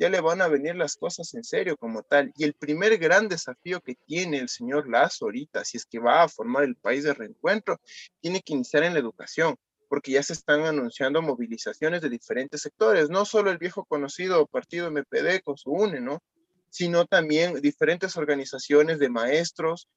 ya 0.00 0.08
le 0.08 0.22
van 0.22 0.40
a 0.40 0.48
venir 0.48 0.76
las 0.76 0.96
cosas 0.96 1.34
en 1.34 1.44
serio 1.44 1.76
como 1.76 2.02
tal. 2.02 2.32
Y 2.34 2.44
el 2.44 2.54
primer 2.54 2.96
gran 2.96 3.28
desafío 3.28 3.82
que 3.82 3.96
tiene 4.06 4.38
el 4.38 4.48
señor 4.48 4.88
Lazo 4.88 5.26
ahorita, 5.26 5.62
si 5.62 5.76
es 5.76 5.84
que 5.84 5.98
va 5.98 6.22
a 6.22 6.28
formar 6.28 6.64
el 6.64 6.74
país 6.74 7.04
de 7.04 7.12
reencuentro, 7.12 7.78
tiene 8.18 8.40
que 8.40 8.54
iniciar 8.54 8.82
en 8.84 8.94
la 8.94 9.00
educación 9.00 9.56
porque 9.88 10.12
ya 10.12 10.22
se 10.22 10.32
están 10.32 10.62
anunciando 10.62 11.20
movilizaciones 11.20 12.00
de 12.00 12.08
diferentes 12.08 12.62
sectores, 12.62 13.10
no 13.10 13.24
solo 13.24 13.50
el 13.50 13.58
viejo 13.58 13.84
conocido 13.84 14.46
partido 14.46 14.88
MPD 14.88 15.42
con 15.44 15.58
su 15.58 15.72
UNE, 15.72 16.00
¿no? 16.00 16.22
sino 16.70 17.04
también 17.04 17.60
diferentes 17.60 18.16
organizaciones 18.16 19.00
de 19.00 19.10
maestros, 19.10 19.88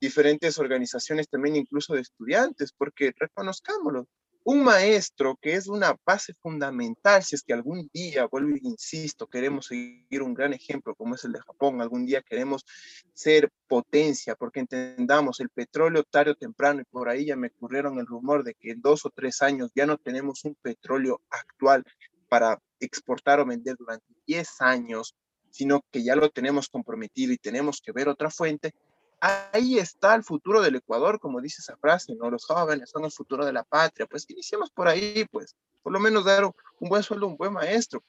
diferentes 0.00 0.58
organizaciones 0.58 1.28
también 1.28 1.56
incluso 1.56 1.94
de 1.94 2.00
estudiantes, 2.00 2.72
porque 2.76 3.14
reconozcámoslo, 3.16 4.08
un 4.46 4.62
maestro 4.62 5.36
que 5.42 5.54
es 5.54 5.66
una 5.66 5.96
base 6.04 6.32
fundamental, 6.34 7.20
si 7.24 7.34
es 7.34 7.42
que 7.42 7.52
algún 7.52 7.90
día, 7.92 8.26
vuelvo 8.26 8.54
e 8.54 8.60
insisto, 8.62 9.26
queremos 9.26 9.66
seguir 9.66 10.22
un 10.22 10.34
gran 10.34 10.52
ejemplo 10.52 10.94
como 10.94 11.16
es 11.16 11.24
el 11.24 11.32
de 11.32 11.40
Japón, 11.40 11.80
algún 11.80 12.06
día 12.06 12.22
queremos 12.22 12.64
ser 13.12 13.50
potencia, 13.66 14.36
porque 14.36 14.60
entendamos, 14.60 15.40
el 15.40 15.48
petróleo 15.48 16.04
tarde 16.04 16.30
o 16.30 16.34
temprano, 16.36 16.80
y 16.80 16.84
por 16.84 17.08
ahí 17.08 17.26
ya 17.26 17.34
me 17.34 17.48
ocurrieron 17.48 17.98
el 17.98 18.06
rumor 18.06 18.44
de 18.44 18.54
que 18.54 18.70
en 18.70 18.80
dos 18.80 19.04
o 19.04 19.10
tres 19.10 19.42
años 19.42 19.72
ya 19.74 19.84
no 19.84 19.98
tenemos 19.98 20.44
un 20.44 20.54
petróleo 20.54 21.20
actual 21.28 21.82
para 22.28 22.62
exportar 22.78 23.40
o 23.40 23.46
vender 23.46 23.74
durante 23.76 24.14
10 24.28 24.60
años, 24.60 25.16
sino 25.50 25.84
que 25.90 26.04
ya 26.04 26.14
lo 26.14 26.30
tenemos 26.30 26.68
comprometido 26.68 27.32
y 27.32 27.38
tenemos 27.38 27.80
que 27.80 27.90
ver 27.90 28.08
otra 28.08 28.30
fuente, 28.30 28.74
ahí 29.20 29.78
está 29.78 30.14
el 30.14 30.24
futuro 30.24 30.60
del 30.60 30.76
Ecuador, 30.76 31.18
como 31.20 31.40
dice 31.40 31.60
esa 31.60 31.76
frase, 31.76 32.14
¿no? 32.14 32.30
Los 32.30 32.44
jóvenes 32.44 32.90
son 32.90 33.04
el 33.04 33.12
futuro 33.12 33.44
de 33.44 33.52
la 33.52 33.64
patria, 33.64 34.06
pues 34.06 34.28
iniciemos 34.28 34.70
por 34.70 34.88
ahí, 34.88 35.26
pues, 35.30 35.56
por 35.82 35.92
lo 35.92 36.00
menos 36.00 36.24
dar 36.24 36.44
un 36.44 36.88
buen 36.88 37.02
sueldo, 37.02 37.26
un 37.26 37.36
buen 37.36 37.52
maestro, 37.52 38.02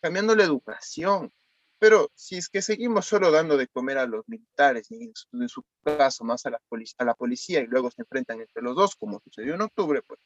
cambiando 0.00 0.34
la 0.34 0.44
educación. 0.44 1.32
Pero 1.78 2.10
si 2.14 2.36
es 2.36 2.48
que 2.48 2.62
seguimos 2.62 3.06
solo 3.06 3.30
dando 3.30 3.56
de 3.56 3.68
comer 3.68 3.98
a 3.98 4.06
los 4.06 4.26
militares 4.28 4.90
y 4.90 5.12
en 5.32 5.48
su, 5.48 5.62
caso 5.84 6.24
más 6.24 6.46
a 6.46 6.50
la, 6.50 6.60
a 6.98 7.04
la 7.04 7.14
policía 7.14 7.60
y 7.60 7.66
luego 7.66 7.90
se 7.90 8.02
enfrentan 8.02 8.40
entre 8.40 8.62
los 8.62 8.74
dos, 8.74 8.96
como 8.96 9.20
sucedió 9.20 9.54
en 9.54 9.60
octubre, 9.60 10.00
pues 10.02 10.20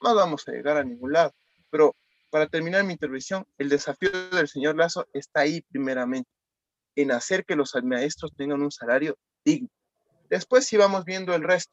no 0.00 0.14
vamos 0.14 0.48
a 0.48 0.52
llegar 0.52 0.76
a 0.76 0.84
ningún 0.84 1.12
lado. 1.12 1.32
Pero 1.70 1.94
para 2.30 2.48
terminar 2.48 2.82
mi 2.82 2.94
intervención, 2.94 3.46
el 3.58 3.68
desafío 3.68 4.10
del 4.30 4.48
señor 4.48 4.76
Lazo 4.76 5.06
está 5.12 5.40
ahí 5.40 5.60
primeramente, 5.70 6.28
en 6.96 7.12
hacer 7.12 7.44
que 7.44 7.54
los 7.54 7.74
maestros 7.84 8.32
tengan 8.36 8.62
un 8.62 8.72
salario 8.72 9.16
digno. 9.44 9.68
Después 10.30 10.66
sí 10.66 10.76
vamos 10.76 11.04
viendo 11.04 11.34
el 11.34 11.42
resto, 11.42 11.72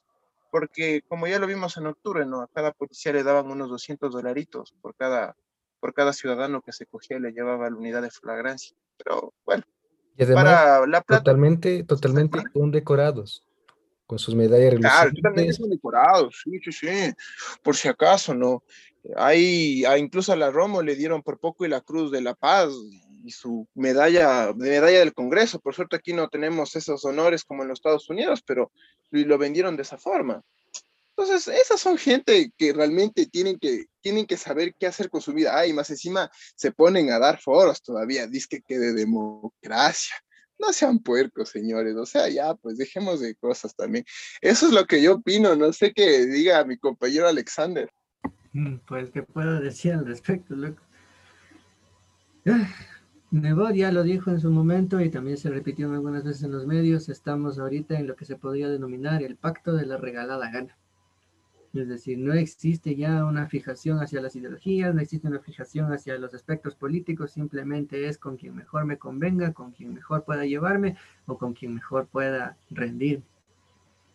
porque 0.52 1.02
como 1.08 1.28
ya 1.28 1.40
lo 1.40 1.48
vimos 1.48 1.78
en 1.78 1.88
octubre, 1.88 2.26
¿no? 2.26 2.42
A 2.42 2.48
cada 2.48 2.72
policía 2.72 3.14
le 3.14 3.24
daban 3.24 3.50
unos 3.50 3.70
200 3.70 4.12
dolaritos 4.12 4.74
por 4.82 4.96
cada, 4.96 5.36
por 5.80 5.94
cada 5.94 6.14
ciudadano 6.14 6.62
que 6.62 6.72
se 6.72 6.86
cogía 6.86 7.18
y 7.18 7.22
le 7.22 7.32
llevaba 7.32 7.70
la 7.70 7.76
unidad 7.76 8.02
de 8.02 8.12
flagrancia. 8.12 8.76
Pero 8.98 9.34
bueno, 9.46 9.64
y 10.18 10.24
además, 10.24 10.44
para 10.44 10.88
la 10.88 11.02
plata, 11.02 11.24
totalmente, 11.24 11.84
totalmente 11.84 12.44
condecorados 12.54 13.44
con 14.06 14.20
sus 14.20 14.36
medallas 14.36 14.76
Claro, 14.78 15.12
totalmente 15.14 15.58
condecorados, 15.58 16.42
sí, 16.44 16.60
sí, 16.66 16.72
sí, 16.74 17.14
por 17.64 17.78
si 17.78 17.88
acaso, 17.88 18.34
¿no? 18.34 18.62
Hay, 19.16 19.86
incluso 19.98 20.34
a 20.34 20.36
la 20.36 20.52
Romo 20.52 20.82
le 20.82 20.96
dieron 20.96 21.24
por 21.24 21.40
poco 21.40 21.66
y 21.66 21.70
la 21.70 21.80
Cruz 21.80 22.12
de 22.12 22.22
la 22.22 22.36
Paz 22.36 22.74
y 23.24 23.32
su 23.32 23.68
medalla, 23.74 24.54
medalla 24.56 25.00
del 25.00 25.14
Congreso. 25.14 25.60
Por 25.60 25.76
suerte 25.76 25.96
aquí 25.96 26.14
no 26.14 26.30
tenemos 26.30 26.76
esos 26.76 27.04
honores 27.06 27.44
como 27.44 27.64
en 27.64 27.70
los 27.70 27.80
Estados 27.80 28.10
Unidos, 28.10 28.42
pero 28.46 28.72
lo 29.12 29.38
vendieron 29.38 29.76
de 29.76 29.84
esa 29.84 29.98
forma. 29.98 30.42
Entonces, 31.16 31.54
esas 31.54 31.80
son 31.80 31.98
gente 31.98 32.52
que 32.58 32.74
realmente 32.74 33.28
tienen 33.28 33.60
que, 33.60 33.86
tienen 34.00 34.26
que 34.26 34.38
saber 34.38 34.74
qué 34.80 34.88
hacer 34.88 35.10
con 35.10 35.22
su 35.22 35.34
vida. 35.34 35.58
Ay, 35.58 35.74
más 35.74 35.90
encima 35.90 36.32
se 36.56 36.72
ponen 36.72 37.12
a 37.12 37.20
dar 37.20 37.40
foros 37.40 37.82
todavía, 37.82 38.28
dice 38.28 38.64
que 38.66 38.80
de 38.80 38.94
democracia. 38.94 40.16
No 40.58 40.72
sean 40.74 41.00
puercos, 41.00 41.50
señores. 41.50 41.96
O 41.96 42.06
sea, 42.06 42.30
ya, 42.30 42.54
pues 42.56 42.78
dejemos 42.78 43.20
de 43.20 43.36
cosas 43.36 43.76
también. 43.76 44.06
Eso 44.42 44.68
es 44.68 44.74
lo 44.74 44.86
que 44.86 45.02
yo 45.02 45.16
opino. 45.16 45.56
No 45.56 45.74
sé 45.74 45.92
qué 45.92 46.26
diga 46.26 46.64
mi 46.64 46.78
compañero 46.78 47.28
Alexander. 47.28 47.90
Mm, 48.54 48.78
pues, 48.88 49.10
¿qué 49.12 49.24
puedo 49.24 49.60
decir 49.60 49.94
al 49.94 50.06
respecto, 50.06 50.56
loco? 50.56 50.82
Nebot 53.32 53.74
ya 53.74 53.94
lo 53.94 54.04
dijo 54.04 54.30
en 54.30 54.42
su 54.42 54.52
momento 54.52 55.00
y 55.00 55.10
también 55.10 55.38
se 55.38 55.50
repitió 55.50 55.90
algunas 55.90 56.26
veces 56.26 56.44
en 56.44 56.52
los 56.52 56.68
medios, 56.68 57.08
estamos 57.08 57.60
ahorita 57.60 57.98
en 57.98 58.06
lo 58.06 58.18
que 58.18 58.26
se 58.26 58.36
podría 58.36 58.68
denominar 58.68 59.24
el 59.24 59.38
pacto 59.38 59.72
de 59.74 59.86
la 59.86 59.96
regalada 59.96 60.52
gana. 60.52 60.78
Es 61.74 61.88
decir, 61.88 62.18
no 62.18 62.34
existe 62.34 62.98
ya 62.98 63.24
una 63.24 63.48
fijación 63.48 64.00
hacia 64.00 64.20
las 64.20 64.36
ideologías, 64.36 64.94
no 64.94 65.00
existe 65.00 65.30
una 65.30 65.40
fijación 65.40 65.94
hacia 65.94 66.18
los 66.18 66.34
aspectos 66.34 66.76
políticos, 66.76 67.32
simplemente 67.32 68.10
es 68.10 68.18
con 68.18 68.36
quien 68.36 68.54
mejor 68.54 68.84
me 68.84 68.98
convenga, 68.98 69.54
con 69.54 69.72
quien 69.72 69.94
mejor 69.94 70.26
pueda 70.26 70.46
llevarme 70.46 70.98
o 71.26 71.38
con 71.38 71.54
quien 71.54 71.74
mejor 71.74 72.08
pueda 72.08 72.58
rendir. 72.70 73.24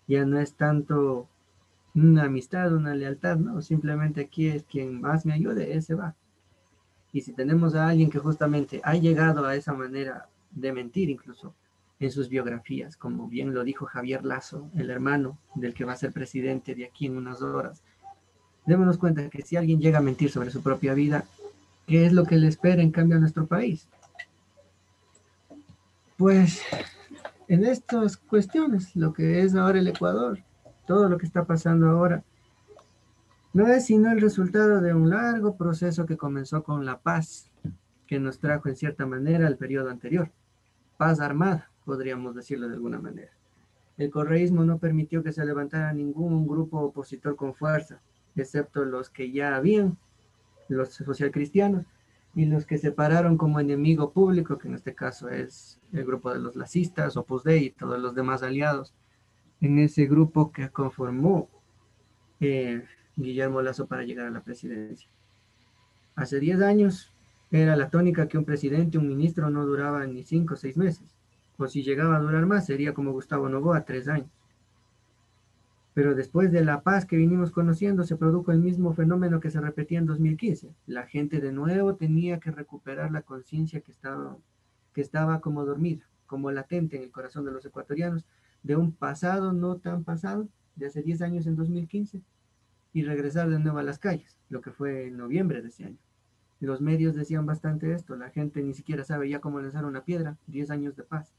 Ya 0.06 0.26
no 0.26 0.38
es 0.38 0.52
tanto 0.52 1.26
una 1.94 2.24
amistad, 2.24 2.74
una 2.74 2.94
lealtad, 2.94 3.38
no, 3.38 3.62
simplemente 3.62 4.20
aquí 4.20 4.48
es 4.48 4.64
quien 4.64 5.00
más 5.00 5.24
me 5.24 5.32
ayude, 5.32 5.74
ese 5.74 5.94
va. 5.94 6.14
Y 7.16 7.22
si 7.22 7.32
tenemos 7.32 7.74
a 7.74 7.88
alguien 7.88 8.10
que 8.10 8.18
justamente 8.18 8.82
ha 8.84 8.94
llegado 8.94 9.46
a 9.46 9.56
esa 9.56 9.72
manera 9.72 10.28
de 10.50 10.70
mentir 10.70 11.08
incluso 11.08 11.54
en 11.98 12.10
sus 12.10 12.28
biografías, 12.28 12.98
como 12.98 13.26
bien 13.26 13.54
lo 13.54 13.64
dijo 13.64 13.86
Javier 13.86 14.22
Lazo, 14.22 14.68
el 14.76 14.90
hermano 14.90 15.38
del 15.54 15.72
que 15.72 15.86
va 15.86 15.94
a 15.94 15.96
ser 15.96 16.12
presidente 16.12 16.74
de 16.74 16.84
aquí 16.84 17.06
en 17.06 17.16
unas 17.16 17.40
horas, 17.40 17.82
démonos 18.66 18.98
cuenta 18.98 19.30
que 19.30 19.40
si 19.40 19.56
alguien 19.56 19.80
llega 19.80 19.96
a 19.96 20.02
mentir 20.02 20.30
sobre 20.30 20.50
su 20.50 20.62
propia 20.62 20.92
vida, 20.92 21.24
¿qué 21.86 22.04
es 22.04 22.12
lo 22.12 22.26
que 22.26 22.36
le 22.36 22.48
espera 22.48 22.82
en 22.82 22.90
cambio 22.90 23.16
a 23.16 23.20
nuestro 23.20 23.46
país? 23.46 23.88
Pues 26.18 26.60
en 27.48 27.64
estas 27.64 28.18
cuestiones, 28.18 28.94
lo 28.94 29.14
que 29.14 29.40
es 29.40 29.54
ahora 29.54 29.78
el 29.78 29.88
Ecuador, 29.88 30.40
todo 30.86 31.08
lo 31.08 31.16
que 31.16 31.24
está 31.24 31.46
pasando 31.46 31.88
ahora, 31.88 32.22
no 33.56 33.68
es 33.68 33.86
sino 33.86 34.12
el 34.12 34.20
resultado 34.20 34.82
de 34.82 34.92
un 34.92 35.08
largo 35.08 35.56
proceso 35.56 36.04
que 36.04 36.18
comenzó 36.18 36.62
con 36.62 36.84
la 36.84 37.00
paz, 37.00 37.50
que 38.06 38.20
nos 38.20 38.38
trajo 38.38 38.68
en 38.68 38.76
cierta 38.76 39.06
manera 39.06 39.48
el 39.48 39.56
periodo 39.56 39.88
anterior. 39.88 40.30
Paz 40.98 41.20
armada, 41.20 41.70
podríamos 41.86 42.34
decirlo 42.34 42.68
de 42.68 42.74
alguna 42.74 43.00
manera. 43.00 43.32
El 43.96 44.10
correísmo 44.10 44.62
no 44.62 44.76
permitió 44.76 45.22
que 45.22 45.32
se 45.32 45.42
levantara 45.42 45.94
ningún 45.94 46.46
grupo 46.46 46.80
opositor 46.80 47.34
con 47.34 47.54
fuerza, 47.54 48.02
excepto 48.34 48.84
los 48.84 49.08
que 49.08 49.32
ya 49.32 49.56
habían, 49.56 49.96
los 50.68 50.90
socialcristianos, 50.90 51.86
y 52.34 52.44
los 52.44 52.66
que 52.66 52.76
se 52.76 52.92
pararon 52.92 53.38
como 53.38 53.58
enemigo 53.58 54.12
público, 54.12 54.58
que 54.58 54.68
en 54.68 54.74
este 54.74 54.94
caso 54.94 55.30
es 55.30 55.80
el 55.94 56.04
grupo 56.04 56.30
de 56.30 56.40
los 56.40 56.56
lacistas, 56.56 57.16
Opus 57.16 57.44
Dei 57.44 57.64
y 57.64 57.70
todos 57.70 57.98
los 58.00 58.14
demás 58.14 58.42
aliados, 58.42 58.92
en 59.62 59.78
ese 59.78 60.04
grupo 60.04 60.52
que 60.52 60.68
conformó 60.68 61.48
eh, 62.40 62.84
Guillermo 63.16 63.62
Lazo 63.62 63.86
para 63.86 64.04
llegar 64.04 64.26
a 64.26 64.30
la 64.30 64.42
presidencia. 64.42 65.08
Hace 66.14 66.38
10 66.38 66.60
años 66.60 67.12
era 67.50 67.76
la 67.76 67.90
tónica 67.90 68.28
que 68.28 68.38
un 68.38 68.44
presidente, 68.44 68.98
un 68.98 69.08
ministro 69.08 69.50
no 69.50 69.64
duraba 69.64 70.06
ni 70.06 70.22
5 70.22 70.54
o 70.54 70.56
6 70.56 70.76
meses, 70.76 71.14
o 71.56 71.66
si 71.66 71.82
llegaba 71.82 72.16
a 72.16 72.20
durar 72.20 72.46
más 72.46 72.66
sería 72.66 72.92
como 72.94 73.12
Gustavo 73.12 73.48
Novoa, 73.48 73.84
3 73.84 74.08
años. 74.08 74.30
Pero 75.94 76.14
después 76.14 76.52
de 76.52 76.62
la 76.62 76.82
paz 76.82 77.06
que 77.06 77.16
vinimos 77.16 77.50
conociendo, 77.50 78.04
se 78.04 78.16
produjo 78.16 78.52
el 78.52 78.58
mismo 78.58 78.92
fenómeno 78.92 79.40
que 79.40 79.50
se 79.50 79.62
repetía 79.62 79.98
en 79.98 80.04
2015. 80.04 80.74
La 80.86 81.06
gente 81.06 81.40
de 81.40 81.52
nuevo 81.52 81.94
tenía 81.94 82.38
que 82.38 82.50
recuperar 82.50 83.10
la 83.12 83.22
conciencia 83.22 83.80
que 83.80 83.92
estaba, 83.92 84.36
que 84.92 85.00
estaba 85.00 85.40
como 85.40 85.64
dormida, 85.64 86.04
como 86.26 86.50
latente 86.50 86.96
en 86.96 87.04
el 87.04 87.10
corazón 87.10 87.46
de 87.46 87.52
los 87.52 87.64
ecuatorianos, 87.64 88.26
de 88.62 88.76
un 88.76 88.92
pasado 88.92 89.54
no 89.54 89.76
tan 89.76 90.04
pasado, 90.04 90.48
de 90.74 90.86
hace 90.86 91.02
10 91.02 91.22
años 91.22 91.46
en 91.46 91.56
2015, 91.56 92.20
y 92.96 93.02
regresar 93.02 93.50
de 93.50 93.58
nuevo 93.58 93.78
a 93.78 93.82
las 93.82 93.98
calles, 93.98 94.38
lo 94.48 94.62
que 94.62 94.70
fue 94.70 95.08
en 95.08 95.18
noviembre 95.18 95.60
de 95.60 95.68
ese 95.68 95.84
año. 95.84 95.98
Los 96.60 96.80
medios 96.80 97.14
decían 97.14 97.44
bastante 97.44 97.92
esto, 97.92 98.16
la 98.16 98.30
gente 98.30 98.62
ni 98.62 98.72
siquiera 98.72 99.04
sabe 99.04 99.28
ya 99.28 99.38
cómo 99.38 99.60
lanzar 99.60 99.84
una 99.84 100.02
piedra, 100.02 100.38
10 100.46 100.70
años 100.70 100.96
de 100.96 101.02
paz. 101.02 101.34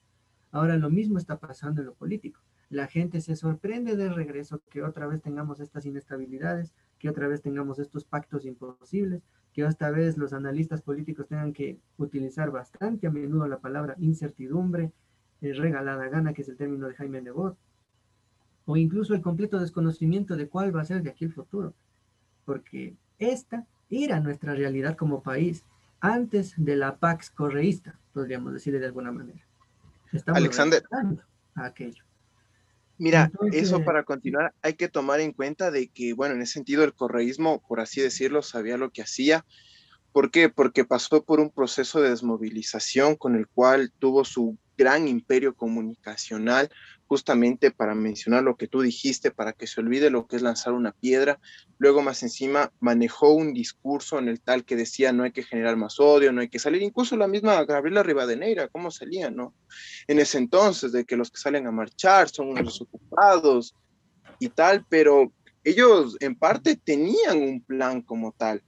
Ahora 0.51 0.77
lo 0.77 0.91
mismo 0.91 1.17
está 1.17 1.39
pasando 1.39 1.81
en 1.81 1.87
lo 1.87 1.95
político. 1.95 2.41
La 2.69 2.85
gente 2.85 3.21
se 3.21 3.35
sorprende 3.35 3.95
de 3.95 4.09
regreso 4.09 4.61
que 4.69 4.83
otra 4.83 5.07
vez 5.07 5.23
tengamos 5.23 5.59
estas 5.59 5.87
inestabilidades, 5.87 6.75
que 6.99 7.09
otra 7.09 7.27
vez 7.27 7.41
tengamos 7.41 7.79
estos 7.79 8.05
pactos 8.05 8.45
imposibles, 8.45 9.23
que 9.51 9.65
esta 9.65 9.89
vez 9.89 10.15
los 10.15 10.33
analistas 10.33 10.83
políticos 10.83 11.27
tengan 11.27 11.53
que 11.53 11.79
utilizar 11.97 12.51
bastante 12.51 13.07
a 13.07 13.11
menudo 13.11 13.47
la 13.47 13.57
palabra 13.57 13.95
incertidumbre, 13.97 14.91
eh, 15.41 15.53
regalada 15.53 16.07
gana, 16.07 16.33
que 16.33 16.43
es 16.43 16.49
el 16.49 16.57
término 16.57 16.87
de 16.87 16.93
Jaime 16.93 17.19
Nebot, 17.19 17.57
o 18.67 18.75
incluso 18.75 19.15
el 19.15 19.21
completo 19.21 19.59
desconocimiento 19.59 20.35
de 20.35 20.47
cuál 20.47 20.75
va 20.75 20.81
a 20.81 20.85
ser 20.85 21.01
de 21.01 21.09
aquí 21.09 21.25
el 21.25 21.33
futuro, 21.33 21.73
porque 22.45 22.93
esta 23.17 23.65
era 23.89 24.19
nuestra 24.19 24.53
realidad 24.53 24.97
como 24.97 25.23
país 25.23 25.63
antes 26.01 26.53
de 26.57 26.75
la 26.75 26.97
Pax 26.97 27.31
correísta, 27.31 27.97
podríamos 28.13 28.53
decirle 28.53 28.79
de 28.79 28.87
alguna 28.87 29.11
manera. 29.11 29.39
Estamos 30.11 30.37
Alexander, 30.37 30.83
a 31.55 31.65
aquello. 31.65 32.03
Mira, 32.97 33.31
eso 33.53 33.83
para 33.83 34.03
continuar, 34.03 34.53
hay 34.61 34.73
que 34.73 34.89
tomar 34.89 35.21
en 35.21 35.31
cuenta 35.31 35.71
de 35.71 35.87
que, 35.87 36.13
bueno, 36.13 36.35
en 36.35 36.41
ese 36.41 36.53
sentido 36.53 36.83
el 36.83 36.93
correísmo, 36.93 37.63
por 37.67 37.79
así 37.79 38.01
decirlo, 38.01 38.41
sabía 38.41 38.75
lo 38.77 38.89
que 38.89 39.01
hacía. 39.01 39.45
¿Por 40.11 40.29
qué? 40.29 40.49
Porque 40.49 40.83
pasó 40.83 41.23
por 41.23 41.39
un 41.39 41.51
proceso 41.51 42.01
de 42.01 42.09
desmovilización 42.09 43.15
con 43.15 43.35
el 43.35 43.47
cual 43.47 43.93
tuvo 43.99 44.25
su 44.25 44.57
gran 44.77 45.07
imperio 45.07 45.55
comunicacional, 45.55 46.69
justamente 47.07 47.71
para 47.71 47.95
mencionar 47.95 48.43
lo 48.43 48.55
que 48.55 48.67
tú 48.67 48.81
dijiste, 48.81 49.31
para 49.31 49.53
que 49.53 49.67
se 49.67 49.79
olvide 49.79 50.09
lo 50.09 50.27
que 50.27 50.35
es 50.35 50.41
lanzar 50.41 50.73
una 50.73 50.91
piedra. 50.91 51.39
Luego 51.77 52.01
más 52.01 52.21
encima 52.23 52.71
manejó 52.79 53.31
un 53.31 53.53
discurso 53.53 54.19
en 54.19 54.27
el 54.27 54.41
tal 54.41 54.65
que 54.65 54.75
decía 54.75 55.13
no 55.13 55.23
hay 55.23 55.31
que 55.31 55.43
generar 55.43 55.77
más 55.77 55.99
odio, 55.99 56.31
no 56.31 56.41
hay 56.41 56.49
que 56.49 56.59
salir. 56.59 56.81
Incluso 56.81 57.15
la 57.15 57.27
misma 57.27 57.63
Gabriela 57.65 58.03
Rivadeneira, 58.03 58.67
¿cómo 58.67 58.91
salía, 58.91 59.31
no? 59.31 59.53
En 60.07 60.19
ese 60.19 60.37
entonces, 60.37 60.91
de 60.91 61.05
que 61.05 61.17
los 61.17 61.31
que 61.31 61.39
salen 61.39 61.67
a 61.67 61.71
marchar 61.71 62.29
son 62.29 62.49
unos 62.49 62.81
ocupados 62.81 63.75
y 64.39 64.49
tal, 64.49 64.85
pero 64.89 65.31
ellos 65.63 66.17
en 66.19 66.35
parte 66.35 66.75
tenían 66.75 67.37
un 67.41 67.61
plan 67.61 68.01
como 68.01 68.31
tal 68.33 68.61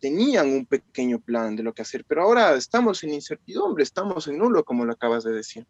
tenían 0.00 0.48
un 0.48 0.66
pequeño 0.66 1.20
plan 1.20 1.54
de 1.54 1.62
lo 1.62 1.74
que 1.74 1.82
hacer, 1.82 2.04
pero 2.08 2.22
ahora 2.22 2.54
estamos 2.54 3.04
en 3.04 3.12
incertidumbre, 3.12 3.84
estamos 3.84 4.26
en 4.28 4.38
nulo, 4.38 4.64
como 4.64 4.86
lo 4.86 4.92
acabas 4.92 5.24
de 5.24 5.32
decir. 5.32 5.66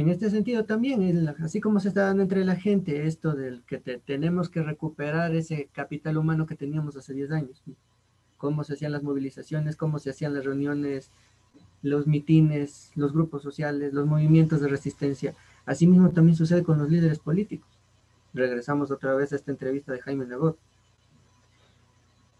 En 0.00 0.08
este 0.08 0.30
sentido 0.30 0.64
también, 0.64 1.28
así 1.44 1.60
como 1.60 1.78
se 1.78 1.88
está 1.88 2.06
dando 2.06 2.22
entre 2.22 2.42
la 2.42 2.56
gente 2.56 3.06
esto 3.06 3.34
del 3.34 3.62
que 3.64 3.76
tenemos 3.78 4.48
que 4.48 4.62
recuperar 4.62 5.34
ese 5.34 5.68
capital 5.74 6.16
humano 6.16 6.46
que 6.46 6.54
teníamos 6.54 6.96
hace 6.96 7.12
10 7.12 7.30
años, 7.32 7.62
cómo 8.38 8.64
se 8.64 8.72
hacían 8.72 8.92
las 8.92 9.02
movilizaciones, 9.02 9.76
cómo 9.76 9.98
se 9.98 10.08
hacían 10.08 10.32
las 10.32 10.46
reuniones, 10.46 11.10
los 11.82 12.06
mitines, 12.06 12.92
los 12.94 13.12
grupos 13.12 13.42
sociales, 13.42 13.92
los 13.92 14.06
movimientos 14.06 14.62
de 14.62 14.68
resistencia. 14.68 15.34
Asimismo 15.66 16.08
también 16.12 16.34
sucede 16.34 16.62
con 16.62 16.78
los 16.78 16.88
líderes 16.88 17.18
políticos. 17.18 17.68
Regresamos 18.32 18.90
otra 18.90 19.14
vez 19.14 19.34
a 19.34 19.36
esta 19.36 19.50
entrevista 19.50 19.92
de 19.92 20.00
Jaime 20.00 20.24
Nebot 20.24 20.58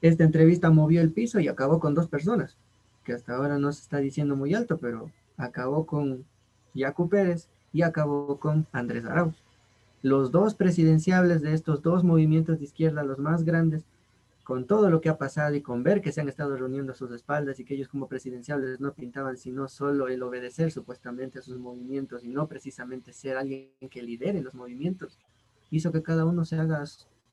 esta 0.00 0.24
entrevista 0.24 0.70
movió 0.70 1.02
el 1.02 1.12
piso 1.12 1.40
y 1.40 1.48
acabó 1.48 1.78
con 1.78 1.94
dos 1.94 2.08
personas, 2.08 2.56
que 3.04 3.12
hasta 3.12 3.36
ahora 3.36 3.58
no 3.58 3.70
se 3.70 3.82
está 3.82 3.98
diciendo 3.98 4.34
muy 4.34 4.54
alto, 4.54 4.78
pero 4.78 5.10
acabó 5.36 5.84
con 5.84 6.24
Yacu 6.74 7.08
Pérez 7.08 7.48
y 7.72 7.82
acabó 7.82 8.38
con 8.38 8.66
Andrés 8.72 9.04
Arauz. 9.04 9.42
Los 10.02 10.30
dos 10.30 10.54
presidenciables 10.54 11.42
de 11.42 11.52
estos 11.52 11.82
dos 11.82 12.04
movimientos 12.04 12.58
de 12.58 12.64
izquierda, 12.64 13.04
los 13.04 13.18
más 13.18 13.44
grandes, 13.44 13.84
con 14.44 14.66
todo 14.66 14.90
lo 14.90 15.00
que 15.00 15.08
ha 15.08 15.18
pasado 15.18 15.54
y 15.54 15.60
con 15.60 15.82
ver 15.82 16.00
que 16.00 16.10
se 16.10 16.20
han 16.20 16.28
estado 16.28 16.56
reuniendo 16.56 16.92
a 16.92 16.96
sus 16.96 17.12
espaldas 17.12 17.60
y 17.60 17.64
que 17.64 17.74
ellos 17.74 17.88
como 17.88 18.08
presidenciables 18.08 18.80
no 18.80 18.92
pintaban 18.92 19.36
sino 19.36 19.68
solo 19.68 20.08
el 20.08 20.22
obedecer 20.22 20.72
supuestamente 20.72 21.38
a 21.38 21.42
sus 21.42 21.58
movimientos 21.58 22.24
y 22.24 22.28
no 22.28 22.48
precisamente 22.48 23.12
ser 23.12 23.36
alguien 23.36 23.68
que 23.90 24.02
lidere 24.02 24.40
los 24.40 24.54
movimientos, 24.54 25.18
hizo 25.70 25.92
que 25.92 26.02
cada 26.02 26.24
uno 26.24 26.44
se 26.44 26.56
haga 26.56 26.82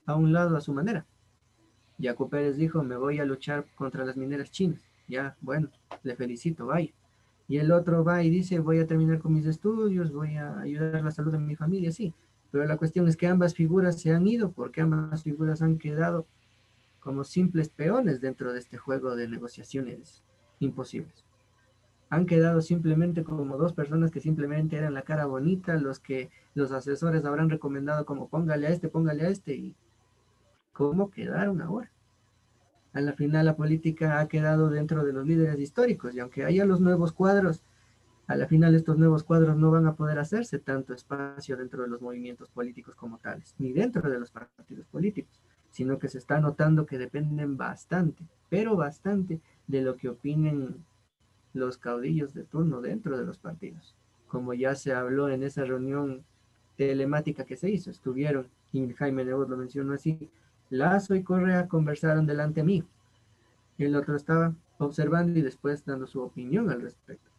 a 0.05 0.15
un 0.15 0.31
lado 0.31 0.57
a 0.57 0.61
su 0.61 0.73
manera. 0.73 1.05
Jaco 1.99 2.29
Pérez 2.29 2.55
dijo, 2.57 2.83
me 2.83 2.97
voy 2.97 3.19
a 3.19 3.25
luchar 3.25 3.65
contra 3.75 4.05
las 4.05 4.17
mineras 4.17 4.51
chinas. 4.51 4.81
Ya, 5.07 5.35
bueno, 5.41 5.69
le 6.03 6.15
felicito, 6.15 6.67
vaya. 6.67 6.91
Y 7.47 7.57
el 7.57 7.71
otro 7.71 8.03
va 8.03 8.23
y 8.23 8.29
dice, 8.29 8.59
voy 8.59 8.79
a 8.79 8.87
terminar 8.87 9.19
con 9.19 9.33
mis 9.33 9.45
estudios, 9.45 10.11
voy 10.11 10.35
a 10.35 10.59
ayudar 10.59 10.97
a 10.97 11.01
la 11.01 11.11
salud 11.11 11.31
de 11.31 11.39
mi 11.39 11.55
familia, 11.55 11.91
sí. 11.91 12.13
Pero 12.51 12.65
la 12.65 12.77
cuestión 12.77 13.07
es 13.07 13.15
que 13.15 13.27
ambas 13.27 13.53
figuras 13.53 14.01
se 14.01 14.11
han 14.11 14.27
ido 14.27 14.51
porque 14.51 14.81
ambas 14.81 15.23
figuras 15.23 15.61
han 15.61 15.77
quedado 15.77 16.27
como 16.99 17.23
simples 17.23 17.69
peones 17.69 18.19
dentro 18.19 18.51
de 18.51 18.59
este 18.59 18.77
juego 18.77 19.15
de 19.15 19.29
negociaciones 19.29 20.23
imposibles. 20.59 21.25
Han 22.09 22.25
quedado 22.25 22.61
simplemente 22.61 23.23
como 23.23 23.57
dos 23.57 23.73
personas 23.73 24.11
que 24.11 24.19
simplemente 24.19 24.77
eran 24.77 24.93
la 24.93 25.01
cara 25.01 25.25
bonita, 25.25 25.75
los 25.75 25.99
que 25.99 26.29
los 26.53 26.71
asesores 26.71 27.23
habrán 27.25 27.49
recomendado 27.49 28.05
como 28.05 28.27
póngale 28.27 28.67
a 28.67 28.69
este, 28.71 28.89
póngale 28.89 29.25
a 29.25 29.29
este, 29.29 29.55
y 29.55 29.75
cómo 30.73 31.09
quedaron 31.09 31.61
ahora. 31.61 31.91
A 32.97 33.01
la 33.01 33.13
final 33.13 33.45
la 33.45 33.55
política 33.55 34.19
ha 34.19 34.27
quedado 34.27 34.71
dentro 34.71 35.05
de 35.05 35.13
los 35.13 35.23
líderes 35.23 35.59
históricos 35.59 36.15
y 36.15 36.19
aunque 36.19 36.45
haya 36.45 36.65
los 36.65 36.81
nuevos 36.81 37.11
cuadros, 37.11 37.61
a 38.25 38.35
la 38.35 38.47
final 38.47 38.73
estos 38.73 38.97
nuevos 38.97 39.23
cuadros 39.23 39.55
no 39.55 39.69
van 39.69 39.85
a 39.85 39.93
poder 39.93 40.17
hacerse 40.17 40.57
tanto 40.57 40.95
espacio 40.95 41.55
dentro 41.57 41.83
de 41.83 41.89
los 41.89 42.01
movimientos 42.01 42.49
políticos 42.49 42.95
como 42.95 43.19
tales, 43.19 43.53
ni 43.59 43.71
dentro 43.71 44.09
de 44.09 44.19
los 44.19 44.31
partidos 44.31 44.87
políticos, 44.87 45.43
sino 45.69 45.99
que 45.99 46.07
se 46.07 46.17
está 46.17 46.39
notando 46.39 46.87
que 46.87 46.97
dependen 46.97 47.55
bastante, 47.55 48.23
pero 48.49 48.75
bastante 48.75 49.41
de 49.67 49.81
lo 49.83 49.95
que 49.95 50.09
opinen 50.09 50.83
los 51.53 51.77
caudillos 51.77 52.33
de 52.33 52.45
turno 52.45 52.81
dentro 52.81 53.15
de 53.15 53.27
los 53.27 53.37
partidos. 53.37 53.93
Como 54.27 54.55
ya 54.55 54.73
se 54.73 54.91
habló 54.95 55.29
en 55.29 55.43
esa 55.43 55.63
reunión 55.65 56.23
telemática 56.77 57.45
que 57.45 57.57
se 57.57 57.69
hizo, 57.69 57.91
estuvieron, 57.91 58.47
y 58.73 58.91
Jaime 58.93 59.23
Nebot 59.23 59.49
lo 59.49 59.55
mencionó 59.55 59.93
así, 59.93 60.31
Lazo 60.69 61.15
y 61.15 61.23
Correa 61.23 61.67
conversaron 61.67 62.25
delante 62.25 62.61
de 62.61 62.65
mí. 62.65 62.83
El 63.77 63.95
otro 63.95 64.15
estaba 64.15 64.53
observando 64.79 65.37
y 65.37 65.41
después 65.41 65.85
dando 65.85 66.07
su 66.07 66.21
opinión 66.21 66.69
al 66.69 66.81
respecto. 66.81 67.29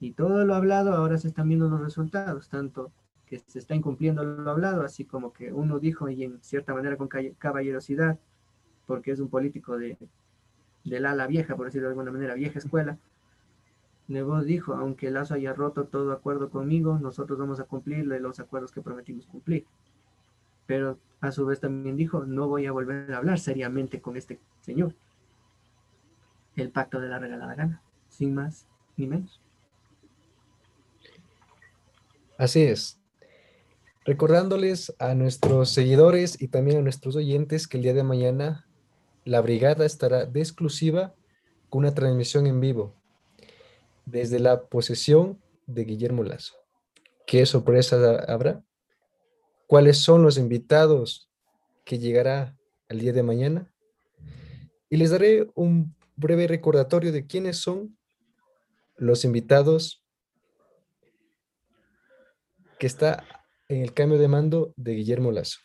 Y 0.00 0.12
todo 0.12 0.44
lo 0.44 0.54
hablado, 0.54 0.92
ahora 0.92 1.18
se 1.18 1.28
están 1.28 1.48
viendo 1.48 1.68
los 1.68 1.80
resultados, 1.80 2.48
tanto 2.48 2.90
que 3.26 3.38
se 3.38 3.58
está 3.58 3.74
incumpliendo 3.74 4.22
lo 4.22 4.50
hablado, 4.50 4.82
así 4.82 5.04
como 5.04 5.32
que 5.32 5.52
uno 5.52 5.78
dijo 5.78 6.08
y 6.08 6.24
en 6.24 6.42
cierta 6.42 6.74
manera 6.74 6.96
con 6.96 7.08
caballerosidad, 7.08 8.18
porque 8.86 9.12
es 9.12 9.20
un 9.20 9.28
político 9.28 9.78
de, 9.78 9.96
del 10.84 11.06
ala 11.06 11.26
vieja, 11.26 11.56
por 11.56 11.66
decirlo 11.66 11.88
de 11.88 11.92
alguna 11.92 12.12
manera, 12.12 12.34
vieja 12.34 12.58
escuela. 12.58 12.98
Nebot 14.08 14.44
dijo, 14.44 14.74
aunque 14.74 15.10
Lazo 15.10 15.34
haya 15.34 15.54
roto 15.54 15.84
todo 15.84 16.12
acuerdo 16.12 16.50
conmigo, 16.50 16.98
nosotros 16.98 17.38
vamos 17.38 17.58
a 17.60 17.64
cumplirle 17.64 18.20
los 18.20 18.38
acuerdos 18.38 18.70
que 18.70 18.82
prometimos 18.82 19.26
cumplir. 19.26 19.64
Pero 20.66 20.98
a 21.24 21.32
su 21.32 21.46
vez 21.46 21.60
también 21.60 21.96
dijo, 21.96 22.24
no 22.26 22.48
voy 22.48 22.66
a 22.66 22.72
volver 22.72 23.10
a 23.12 23.16
hablar 23.16 23.38
seriamente 23.38 24.00
con 24.00 24.16
este 24.16 24.40
señor. 24.60 24.94
El 26.54 26.70
pacto 26.70 27.00
de 27.00 27.08
la 27.08 27.18
regalada 27.18 27.54
gana, 27.54 27.82
sin 28.08 28.34
más 28.34 28.66
ni 28.96 29.06
menos. 29.06 29.40
Así 32.36 32.62
es. 32.62 33.00
Recordándoles 34.04 34.94
a 34.98 35.14
nuestros 35.14 35.70
seguidores 35.70 36.40
y 36.42 36.48
también 36.48 36.78
a 36.78 36.82
nuestros 36.82 37.16
oyentes 37.16 37.66
que 37.66 37.78
el 37.78 37.84
día 37.84 37.94
de 37.94 38.02
mañana 38.02 38.66
la 39.24 39.40
brigada 39.40 39.86
estará 39.86 40.26
de 40.26 40.40
exclusiva 40.40 41.14
con 41.70 41.80
una 41.80 41.94
transmisión 41.94 42.46
en 42.46 42.60
vivo 42.60 42.94
desde 44.04 44.40
la 44.40 44.64
posesión 44.66 45.40
de 45.66 45.84
Guillermo 45.84 46.22
Lazo. 46.22 46.54
¿Qué 47.26 47.46
sorpresa 47.46 47.96
habrá? 48.28 48.62
¿Cuáles 49.66 49.98
son 49.98 50.22
los 50.22 50.38
invitados 50.38 51.30
que 51.84 51.98
llegará 51.98 52.56
el 52.88 53.00
día 53.00 53.12
de 53.12 53.22
mañana? 53.22 53.72
Y 54.90 54.96
les 54.96 55.10
daré 55.10 55.48
un 55.54 55.94
breve 56.16 56.46
recordatorio 56.46 57.12
de 57.12 57.26
quiénes 57.26 57.58
son 57.58 57.96
los 58.96 59.24
invitados 59.24 60.04
que 62.78 62.86
está 62.86 63.24
en 63.68 63.82
el 63.82 63.94
cambio 63.94 64.18
de 64.18 64.28
mando 64.28 64.72
de 64.76 64.94
Guillermo 64.94 65.32
Lazo. 65.32 65.58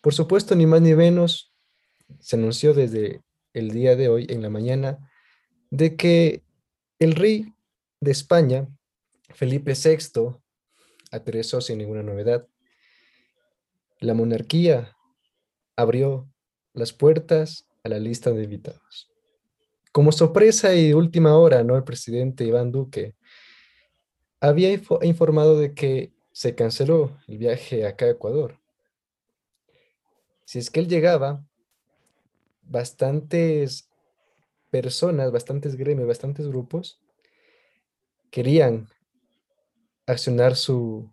Por 0.00 0.14
supuesto, 0.14 0.54
ni 0.54 0.66
más 0.66 0.80
ni 0.80 0.94
menos, 0.94 1.54
se 2.18 2.36
anunció 2.36 2.74
desde 2.74 3.22
el 3.52 3.70
día 3.70 3.94
de 3.94 4.08
hoy, 4.08 4.26
en 4.28 4.42
la 4.42 4.50
mañana, 4.50 5.10
de 5.70 5.96
que 5.96 6.42
el 6.98 7.12
rey 7.12 7.54
de 8.00 8.10
España, 8.10 8.68
Felipe 9.34 9.74
VI, 9.74 10.36
aterrizó 11.10 11.60
sin 11.60 11.78
ninguna 11.78 12.02
novedad. 12.02 12.48
La 14.02 14.14
monarquía 14.14 14.96
abrió 15.76 16.28
las 16.74 16.92
puertas 16.92 17.68
a 17.84 17.88
la 17.88 18.00
lista 18.00 18.32
de 18.32 18.42
invitados. 18.42 19.08
Como 19.92 20.10
sorpresa 20.10 20.74
y 20.74 20.92
última 20.92 21.36
hora, 21.36 21.62
¿no? 21.62 21.76
El 21.76 21.84
presidente 21.84 22.44
Iván 22.44 22.72
Duque 22.72 23.14
había 24.40 24.72
informado 25.02 25.56
de 25.56 25.72
que 25.72 26.12
se 26.32 26.56
canceló 26.56 27.16
el 27.28 27.38
viaje 27.38 27.86
acá 27.86 28.06
a 28.06 28.10
Ecuador. 28.10 28.58
Si 30.46 30.58
es 30.58 30.68
que 30.68 30.80
él 30.80 30.88
llegaba, 30.88 31.46
bastantes 32.62 33.88
personas, 34.68 35.30
bastantes 35.30 35.76
gremios, 35.76 36.08
bastantes 36.08 36.48
grupos 36.48 37.00
querían 38.32 38.88
accionar 40.06 40.56
su 40.56 41.08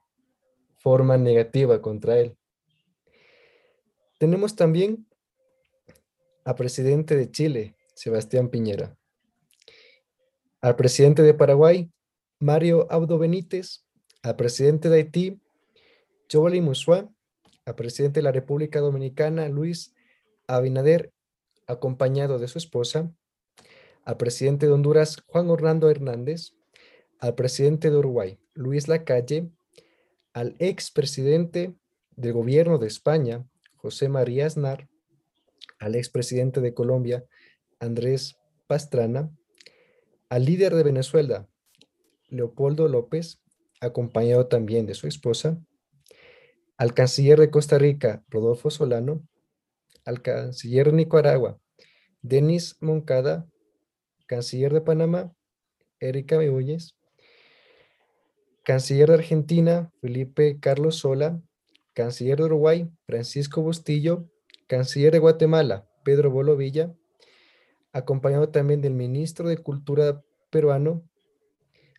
forma 0.79 1.17
negativa 1.17 1.83
contra 1.83 2.17
él. 2.17 2.38
Tenemos 4.19 4.57
también 4.57 5.07
a 6.43 6.53
presidente 6.53 7.15
de 7.15 7.31
Chile, 7.31 7.77
Sebastián 7.95 8.49
Piñera, 8.49 8.97
al 10.59 10.75
presidente 10.75 11.23
de 11.23 11.33
Paraguay, 11.33 11.89
Mario 12.37 12.85
Abdo 12.91 13.17
Benítez, 13.17 13.85
al 14.21 14.35
presidente 14.35 14.89
de 14.89 14.97
Haití, 14.97 15.41
Joely 16.29 16.59
Musua, 16.59 17.09
al 17.63 17.75
presidente 17.75 18.19
de 18.19 18.23
la 18.25 18.33
República 18.33 18.81
Dominicana, 18.81 19.47
Luis 19.47 19.95
Abinader, 20.47 21.13
acompañado 21.65 22.39
de 22.39 22.49
su 22.49 22.57
esposa, 22.57 23.09
al 24.03 24.17
presidente 24.17 24.65
de 24.65 24.73
Honduras, 24.73 25.23
Juan 25.27 25.49
Orlando 25.49 25.89
Hernández, 25.89 26.57
al 27.19 27.35
presidente 27.35 27.89
de 27.89 27.95
Uruguay, 27.95 28.37
Luis 28.53 28.89
Lacalle, 28.89 29.49
al 30.33 30.57
expresidente 30.59 31.73
del 32.17 32.33
gobierno 32.33 32.79
de 32.79 32.87
España, 32.87 33.48
José 33.81 34.09
María 34.09 34.45
Aznar, 34.45 34.89
al 35.79 35.95
expresidente 35.95 36.59
de 36.59 36.73
Colombia, 36.73 37.25
Andrés 37.79 38.37
Pastrana, 38.67 39.31
al 40.27 40.45
líder 40.45 40.75
de 40.75 40.83
Venezuela, 40.83 41.47
Leopoldo 42.27 42.89
López, 42.89 43.41
acompañado 43.79 44.47
también 44.47 44.85
de 44.85 44.95
su 44.95 45.07
esposa, 45.07 45.57
al 46.77 46.93
canciller 46.93 47.39
de 47.39 47.49
Costa 47.49 47.77
Rica, 47.77 48.23
Rodolfo 48.27 48.69
Solano, 48.69 49.25
al 50.03 50.21
canciller 50.21 50.87
de 50.87 50.97
Nicaragua, 50.97 51.57
Denis 52.21 52.75
Moncada, 52.81 53.47
canciller 54.27 54.73
de 54.73 54.81
Panamá, 54.81 55.33
Erika 56.01 56.37
Meúñez, 56.37 56.95
canciller 58.63 59.07
de 59.07 59.15
Argentina, 59.15 59.89
Felipe 60.01 60.59
Carlos 60.59 60.97
Sola, 60.97 61.41
canciller 61.99 62.37
de 62.37 62.45
Uruguay, 62.45 62.89
Francisco 63.05 63.61
Bustillo, 63.61 64.31
canciller 64.67 65.11
de 65.11 65.19
Guatemala, 65.19 65.85
Pedro 66.05 66.31
Bolo 66.31 66.55
Villa, 66.55 66.95
acompañado 67.91 68.47
también 68.47 68.79
del 68.79 68.93
ministro 68.93 69.49
de 69.49 69.57
Cultura 69.57 70.23
peruano, 70.49 71.03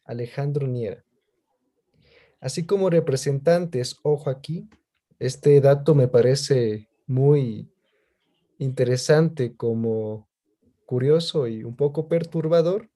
Alejandro 0.06 0.66
Niera. 0.66 1.04
Así 2.40 2.64
como 2.64 2.88
representantes, 2.88 3.98
ojo 4.02 4.30
aquí, 4.30 4.70
este 5.18 5.60
dato 5.60 5.94
me 5.94 6.08
parece 6.08 6.88
muy 7.06 7.70
interesante 8.56 9.54
como 9.54 10.30
curioso 10.86 11.46
y 11.46 11.62
un 11.62 11.76
poco 11.76 12.08
perturbador, 12.08 12.88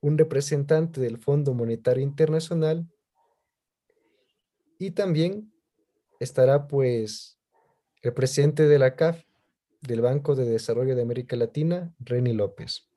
un 0.00 0.16
representante 0.16 1.00
del 1.00 1.18
Fondo 1.18 1.54
Monetario 1.54 2.04
Internacional 2.04 2.88
y 4.78 4.92
también 4.92 5.52
estará 6.18 6.66
pues 6.66 7.38
el 8.02 8.12
presidente 8.14 8.66
de 8.66 8.78
la 8.78 8.96
CAF, 8.96 9.22
del 9.80 10.00
Banco 10.00 10.34
de 10.34 10.44
Desarrollo 10.44 10.96
de 10.96 11.02
América 11.02 11.36
Latina, 11.36 11.94
Reni 12.00 12.32
López. 12.32 12.88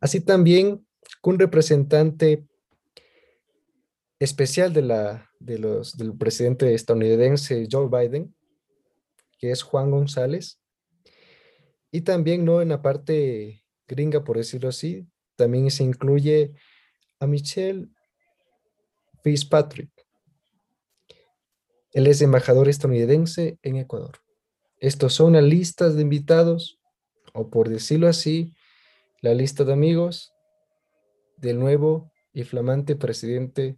Así 0.00 0.20
también 0.20 0.86
un 1.22 1.38
representante 1.38 2.44
especial 4.18 4.72
de 4.72 4.82
la, 4.82 5.30
de 5.38 5.58
los, 5.58 5.96
del 5.96 6.16
presidente 6.16 6.72
estadounidense 6.74 7.66
Joe 7.70 7.88
Biden, 7.88 8.34
que 9.38 9.50
es 9.50 9.62
Juan 9.62 9.90
González, 9.90 10.60
y 11.90 12.02
también 12.02 12.44
no 12.44 12.62
en 12.62 12.70
la 12.70 12.82
parte 12.82 13.64
gringa, 13.86 14.24
por 14.24 14.36
decirlo 14.36 14.68
así, 14.68 15.06
también 15.36 15.70
se 15.70 15.84
incluye 15.84 16.54
a 17.20 17.26
Michelle 17.26 17.88
Fitzpatrick. 19.22 19.91
Él 21.92 22.06
es 22.06 22.22
embajador 22.22 22.68
estadounidense 22.68 23.58
en 23.62 23.76
Ecuador. 23.76 24.18
Estos 24.78 25.14
son 25.14 25.34
las 25.34 25.44
listas 25.44 25.94
de 25.94 26.02
invitados, 26.02 26.80
o 27.34 27.50
por 27.50 27.68
decirlo 27.68 28.08
así, 28.08 28.54
la 29.20 29.34
lista 29.34 29.64
de 29.64 29.72
amigos 29.72 30.32
del 31.36 31.58
nuevo 31.58 32.10
y 32.32 32.44
flamante 32.44 32.96
presidente 32.96 33.76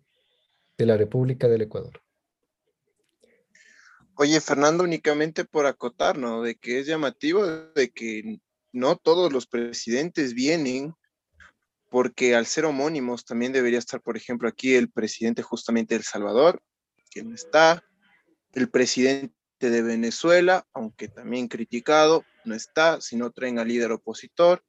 de 0.78 0.86
la 0.86 0.96
República 0.96 1.48
del 1.48 1.62
Ecuador. 1.62 2.00
Oye, 4.16 4.40
Fernando, 4.40 4.84
únicamente 4.84 5.44
por 5.44 5.66
acotar, 5.66 6.16
¿no? 6.16 6.42
De 6.42 6.54
que 6.54 6.78
es 6.78 6.86
llamativo 6.86 7.44
de 7.44 7.90
que 7.90 8.38
no 8.72 8.96
todos 8.96 9.32
los 9.32 9.46
presidentes 9.46 10.34
vienen, 10.34 10.94
porque 11.90 12.34
al 12.36 12.46
ser 12.46 12.64
homónimos 12.64 13.24
también 13.24 13.52
debería 13.52 13.78
estar, 13.78 14.00
por 14.00 14.16
ejemplo, 14.16 14.48
aquí 14.48 14.74
el 14.74 14.90
presidente 14.90 15.42
justamente 15.42 15.94
de 15.94 15.98
El 15.98 16.04
Salvador, 16.04 16.62
que 17.10 17.24
no 17.24 17.34
está, 17.34 17.84
el 18.54 18.70
presidente 18.70 19.34
de 19.60 19.82
Venezuela, 19.82 20.66
aunque 20.72 21.08
también 21.08 21.48
criticado, 21.48 22.24
no 22.44 22.54
está, 22.54 23.00
si 23.00 23.16
no 23.16 23.30
traen 23.30 23.58
al 23.58 23.68
líder 23.68 23.92
opositor, 23.92 24.64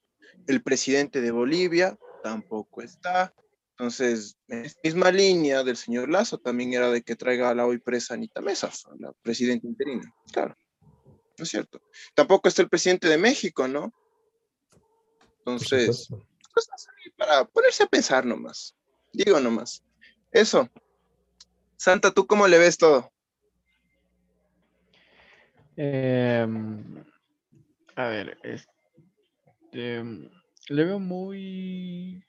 el 0.48 0.62
presidente 0.62 1.22
de 1.22 1.32
Bolivia 1.32 1.98
tampoco 2.24 2.82
está, 2.82 3.34
entonces, 3.78 4.38
en 4.48 4.64
la 4.64 4.70
misma 4.86 5.12
línea 5.12 5.62
del 5.62 5.76
señor 5.76 6.10
Lazo 6.10 6.38
también 6.38 6.74
era 6.74 6.90
de 6.90 7.02
que 7.02 7.18
traiga 7.18 7.50
a 7.50 7.56
la 7.56 7.66
hoy 7.66 7.78
presa 7.78 8.14
Anita 8.14 8.40
Mesa, 8.40 8.72
la 9.00 9.12
presidenta 9.22 9.68
interina. 9.68 10.14
Claro, 10.32 10.56
¿no 11.38 11.44
es 11.44 11.50
cierto? 11.50 11.82
Tampoco 12.14 12.48
está 12.48 12.62
el 12.62 12.70
presidente 12.70 13.10
de 13.10 13.18
México, 13.18 13.68
¿no? 13.68 13.94
Entonces, 15.40 16.08
pues, 16.54 16.70
para 17.18 17.44
ponerse 17.44 17.84
a 17.84 17.88
pensar 17.88 18.26
nomás. 18.26 18.74
Digo 19.12 19.42
nomás. 19.42 19.84
Eso. 20.32 20.70
Santa, 21.76 22.12
¿tú 22.12 22.26
cómo 22.26 22.48
le 22.48 22.58
ves 22.58 22.78
todo? 22.78 23.12
Em, 25.78 27.04
a 27.96 28.08
ver, 28.08 28.38
este, 28.44 30.04
le 30.70 30.84
veo 30.84 31.00
muy 31.00 32.24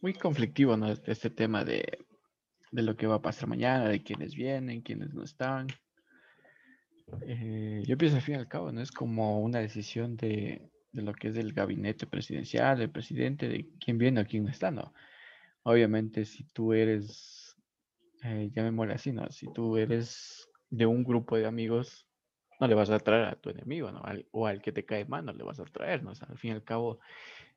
muy 0.00 0.14
conflictivo, 0.14 0.76
¿no? 0.76 0.90
Este, 0.90 1.12
este 1.12 1.30
tema 1.30 1.64
de, 1.64 1.98
lo 2.72 2.96
que 2.96 3.06
va 3.06 3.16
a 3.16 3.22
pasar 3.22 3.48
mañana, 3.48 3.88
de 3.88 4.02
quiénes 4.02 4.34
vienen, 4.34 4.82
quiénes 4.82 5.12
no 5.12 5.22
están. 5.22 5.66
Eh, 7.22 7.82
yo 7.86 7.98
pienso 7.98 8.16
al 8.16 8.22
fin 8.22 8.36
y 8.36 8.38
al 8.38 8.48
cabo, 8.48 8.72
¿no? 8.72 8.80
Es 8.80 8.92
como 8.92 9.40
una 9.40 9.58
decisión 9.58 10.16
de, 10.16 10.70
lo 10.92 11.12
que 11.12 11.28
es 11.28 11.36
el 11.36 11.52
gabinete 11.52 12.06
presidencial, 12.06 12.80
el 12.80 12.90
presidente, 12.90 13.48
de 13.48 13.68
quién 13.84 13.98
viene 13.98 14.20
o 14.20 14.26
quién 14.26 14.44
no 14.44 14.50
está, 14.50 14.70
¿no? 14.70 14.92
Obviamente, 15.62 16.24
si 16.24 16.44
tú 16.44 16.72
eres, 16.72 17.56
eh, 18.22 18.50
llamémosle 18.54 18.94
así, 18.94 19.12
¿no? 19.12 19.30
Si 19.30 19.52
tú 19.52 19.76
eres 19.76 20.48
de 20.70 20.86
un 20.86 21.04
grupo 21.04 21.36
de 21.36 21.46
amigos, 21.46 22.09
no 22.60 22.66
le 22.66 22.74
vas 22.74 22.90
a 22.90 22.98
traer 22.98 23.24
a 23.24 23.36
tu 23.36 23.50
enemigo, 23.50 23.90
¿no? 23.90 24.02
o 24.32 24.46
al 24.46 24.60
que 24.60 24.70
te 24.70 24.84
cae 24.84 25.06
mal, 25.06 25.24
no 25.24 25.32
le 25.32 25.42
vas 25.42 25.58
a 25.58 25.64
traer, 25.64 26.02
¿no? 26.02 26.10
O 26.10 26.14
al 26.28 26.38
fin 26.38 26.50
y 26.50 26.54
al 26.54 26.62
cabo, 26.62 27.00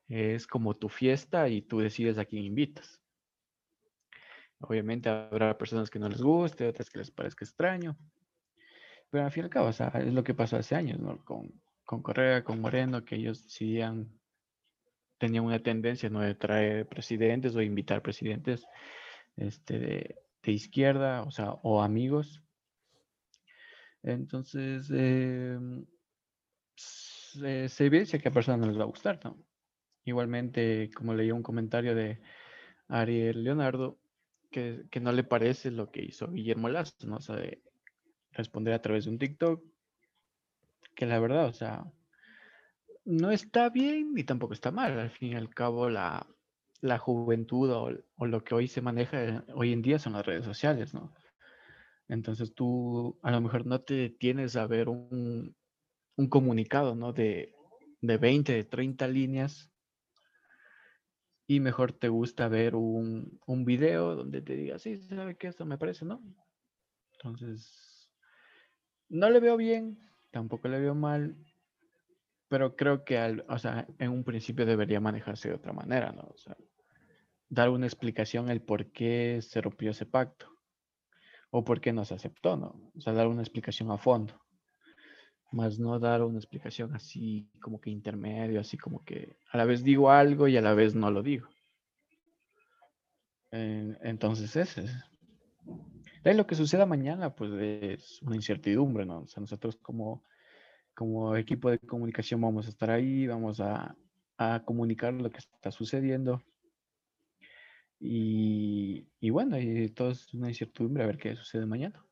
es 0.08 0.48
como 0.48 0.76
tu 0.76 0.90
fiesta 0.90 1.50
y 1.50 1.62
tú 1.62 1.80
decides 1.80 2.18
a 2.18 2.26
quién 2.26 2.44
invitas. 2.44 3.02
Obviamente 4.60 5.10
habrá 5.10 5.58
personas 5.58 5.90
que 5.90 6.00
no 6.00 6.08
les 6.08 6.22
guste, 6.22 6.68
otras 6.68 6.90
que 6.90 7.00
les 7.00 7.12
parezca 7.12 7.44
extraño. 7.44 7.98
Pero 9.10 9.26
al 9.26 9.32
fin 9.32 9.44
y 9.44 9.46
al 9.46 9.50
cabo, 9.50 9.68
o 9.68 9.74
sea, 9.74 9.90
es 9.90 10.14
lo 10.14 10.24
que 10.24 10.34
pasó 10.34 10.56
hace 10.56 10.76
años, 10.76 11.00
¿no? 11.00 11.24
Con, 11.26 11.52
con 11.86 12.02
Correa, 12.02 12.44
con 12.44 12.62
Moreno, 12.62 13.04
que 13.04 13.16
ellos 13.16 13.44
decidían, 13.44 14.10
tenían 15.18 15.44
una 15.44 15.60
tendencia, 15.60 16.10
¿no? 16.10 16.22
De 16.22 16.34
traer 16.34 16.88
presidentes 16.88 17.56
o 17.56 17.62
invitar 17.62 18.02
presidentes 18.02 18.66
este, 19.36 19.80
de, 19.80 20.16
de 20.44 20.52
izquierda, 20.52 21.24
o 21.24 21.32
sea, 21.32 21.52
o 21.62 21.82
amigos. 21.82 22.42
Entonces, 24.04 24.90
em, 24.92 25.86
se, 26.76 27.70
se 27.70 27.86
evidencia 27.86 28.20
que 28.20 28.30
a 28.30 28.32
personas 28.32 28.60
no 28.60 28.68
les 28.68 28.78
va 28.78 28.84
a 28.84 28.88
gustar, 28.88 29.20
¿no? 29.24 29.38
Igualmente, 30.06 30.92
como 30.94 31.14
leí 31.14 31.32
un 31.32 31.44
comentario 31.44 31.96
de 31.96 32.22
Ariel 32.90 33.44
Leonardo, 33.44 34.00
que, 34.52 34.86
que 34.92 35.00
no 35.00 35.12
le 35.12 35.24
parece 35.24 35.72
lo 35.72 35.92
que 35.92 36.04
hizo 36.04 36.32
Guillermo 36.32 36.70
Lazo, 36.70 37.08
¿no? 37.08 37.18
O 37.18 37.22
sea, 37.22 37.38
de 37.38 37.64
responder 38.34 38.74
a 38.74 38.82
través 38.82 39.06
de 39.06 39.12
un 39.12 39.20
TikTok, 39.20 39.64
que 40.96 41.06
la 41.06 41.20
verdad, 41.20 41.48
o 41.48 41.54
sea, 41.54 41.86
no 43.06 43.32
está 43.32 43.70
bien 43.70 44.14
ni 44.14 44.24
tampoco 44.24 44.54
está 44.54 44.72
mal. 44.72 45.00
Al 45.00 45.10
fin 45.10 45.32
y 45.34 45.36
al 45.36 45.50
cabo, 45.54 45.90
la, 45.90 46.28
la 46.82 46.98
juventud 46.98 47.72
o, 47.72 47.92
o 48.18 48.26
lo 48.26 48.44
que 48.44 48.56
hoy 48.56 48.68
se 48.68 48.82
maneja 48.82 49.46
hoy 49.56 49.74
en 49.74 49.82
día 49.82 50.00
son 50.00 50.14
las 50.14 50.26
redes 50.26 50.46
sociales, 50.46 50.94
¿no? 50.94 51.14
Entonces 52.08 52.54
tú 52.54 53.20
a 53.22 53.32
lo 53.32 53.42
mejor 53.42 53.66
no 53.66 53.82
te 53.82 53.94
detienes 53.94 54.56
a 54.56 54.68
ver 54.68 54.90
un, 54.90 55.56
un 56.18 56.30
comunicado, 56.30 56.96
¿no? 56.96 57.14
De, 57.14 57.54
de 58.02 58.18
20, 58.18 58.54
de 58.54 58.64
30 58.64 59.08
líneas 59.08 59.72
y 61.48 61.60
mejor 61.60 61.94
te 61.94 62.10
gusta 62.10 62.48
ver 62.48 62.76
un, 62.76 63.40
un 63.46 63.66
video 63.66 64.16
donde 64.16 64.42
te 64.42 64.56
diga, 64.56 64.80
sí, 64.80 64.98
sabe 64.98 65.36
que 65.36 65.48
esto 65.48 65.66
me 65.66 65.78
parece, 65.78 66.06
¿no? 66.06 66.22
Entonces, 67.14 68.10
no 69.10 69.30
le 69.30 69.40
veo 69.40 69.58
bien, 69.58 70.00
tampoco 70.32 70.68
le 70.68 70.80
veo 70.80 70.96
mal, 70.96 71.36
pero 72.48 72.76
creo 72.76 73.04
que 73.04 73.18
al, 73.18 73.46
o 73.50 73.58
sea, 73.58 73.88
en 74.00 74.12
un 74.12 74.24
principio 74.24 74.66
debería 74.66 75.00
manejarse 75.00 75.50
de 75.50 75.56
otra 75.56 75.74
manera, 75.74 76.12
¿no? 76.12 76.24
O 76.24 76.38
sea, 76.38 76.56
dar 77.50 77.70
una 77.70 77.86
explicación 77.86 78.50
el 78.50 78.62
por 78.62 78.92
qué 78.92 79.40
se 79.42 79.62
rompió 79.62 79.92
ese 79.92 80.06
pacto 80.06 80.53
o 81.56 81.64
por 81.64 81.80
qué 81.82 81.94
no 81.94 82.04
se 82.04 82.16
aceptó, 82.16 82.58
¿no? 82.58 82.70
O 82.98 83.02
sea, 83.02 83.14
dar 83.14 83.28
una 83.28 83.44
explicación 83.44 83.92
a 83.92 83.98
fondo, 83.98 84.34
más 85.52 85.80
no 85.80 86.00
dar 86.00 86.22
una 86.24 86.40
explicación 86.40 86.96
así 86.96 87.48
como 87.62 87.80
que 87.80 87.90
intermedio, 87.92 88.60
así 88.60 88.78
como 88.78 89.04
que 89.06 89.38
a 89.52 89.58
la 89.58 89.66
vez 89.66 89.84
digo 89.84 90.10
algo 90.10 90.48
y 90.48 90.58
a 90.58 90.62
la 90.62 90.74
vez 90.74 90.96
no 90.96 91.12
lo 91.12 91.22
digo. 91.22 91.48
En- 93.52 93.98
Entonces, 94.02 94.54
ese 94.58 94.82
es. 94.82 94.94
Lo 96.24 96.48
que 96.48 96.56
suceda 96.56 96.86
mañana, 96.86 97.36
pues 97.36 97.52
es 97.54 98.22
una 98.22 98.36
incertidumbre, 98.36 99.06
¿no? 99.06 99.20
O 99.22 99.28
sea, 99.28 99.42
nosotros 99.42 99.78
como, 99.78 100.24
como 100.96 101.36
equipo 101.38 101.70
de 101.72 101.80
comunicación 101.80 102.42
vamos 102.42 102.68
a 102.68 102.70
estar 102.70 102.92
ahí, 102.92 103.28
vamos 103.28 103.60
a, 103.62 103.96
a 104.38 104.64
comunicar 104.66 105.14
lo 105.14 105.30
que 105.30 105.40
está 105.40 105.72
sucediendo. 105.72 106.42
Y, 108.06 109.30
bueno, 109.30 109.56
todo 109.96 110.12
es 110.12 110.34
una 110.34 110.50
incertidumbre 110.50 111.04
a 111.04 111.08
ver 111.08 111.18
qué 111.18 111.38
sucede 111.38 111.66
mañana. 111.66 112.06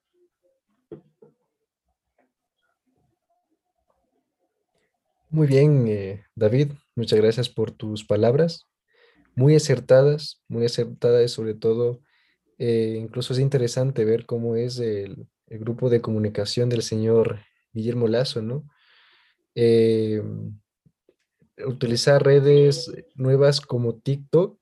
Muy 5.29 5.47
bien, 5.47 5.87
eh, 5.87 6.23
David, 6.33 6.71
muchas 6.95 7.19
gracias 7.19 7.49
por 7.49 7.71
tus 7.71 8.05
palabras, 8.05 8.67
muy 9.35 9.55
acertadas, 9.55 10.41
muy 10.47 10.65
acertadas 10.65 11.31
sobre 11.31 11.55
todo, 11.55 12.01
eh, 12.57 12.97
incluso 13.01 13.33
es 13.33 13.39
interesante 13.39 14.05
ver 14.05 14.25
cómo 14.25 14.55
es 14.55 14.79
el, 14.79 15.27
el 15.47 15.59
grupo 15.59 15.89
de 15.89 16.01
comunicación 16.01 16.69
del 16.69 16.83
señor 16.83 17.39
Guillermo 17.73 18.07
Lazo, 18.07 18.41
¿no? 18.41 18.65
Eh, 19.55 20.21
utilizar 21.65 22.23
redes 22.23 22.91
nuevas 23.15 23.59
como 23.59 23.95
TikTok 23.95 24.60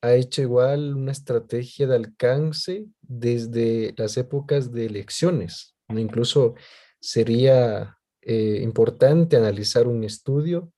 ha 0.00 0.14
hecho 0.14 0.42
igual 0.42 0.94
una 0.94 1.12
estrategia 1.12 1.86
de 1.86 1.96
alcance 1.96 2.86
desde 3.00 3.94
las 3.96 4.16
épocas 4.16 4.72
de 4.72 4.86
elecciones, 4.86 5.74
¿no? 5.88 5.98
Incluso 5.98 6.54
sería 7.00 7.98
eh, 8.22 8.60
importante 8.62 9.36
analizar 9.36 9.86
un 9.86 10.04
estudio 10.04 10.72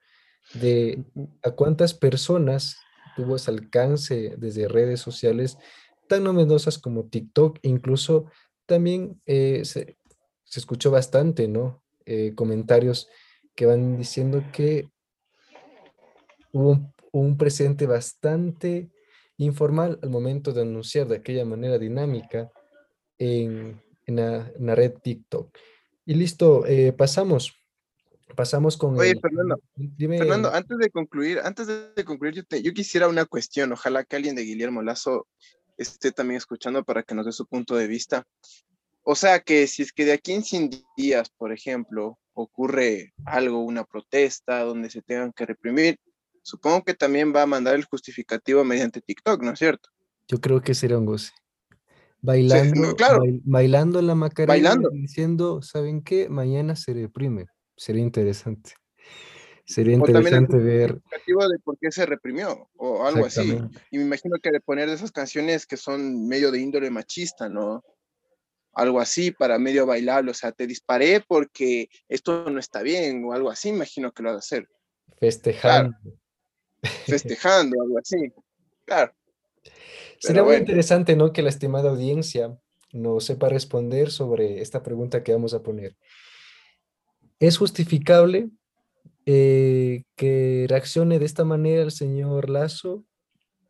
de 0.55 1.05
a 1.43 1.51
cuántas 1.51 1.95
personas 1.95 2.77
tuvo 3.16 3.37
ese 3.37 3.51
alcance 3.51 4.35
desde 4.39 4.69
redes 4.69 5.01
sociales 5.01 5.59
tan 6.09 6.25
novedosas 6.25 6.79
como 6.79 7.07
TikTok, 7.07 7.59
incluso 7.62 8.31
también 8.66 9.21
eh, 9.27 9.64
se, 9.64 9.99
se 10.45 10.61
escuchó 10.61 10.91
bastante, 10.91 11.49
¿no? 11.49 11.83
Eh, 12.07 12.35
comentarios 12.35 13.09
que 13.55 13.66
van 13.66 13.99
diciendo 13.99 14.43
que 14.53 14.89
hubo 16.53 16.71
un, 16.71 16.95
un 17.12 17.37
presente 17.37 17.87
bastante 17.87 18.91
informal 19.39 19.99
al 20.03 20.11
momento 20.11 20.53
de 20.53 20.62
anunciar 20.62 21.09
de 21.09 21.16
aquella 21.16 21.45
manera 21.45 21.78
dinámica 21.78 22.51
en, 23.18 23.80
en 24.07 24.16
la, 24.16 24.53
en 24.55 24.66
la 24.66 24.74
red 24.74 24.93
TikTok. 25.03 25.57
Y 26.05 26.14
listo, 26.14 26.66
eh, 26.66 26.93
pasamos. 26.93 27.55
Pasamos 28.36 28.76
con 28.76 28.99
Oye, 28.99 29.12
el... 29.12 29.20
Fernando, 29.20 29.59
Dime, 29.74 30.18
Fernando, 30.18 30.53
antes 30.53 30.76
de 30.78 30.91
concluir, 30.91 31.41
antes 31.43 31.66
de 31.66 32.05
concluir, 32.05 32.34
yo, 32.34 32.45
te- 32.45 32.62
yo 32.62 32.72
quisiera 32.74 33.09
una 33.09 33.24
cuestión. 33.24 33.72
Ojalá 33.72 34.05
que 34.05 34.16
alguien 34.16 34.36
de 34.36 34.43
Guillermo 34.45 34.82
Lazo 34.82 35.26
esté 35.78 36.12
también 36.12 36.36
escuchando 36.39 36.84
para 36.84 37.03
que 37.03 37.14
nos 37.14 37.24
dé 37.26 37.32
su 37.32 37.47
punto 37.47 37.74
de 37.76 37.86
vista. 37.86 38.24
O 39.03 39.14
sea 39.14 39.41
que 39.41 39.66
si 39.66 39.82
es 39.82 39.93
que 39.93 40.05
de 40.05 40.12
aquí 40.12 40.32
en 40.32 40.45
100 40.45 40.70
días, 40.97 41.30
por 41.30 41.53
ejemplo, 41.53 42.18
ocurre 42.34 43.14
algo, 43.24 43.64
una 43.64 43.84
protesta 43.84 44.61
donde 44.61 44.91
se 44.91 45.01
tengan 45.03 45.32
que 45.32 45.47
reprimir, 45.47 45.99
supongo 46.49 46.83
que 46.85 46.95
también 46.95 47.35
va 47.35 47.43
a 47.43 47.47
mandar 47.47 47.75
el 47.75 47.85
justificativo 47.85 48.65
mediante 48.65 49.01
TikTok, 49.01 49.43
¿no 49.43 49.53
es 49.53 49.59
cierto? 49.59 49.91
yo 50.31 50.41
creo 50.41 50.61
que 50.61 50.75
será 50.75 50.99
un 50.99 51.07
goce. 51.07 51.33
Bailando, 52.21 52.95
claro. 52.97 53.21
bail- 53.21 53.41
bailando 53.45 54.03
la 54.03 54.15
Macarena 54.15 54.53
Bailando. 54.55 54.91
diciendo, 54.93 55.63
¿saben 55.63 56.03
qué? 56.03 56.29
Mañana 56.29 56.77
se 56.77 56.93
reprime. 56.93 57.47
Sería 57.77 58.03
interesante. 58.03 58.73
Sería 59.65 59.97
O 59.99 60.05
también 60.05 60.35
el 60.35 60.41
interesante 60.43 60.59
ver 60.59 60.91
justificativo 60.93 61.49
de 61.49 61.59
por 61.61 61.79
qué 61.79 61.91
se 61.91 62.05
reprimió 62.07 62.69
o 62.77 63.07
algo 63.07 63.25
así. 63.25 63.57
Y 63.91 63.99
me 63.99 64.05
imagino 64.05 64.37
que 64.43 64.51
de 64.51 64.61
poner 64.61 64.89
de 64.89 64.97
esas 64.97 65.13
canciones 65.13 65.67
que 65.67 65.77
son 65.77 66.27
medio 66.27 66.51
de 66.51 66.61
índole 66.61 66.91
machista, 66.91 67.49
¿no? 67.49 67.83
Algo 68.75 69.01
así 69.01 69.31
para 69.31 69.59
medio 69.59 69.87
bailable, 69.87 70.31
o 70.31 70.35
sea, 70.35 70.53
te 70.53 70.67
disparé 70.67 71.23
porque 71.27 71.89
esto 72.09 72.51
no 72.51 72.59
está 72.59 72.83
bien 72.83 73.25
o 73.25 73.33
algo 73.33 73.51
así, 73.51 73.71
imagino 73.71 74.13
que 74.13 74.23
lo 74.23 74.31
va 74.31 74.37
a 74.37 74.39
hacer. 74.39 74.69
festejando. 75.19 75.97
Festejando, 76.83 77.81
algo 77.83 77.99
así. 77.99 78.33
Claro. 78.85 79.12
Sería 80.18 80.43
muy 80.43 80.53
bueno. 80.53 80.61
interesante, 80.61 81.16
¿no? 81.16 81.33
Que 81.33 81.43
la 81.43 81.49
estimada 81.49 81.91
audiencia 81.91 82.59
nos 82.93 83.24
sepa 83.24 83.49
responder 83.49 84.11
sobre 84.11 84.61
esta 84.61 84.83
pregunta 84.83 85.22
que 85.22 85.33
vamos 85.33 85.55
a 85.55 85.62
poner. 85.62 85.97
¿Es 87.39 87.59
justificable 87.59 88.51
eh, 89.26 90.05
que 90.16 90.66
reaccione 90.68 91.18
de 91.18 91.26
esta 91.26 91.45
manera 91.45 91.83
el 91.83 91.93
señor 91.93 92.49
Lazo 92.49 93.05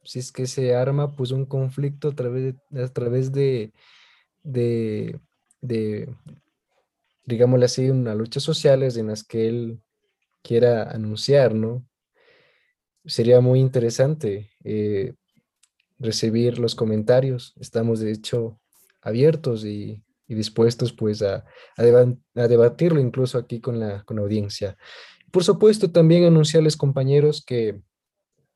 si 0.09 0.21
es 0.21 0.33
que 0.33 0.47
se 0.47 0.75
arma 0.75 1.15
pues 1.15 1.33
un 1.33 1.45
conflicto 1.45 2.09
a 2.09 2.15
través 2.15 2.55
de, 2.71 2.83
a 2.83 2.89
través 2.89 3.31
de, 3.31 3.75
de, 4.43 5.21
de, 5.61 6.09
digámosle 7.27 7.67
así, 7.67 7.91
unas 7.91 8.17
luchas 8.17 8.43
sociales 8.43 8.97
en 8.97 9.09
las 9.09 9.23
que 9.23 9.49
él 9.49 9.83
quiera 10.43 10.85
anunciar, 10.85 11.55
¿no? 11.55 11.87
Sería 13.05 13.41
muy 13.41 13.61
interesante 13.61 14.51
eh, 14.65 15.15
recibir 15.99 16.59
los 16.59 16.75
comentarios. 16.75 17.55
Estamos 17.59 18.01
de 18.01 18.13
hecho 18.13 18.61
abiertos 19.01 19.65
y, 19.65 20.03
y 20.27 20.35
dispuestos 20.35 20.93
pues 20.93 21.23
a, 21.23 21.45
a, 21.77 21.83
deba- 21.83 22.17
a 22.35 22.49
debatirlo 22.49 23.01
incluso 23.01 23.39
aquí 23.39 23.61
con 23.61 23.81
la, 23.81 24.03
con 24.05 24.17
la 24.17 24.23
audiencia. 24.23 24.77
Por 25.31 25.45
supuesto, 25.45 25.91
también 25.91 26.25
anunciarles 26.25 26.77
compañeros 26.77 27.45
que 27.45 27.81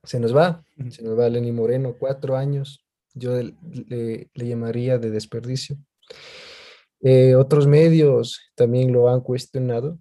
se 0.05 0.19
nos 0.19 0.35
va, 0.37 0.65
se 0.91 1.03
nos 1.03 1.19
va 1.19 1.29
Lenny 1.29 1.53
Moreno, 1.53 1.97
cuatro 1.99 2.37
años, 2.37 2.85
yo 3.15 3.39
le 3.41 4.29
llamaría 4.35 4.99
de 4.99 5.11
desperdicio. 5.11 5.77
Eh, 7.01 7.35
otros 7.35 7.67
medios 7.67 8.41
también 8.55 8.93
lo 8.93 9.09
han 9.09 9.21
cuestionado, 9.21 9.99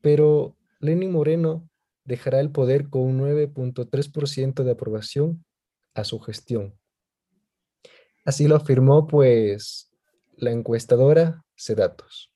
pero 0.00 0.56
Lenny 0.80 1.08
Moreno 1.08 1.68
dejará 2.06 2.40
el 2.40 2.50
poder 2.50 2.88
con 2.88 3.02
un 3.02 3.20
9.3% 3.20 4.64
de 4.64 4.70
aprobación 4.70 5.44
a 5.94 6.04
su 6.04 6.20
gestión. 6.20 6.74
Así 8.24 8.48
lo 8.48 8.56
afirmó 8.56 9.06
pues 9.06 9.92
la 10.36 10.50
encuestadora 10.50 11.44
Cedatos. 11.56 12.30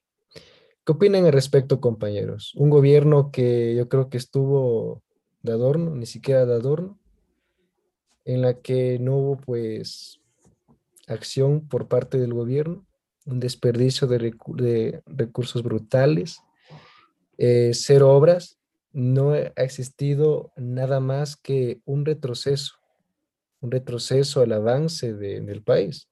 ¿Qué 0.85 0.93
opinan 0.93 1.27
al 1.27 1.33
respecto, 1.33 1.81
compañeros? 1.81 2.55
Un 2.55 2.71
gobierno 2.71 3.31
que 3.31 3.75
yo 3.77 3.89
creo 3.89 4.09
que 4.09 4.17
estuvo 4.17 5.03
de 5.43 5.53
adorno, 5.53 5.95
ni 5.95 6.07
siquiera 6.07 6.47
de 6.47 6.55
adorno, 6.55 6.99
en 8.25 8.43
la 8.43 8.61
que 8.61 8.99
no 8.99 9.17
hubo 9.17 9.37
pues 9.37 10.21
acción 11.07 11.67
por 11.69 11.89
parte 11.89 12.19
del 12.19 12.33
gobierno, 12.33 12.87
un 13.27 13.41
desperdicio 13.41 14.07
de, 14.07 15.03
recursos 15.07 15.63
brutales, 15.63 16.41
eh, 17.37 17.73
cero 17.75 18.13
obras, 18.13 18.60
no 18.93 19.33
ha 19.33 19.53
existido 19.57 20.53
nada 20.57 21.01
más 21.01 21.37
que 21.37 21.81
un 21.85 22.05
retroceso, 22.05 22.75
un 23.61 23.71
retroceso 23.71 24.41
al 24.43 24.53
avance 24.53 25.15
del 25.15 25.63
país. 25.63 26.09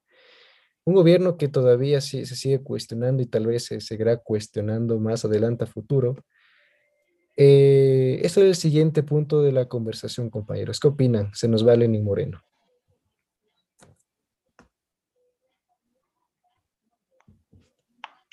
Un 0.84 0.94
gobierno 0.94 1.36
que 1.36 1.48
todavía 1.48 2.00
se 2.00 2.24
sigue 2.24 2.62
cuestionando 2.62 3.22
y 3.22 3.26
tal 3.26 3.46
vez 3.46 3.66
se 3.66 3.80
seguirá 3.80 4.16
cuestionando 4.16 4.98
más 4.98 5.24
adelante 5.24 5.64
a 5.64 5.66
futuro. 5.66 6.16
Eh, 7.36 8.20
este 8.22 8.40
es 8.40 8.46
el 8.46 8.54
siguiente 8.56 9.02
punto 9.02 9.42
de 9.42 9.52
la 9.52 9.68
conversación, 9.68 10.30
compañeros. 10.30 10.80
¿Qué 10.80 10.88
opinan? 10.88 11.30
Se 11.34 11.46
nos 11.46 11.66
va 11.66 11.76
Lenin 11.76 12.04
Moreno. 12.04 12.42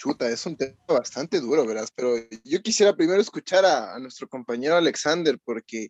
Chuta, 0.06 0.30
es 0.30 0.46
un 0.46 0.56
tema 0.56 0.76
bastante 0.88 1.40
duro, 1.40 1.66
¿verdad? 1.66 1.88
Pero 1.96 2.16
yo 2.44 2.62
quisiera 2.62 2.96
primero 2.96 3.20
escuchar 3.20 3.66
a, 3.66 3.96
a 3.96 4.00
nuestro 4.00 4.30
compañero 4.30 4.76
Alexander, 4.76 5.40
porque 5.44 5.90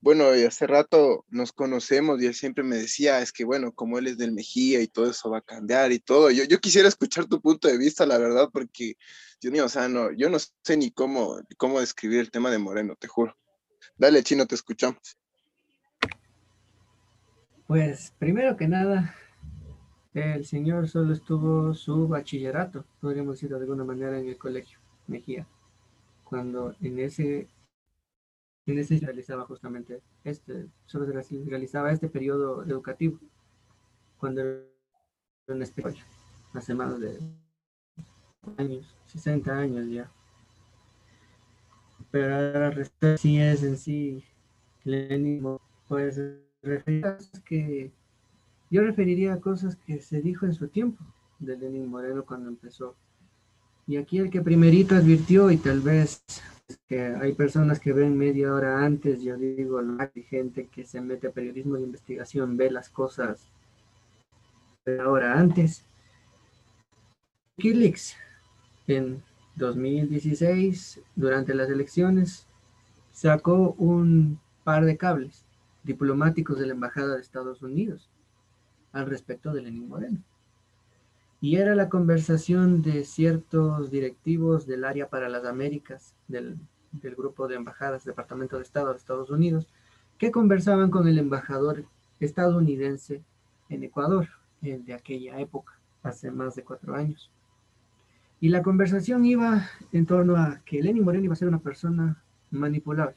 bueno, 0.00 0.24
hace 0.30 0.66
rato 0.66 1.24
nos 1.28 1.52
conocemos 1.52 2.20
y 2.20 2.26
él 2.26 2.34
siempre 2.34 2.64
me 2.64 2.76
decía, 2.76 3.20
es 3.20 3.30
que 3.30 3.44
bueno, 3.44 3.70
como 3.70 3.98
él 3.98 4.08
es 4.08 4.18
del 4.18 4.32
Mejía 4.32 4.80
y 4.80 4.88
todo 4.88 5.08
eso 5.08 5.30
va 5.30 5.38
a 5.38 5.42
cambiar 5.42 5.92
y 5.92 6.00
todo. 6.00 6.32
Yo, 6.32 6.42
yo 6.42 6.58
quisiera 6.58 6.88
escuchar 6.88 7.26
tu 7.26 7.40
punto 7.40 7.68
de 7.68 7.78
vista, 7.78 8.04
la 8.04 8.18
verdad, 8.18 8.48
porque, 8.52 8.96
Dios 9.40 9.52
mío, 9.52 9.66
o 9.66 9.68
sea, 9.68 9.88
no, 9.88 10.10
yo 10.10 10.28
no 10.28 10.38
sé 10.40 10.76
ni 10.76 10.90
cómo, 10.90 11.40
cómo 11.56 11.78
describir 11.78 12.18
el 12.18 12.32
tema 12.32 12.50
de 12.50 12.58
Moreno, 12.58 12.96
te 12.96 13.06
juro. 13.06 13.38
Dale, 13.96 14.24
Chino, 14.24 14.44
te 14.44 14.56
escuchamos. 14.56 15.16
Pues, 17.68 18.12
primero 18.18 18.56
que 18.56 18.66
nada, 18.66 19.14
el 20.14 20.44
señor 20.44 20.88
solo 20.88 21.12
estuvo 21.12 21.74
su 21.74 22.08
bachillerato, 22.08 22.84
podríamos 23.00 23.36
decir 23.36 23.50
de 23.50 23.56
alguna 23.56 23.84
manera, 23.84 24.18
en 24.18 24.28
el 24.28 24.36
colegio 24.36 24.78
Mejía. 25.06 25.46
Cuando 26.24 26.74
en 26.80 26.98
ese 26.98 27.48
en 28.66 28.78
ese 28.78 28.98
se 28.98 29.06
realizaba 29.06 29.44
justamente 29.44 30.00
este, 30.24 30.68
solo 30.86 31.06
se 31.06 31.44
realizaba 31.46 31.90
este 31.90 32.08
periodo 32.08 32.62
educativo, 32.64 33.18
cuando 34.18 34.40
era 34.40 34.62
una 35.48 35.66
hace 36.54 36.74
más 36.74 37.00
de 37.00 37.18
años, 38.56 38.96
60 39.06 39.58
años 39.58 39.88
ya. 39.90 40.10
Pero 42.10 42.34
ahora 42.34 43.16
si 43.16 43.40
es 43.40 43.62
en 43.62 43.76
sí 43.76 44.24
Lenin, 44.84 45.42
pues 45.88 46.20
que 47.44 47.92
yo 48.72 48.80
referiría 48.80 49.34
a 49.34 49.40
cosas 49.40 49.76
que 49.76 50.00
se 50.00 50.22
dijo 50.22 50.46
en 50.46 50.54
su 50.54 50.66
tiempo 50.66 51.04
de 51.38 51.58
Lenin 51.58 51.86
Moreno 51.88 52.24
cuando 52.24 52.48
empezó. 52.48 52.96
Y 53.86 53.98
aquí 53.98 54.16
el 54.16 54.30
que 54.30 54.40
primerito 54.40 54.94
advirtió 54.94 55.50
y 55.50 55.58
tal 55.58 55.80
vez 55.80 56.24
que 56.88 57.04
hay 57.04 57.34
personas 57.34 57.78
que 57.78 57.92
ven 57.92 58.16
media 58.16 58.50
hora 58.54 58.82
antes, 58.82 59.22
yo 59.22 59.36
digo, 59.36 59.78
hay 59.98 60.22
gente 60.22 60.68
que 60.68 60.86
se 60.86 61.02
mete 61.02 61.26
a 61.26 61.32
periodismo 61.32 61.74
de 61.74 61.82
investigación, 61.82 62.56
ve 62.56 62.70
las 62.70 62.88
cosas 62.88 63.46
media 64.86 65.06
hora 65.06 65.38
antes. 65.38 65.84
Wikileaks 67.58 68.16
en 68.86 69.22
2016, 69.56 71.02
durante 71.14 71.52
las 71.52 71.68
elecciones, 71.68 72.46
sacó 73.10 73.74
un 73.76 74.40
par 74.64 74.86
de 74.86 74.96
cables 74.96 75.44
diplomáticos 75.82 76.58
de 76.58 76.68
la 76.68 76.72
Embajada 76.72 77.16
de 77.16 77.20
Estados 77.20 77.60
Unidos 77.60 78.08
al 78.92 79.06
respecto 79.06 79.52
de 79.52 79.62
Lenín 79.62 79.88
Moreno. 79.88 80.18
Y 81.40 81.56
era 81.56 81.74
la 81.74 81.88
conversación 81.88 82.82
de 82.82 83.04
ciertos 83.04 83.90
directivos 83.90 84.66
del 84.66 84.84
área 84.84 85.08
para 85.08 85.28
las 85.28 85.44
Américas, 85.44 86.14
del, 86.28 86.58
grupo 87.16 87.48
de 87.48 87.56
embajadas, 87.56 88.04
Departamento 88.04 88.56
de 88.56 88.62
Estado 88.62 88.90
de 88.90 88.98
Estados 88.98 89.30
Unidos, 89.30 89.66
que 90.18 90.30
conversaban 90.30 90.90
con 90.90 91.08
el 91.08 91.18
embajador 91.18 91.84
estadounidense 92.20 93.22
en 93.68 93.82
Ecuador, 93.82 94.28
de 94.60 94.94
aquella 94.94 95.40
época, 95.40 95.72
hace 96.04 96.30
más 96.30 96.54
de 96.54 96.62
cuatro 96.62 96.94
años. 96.94 97.32
Y 98.38 98.48
la 98.48 98.62
conversación 98.62 99.24
iba 99.24 99.68
en 99.90 100.06
torno 100.06 100.36
a 100.36 100.60
que 100.64 100.82
Lenin 100.82 101.04
Moreno 101.04 101.24
iba 101.24 101.32
a 101.32 101.36
ser 101.36 101.48
una 101.48 101.60
persona 101.60 102.22
manipulable, 102.50 103.16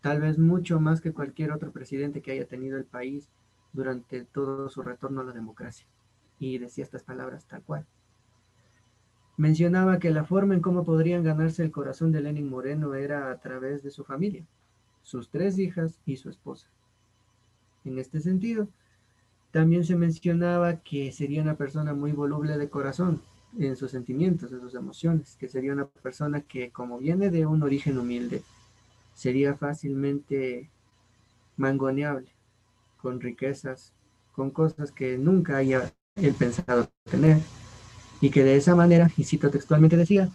tal 0.00 0.20
vez 0.20 0.38
mucho 0.38 0.80
más 0.80 1.00
que 1.00 1.12
cualquier 1.12 1.52
otro 1.52 1.70
presidente 1.70 2.20
que 2.20 2.32
haya 2.32 2.46
tenido 2.46 2.78
el 2.78 2.84
país 2.84 3.28
durante 3.72 4.24
todo 4.24 4.68
su 4.68 4.82
retorno 4.82 5.20
a 5.20 5.24
la 5.24 5.32
democracia 5.32 5.86
y 6.38 6.58
decía 6.58 6.84
estas 6.84 7.02
palabras 7.02 7.46
tal 7.46 7.62
cual. 7.62 7.86
Mencionaba 9.36 9.98
que 9.98 10.10
la 10.10 10.24
forma 10.24 10.54
en 10.54 10.60
cómo 10.60 10.84
podrían 10.84 11.22
ganarse 11.22 11.62
el 11.62 11.70
corazón 11.70 12.12
de 12.12 12.20
Lenin 12.20 12.48
Moreno 12.48 12.94
era 12.94 13.30
a 13.30 13.40
través 13.40 13.82
de 13.82 13.90
su 13.90 14.04
familia, 14.04 14.44
sus 15.02 15.30
tres 15.30 15.58
hijas 15.58 15.98
y 16.04 16.16
su 16.16 16.28
esposa. 16.28 16.68
En 17.84 17.98
este 17.98 18.20
sentido, 18.20 18.68
también 19.50 19.84
se 19.84 19.96
mencionaba 19.96 20.76
que 20.76 21.12
sería 21.12 21.42
una 21.42 21.56
persona 21.56 21.94
muy 21.94 22.12
voluble 22.12 22.56
de 22.56 22.70
corazón 22.70 23.20
en 23.58 23.76
sus 23.76 23.90
sentimientos, 23.90 24.52
en 24.52 24.60
sus 24.60 24.74
emociones, 24.74 25.36
que 25.36 25.48
sería 25.48 25.72
una 25.72 25.86
persona 25.86 26.40
que 26.40 26.70
como 26.70 26.98
viene 26.98 27.30
de 27.30 27.46
un 27.46 27.62
origen 27.62 27.98
humilde, 27.98 28.42
sería 29.14 29.54
fácilmente 29.54 30.70
mangoneable, 31.56 32.28
con 33.02 33.20
riquezas, 33.20 33.92
con 34.32 34.50
cosas 34.50 34.92
que 34.92 35.18
nunca 35.18 35.56
haya 35.56 35.92
el 36.16 36.34
pensado 36.34 36.88
tener, 37.10 37.38
y 38.20 38.30
que 38.30 38.44
de 38.44 38.56
esa 38.56 38.76
manera, 38.76 39.10
y 39.16 39.24
cito 39.24 39.50
textualmente 39.50 39.96
decía, 39.96 40.30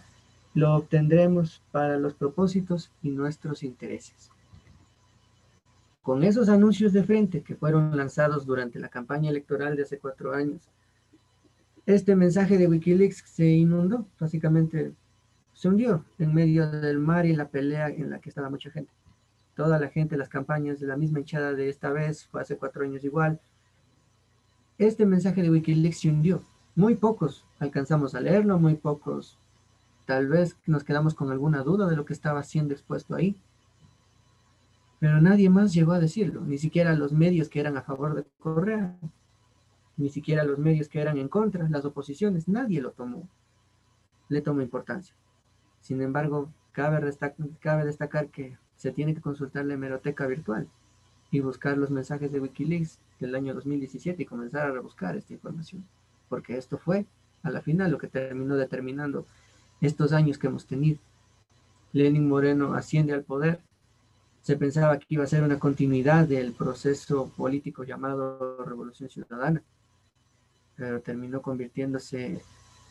lo 0.54 0.74
obtendremos 0.74 1.62
para 1.72 1.98
los 1.98 2.14
propósitos 2.14 2.92
y 3.02 3.10
nuestros 3.10 3.62
intereses. 3.62 4.30
Con 6.02 6.22
esos 6.22 6.48
anuncios 6.48 6.92
de 6.92 7.04
frente 7.04 7.42
que 7.42 7.54
fueron 7.54 7.96
lanzados 7.96 8.46
durante 8.46 8.78
la 8.78 8.88
campaña 8.88 9.30
electoral 9.30 9.76
de 9.76 9.82
hace 9.82 9.98
cuatro 9.98 10.34
años, 10.34 10.62
este 11.86 12.14
mensaje 12.14 12.58
de 12.58 12.68
Wikileaks 12.68 13.24
se 13.26 13.46
inundó, 13.46 14.06
básicamente 14.20 14.92
se 15.54 15.68
hundió 15.68 16.04
en 16.18 16.34
medio 16.34 16.70
del 16.70 16.98
mar 16.98 17.24
y 17.24 17.34
la 17.34 17.48
pelea 17.48 17.88
en 17.88 18.10
la 18.10 18.20
que 18.20 18.28
estaba 18.28 18.50
mucha 18.50 18.70
gente. 18.70 18.92
Toda 19.58 19.80
la 19.80 19.88
gente, 19.88 20.16
las 20.16 20.28
campañas 20.28 20.78
de 20.78 20.86
la 20.86 20.96
misma 20.96 21.18
hinchada 21.18 21.52
de 21.52 21.68
esta 21.68 21.90
vez, 21.90 22.28
fue 22.28 22.40
hace 22.40 22.56
cuatro 22.56 22.84
años 22.84 23.02
igual, 23.02 23.40
este 24.78 25.04
mensaje 25.04 25.42
de 25.42 25.50
Wikileaks 25.50 25.98
se 25.98 26.10
hundió. 26.10 26.44
Muy 26.76 26.94
pocos 26.94 27.44
alcanzamos 27.58 28.14
a 28.14 28.20
leerlo, 28.20 28.60
muy 28.60 28.76
pocos 28.76 29.36
tal 30.04 30.28
vez 30.28 30.56
nos 30.64 30.84
quedamos 30.84 31.14
con 31.14 31.32
alguna 31.32 31.64
duda 31.64 31.88
de 31.88 31.96
lo 31.96 32.04
que 32.04 32.12
estaba 32.12 32.44
siendo 32.44 32.72
expuesto 32.72 33.16
ahí. 33.16 33.36
Pero 35.00 35.20
nadie 35.20 35.50
más 35.50 35.74
llegó 35.74 35.90
a 35.90 35.98
decirlo, 35.98 36.42
ni 36.42 36.58
siquiera 36.58 36.94
los 36.94 37.12
medios 37.12 37.48
que 37.48 37.58
eran 37.58 37.76
a 37.76 37.82
favor 37.82 38.14
de 38.14 38.24
Correa, 38.38 38.96
ni 39.96 40.08
siquiera 40.08 40.44
los 40.44 40.60
medios 40.60 40.88
que 40.88 41.00
eran 41.00 41.18
en 41.18 41.28
contra, 41.28 41.68
las 41.68 41.84
oposiciones, 41.84 42.46
nadie 42.46 42.80
lo 42.80 42.92
tomó, 42.92 43.28
le 44.28 44.40
tomó 44.40 44.62
importancia. 44.62 45.16
Sin 45.80 46.00
embargo, 46.00 46.48
cabe, 46.70 47.12
cabe 47.58 47.84
destacar 47.84 48.28
que 48.28 48.56
se 48.78 48.92
tiene 48.92 49.14
que 49.14 49.20
consultar 49.20 49.66
la 49.66 49.74
hemeroteca 49.74 50.26
virtual 50.26 50.66
y 51.30 51.40
buscar 51.40 51.76
los 51.76 51.90
mensajes 51.90 52.32
de 52.32 52.40
Wikileaks 52.40 52.98
del 53.20 53.34
año 53.34 53.52
2017 53.52 54.22
y 54.22 54.26
comenzar 54.26 54.66
a 54.66 54.72
rebuscar 54.72 55.16
esta 55.16 55.34
información, 55.34 55.84
porque 56.28 56.56
esto 56.56 56.78
fue 56.78 57.04
a 57.42 57.50
la 57.50 57.60
final 57.60 57.90
lo 57.90 57.98
que 57.98 58.06
terminó 58.06 58.56
determinando 58.56 59.26
estos 59.80 60.12
años 60.12 60.38
que 60.38 60.46
hemos 60.46 60.66
tenido. 60.66 60.98
Lenin 61.92 62.28
Moreno 62.28 62.74
asciende 62.74 63.12
al 63.12 63.24
poder, 63.24 63.60
se 64.42 64.56
pensaba 64.56 64.98
que 64.98 65.06
iba 65.08 65.24
a 65.24 65.28
ser 65.28 65.42
una 65.42 65.58
continuidad 65.58 66.26
del 66.26 66.52
proceso 66.52 67.30
político 67.36 67.84
llamado 67.84 68.64
Revolución 68.64 69.10
Ciudadana, 69.10 69.62
pero 70.76 71.00
terminó 71.00 71.42
convirtiéndose 71.42 72.40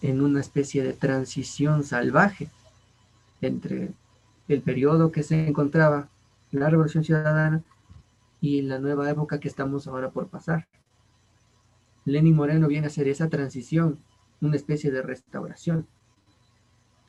en 0.01 0.21
una 0.21 0.41
especie 0.41 0.83
de 0.83 0.93
transición 0.93 1.83
salvaje 1.83 2.49
entre 3.41 3.93
el 4.47 4.61
periodo 4.61 5.11
que 5.11 5.23
se 5.23 5.47
encontraba 5.47 6.09
la 6.51 6.69
Revolución 6.69 7.03
Ciudadana 7.03 7.63
y 8.39 8.61
la 8.61 8.79
nueva 8.79 9.09
época 9.09 9.39
que 9.39 9.47
estamos 9.47 9.87
ahora 9.87 10.11
por 10.11 10.27
pasar. 10.27 10.67
Lenin 12.05 12.35
Moreno 12.35 12.67
viene 12.67 12.87
a 12.87 12.89
hacer 12.89 13.07
esa 13.07 13.29
transición, 13.29 13.99
una 14.39 14.55
especie 14.55 14.91
de 14.91 15.01
restauración 15.01 15.87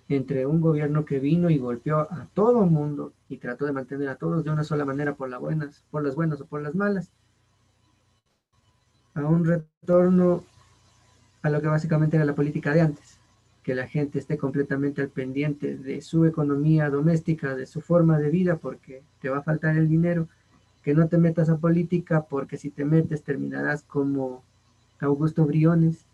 entre 0.09 0.47
un 0.47 0.61
gobierno 0.61 1.05
que 1.05 1.21
vino 1.21 1.51
y 1.51 1.59
golpeó 1.59 2.01
a 2.01 2.29
todo 2.33 2.65
el 2.65 2.71
mundo 2.71 3.13
y 3.29 3.37
trató 3.37 3.67
de 3.67 3.73
mantener 3.73 4.09
a 4.09 4.17
todos 4.17 4.43
de 4.43 4.51
una 4.51 4.65
sola 4.65 4.85
manera 4.85 5.15
por, 5.15 5.29
las 5.29 5.41
buenas, 5.41 5.85
por 5.91 6.03
las 6.03 6.15
buenas 6.15 6.41
o 6.41 6.47
por 6.47 6.63
las 6.63 6.75
malas, 6.75 7.13
a 9.15 9.21
un 9.21 9.45
retorno 9.45 10.45
a 11.43 11.51
lo 11.51 11.61
que 11.61 11.69
básicamente 11.69 12.17
era 12.17 12.25
la 12.25 12.35
política 12.35 12.73
de 12.73 12.81
antes, 12.81 13.18
que 13.69 13.75
la 13.75 13.87
gente 13.87 14.19
esté 14.19 14.39
completamente 14.39 15.03
al 15.03 15.11
pendiente 15.11 15.77
de 15.77 16.01
su 16.01 16.25
economía 16.25 16.89
doméstica, 16.89 17.55
de 17.55 17.67
su 17.67 17.83
forma 17.83 18.19
de 18.19 18.31
vida, 18.31 18.57
porque 18.57 19.03
te 19.21 19.29
va 19.29 19.41
a 19.41 19.43
faltar 19.43 19.77
el 19.77 19.91
dinero. 19.91 20.27
Que 20.83 20.95
no 20.95 21.07
te 21.09 21.19
metas 21.19 21.51
a 21.51 21.59
política 21.59 22.23
porque 22.23 22.57
si 22.57 22.71
te 22.71 22.87
metes 22.87 23.25
terminarás 23.25 23.83
como 23.83 24.43
Augusto 25.01 25.45
Briones, 25.45 26.07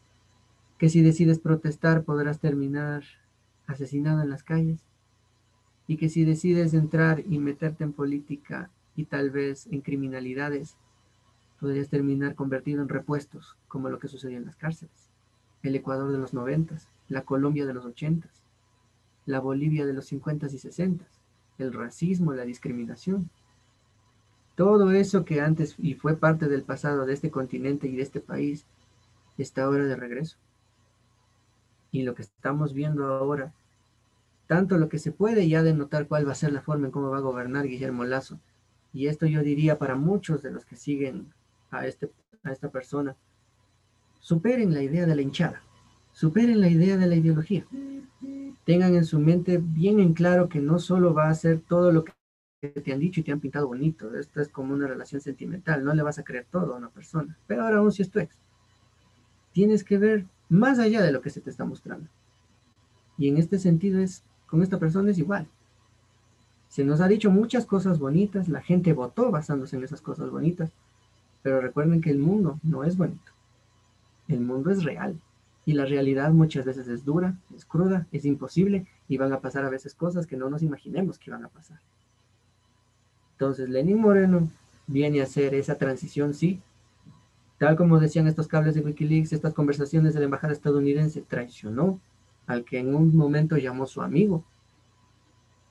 que 0.78 0.88
si 0.88 1.00
decides 1.02 1.38
protestar 1.38 2.02
podrás 2.02 2.40
terminar 2.40 3.04
asesinado 3.68 4.20
en 4.20 4.30
las 4.30 4.42
calles, 4.42 4.80
y 5.86 5.96
que 5.96 6.08
si 6.08 6.24
decides 6.24 6.74
entrar 6.74 7.22
y 7.24 7.38
meterte 7.38 7.84
en 7.84 7.92
política 7.92 8.68
y 8.96 9.04
tal 9.04 9.30
vez 9.30 9.68
en 9.68 9.80
criminalidades, 9.80 10.76
podrías 11.60 11.88
terminar 11.88 12.34
convertido 12.34 12.82
en 12.82 12.88
repuestos, 12.88 13.56
como 13.68 13.90
lo 13.90 14.00
que 14.00 14.08
sucedió 14.08 14.38
en 14.38 14.46
las 14.46 14.56
cárceles. 14.56 15.12
El 15.62 15.76
Ecuador 15.76 16.10
de 16.10 16.18
los 16.18 16.34
noventas, 16.34 16.88
la 17.08 17.22
Colombia 17.22 17.66
de 17.66 17.74
los 17.74 17.84
ochentas, 17.84 18.42
la 19.26 19.40
Bolivia 19.40 19.86
de 19.86 19.92
los 19.92 20.06
cincuentas 20.06 20.52
y 20.52 20.58
sesentas, 20.58 21.20
el 21.58 21.72
racismo, 21.72 22.32
la 22.32 22.44
discriminación. 22.44 23.30
Todo 24.54 24.92
eso 24.92 25.24
que 25.24 25.40
antes 25.40 25.74
y 25.78 25.94
fue 25.94 26.16
parte 26.16 26.48
del 26.48 26.62
pasado 26.62 27.06
de 27.06 27.14
este 27.14 27.30
continente 27.30 27.88
y 27.88 27.96
de 27.96 28.02
este 28.02 28.20
país, 28.20 28.66
está 29.38 29.64
ahora 29.64 29.84
de 29.84 29.96
regreso. 29.96 30.36
Y 31.90 32.02
lo 32.02 32.14
que 32.14 32.22
estamos 32.22 32.72
viendo 32.72 33.06
ahora, 33.06 33.52
tanto 34.46 34.78
lo 34.78 34.88
que 34.88 34.98
se 34.98 35.12
puede 35.12 35.48
ya 35.48 35.62
denotar 35.62 36.06
cuál 36.06 36.26
va 36.26 36.32
a 36.32 36.36
ser 36.36 36.52
la 36.52 36.62
forma 36.62 36.86
en 36.86 36.92
cómo 36.92 37.10
va 37.10 37.18
a 37.18 37.22
gobernar 37.22 37.66
Guillermo 37.66 38.04
Lazo, 38.04 38.38
y 38.92 39.08
esto 39.08 39.26
yo 39.26 39.42
diría 39.42 39.78
para 39.78 39.96
muchos 39.96 40.42
de 40.42 40.52
los 40.52 40.64
que 40.64 40.76
siguen 40.76 41.32
a, 41.70 41.86
este, 41.86 42.10
a 42.44 42.52
esta 42.52 42.70
persona, 42.70 43.16
superen 44.20 44.72
la 44.72 44.82
idea 44.82 45.06
de 45.06 45.16
la 45.16 45.22
hinchada, 45.22 45.62
superen 46.14 46.60
la 46.60 46.68
idea 46.68 46.96
de 46.96 47.06
la 47.06 47.16
ideología. 47.16 47.66
Tengan 48.64 48.94
en 48.94 49.04
su 49.04 49.18
mente 49.18 49.58
bien 49.62 50.00
en 50.00 50.14
claro 50.14 50.48
que 50.48 50.60
no 50.60 50.78
solo 50.78 51.12
va 51.12 51.28
a 51.28 51.34
ser 51.34 51.60
todo 51.60 51.92
lo 51.92 52.04
que 52.04 52.12
te 52.80 52.92
han 52.92 53.00
dicho 53.00 53.20
y 53.20 53.22
te 53.22 53.32
han 53.32 53.40
pintado 53.40 53.66
bonito, 53.66 54.14
esto 54.16 54.40
es 54.40 54.48
como 54.48 54.72
una 54.72 54.86
relación 54.86 55.20
sentimental, 55.20 55.84
no 55.84 55.92
le 55.92 56.02
vas 56.02 56.18
a 56.18 56.22
creer 56.22 56.46
todo 56.50 56.72
a 56.72 56.78
una 56.78 56.88
persona, 56.88 57.36
pero 57.46 57.64
ahora 57.64 57.78
aún 57.78 57.92
si 57.92 58.00
es 58.00 58.10
tu 58.10 58.20
ex. 58.20 58.34
Tienes 59.52 59.84
que 59.84 59.98
ver 59.98 60.24
más 60.48 60.78
allá 60.78 61.02
de 61.02 61.12
lo 61.12 61.20
que 61.20 61.28
se 61.28 61.42
te 61.42 61.50
está 61.50 61.66
mostrando. 61.66 62.08
Y 63.18 63.28
en 63.28 63.36
este 63.36 63.58
sentido 63.58 64.00
es, 64.00 64.22
con 64.46 64.62
esta 64.62 64.78
persona 64.78 65.10
es 65.10 65.18
igual. 65.18 65.46
Se 66.68 66.84
nos 66.84 67.00
ha 67.00 67.08
dicho 67.08 67.30
muchas 67.30 67.66
cosas 67.66 67.98
bonitas, 67.98 68.48
la 68.48 68.62
gente 68.62 68.94
votó 68.94 69.30
basándose 69.30 69.76
en 69.76 69.84
esas 69.84 70.00
cosas 70.00 70.30
bonitas, 70.30 70.70
pero 71.42 71.60
recuerden 71.60 72.00
que 72.00 72.10
el 72.10 72.18
mundo 72.18 72.58
no 72.62 72.82
es 72.82 72.96
bonito. 72.96 73.32
El 74.26 74.40
mundo 74.40 74.70
es 74.70 74.82
real. 74.82 75.20
Y 75.66 75.72
la 75.72 75.86
realidad 75.86 76.30
muchas 76.32 76.64
veces 76.64 76.88
es 76.88 77.04
dura, 77.04 77.36
es 77.56 77.64
cruda, 77.64 78.06
es 78.12 78.24
imposible 78.24 78.86
y 79.08 79.16
van 79.16 79.32
a 79.32 79.40
pasar 79.40 79.64
a 79.64 79.70
veces 79.70 79.94
cosas 79.94 80.26
que 80.26 80.36
no 80.36 80.50
nos 80.50 80.62
imaginemos 80.62 81.18
que 81.18 81.30
van 81.30 81.44
a 81.44 81.48
pasar. 81.48 81.80
Entonces, 83.32 83.68
Lenin 83.68 84.00
Moreno 84.00 84.48
viene 84.86 85.20
a 85.20 85.24
hacer 85.24 85.54
esa 85.54 85.76
transición, 85.76 86.34
sí. 86.34 86.60
Tal 87.58 87.76
como 87.76 87.98
decían 87.98 88.26
estos 88.26 88.48
cables 88.48 88.74
de 88.74 88.82
Wikileaks, 88.82 89.32
estas 89.32 89.54
conversaciones 89.54 90.14
de 90.14 90.20
la 90.20 90.26
embajada 90.26 90.52
estadounidense, 90.52 91.22
traicionó 91.22 92.00
al 92.46 92.64
que 92.64 92.78
en 92.78 92.94
un 92.94 93.16
momento 93.16 93.56
llamó 93.56 93.86
su 93.86 94.02
amigo 94.02 94.44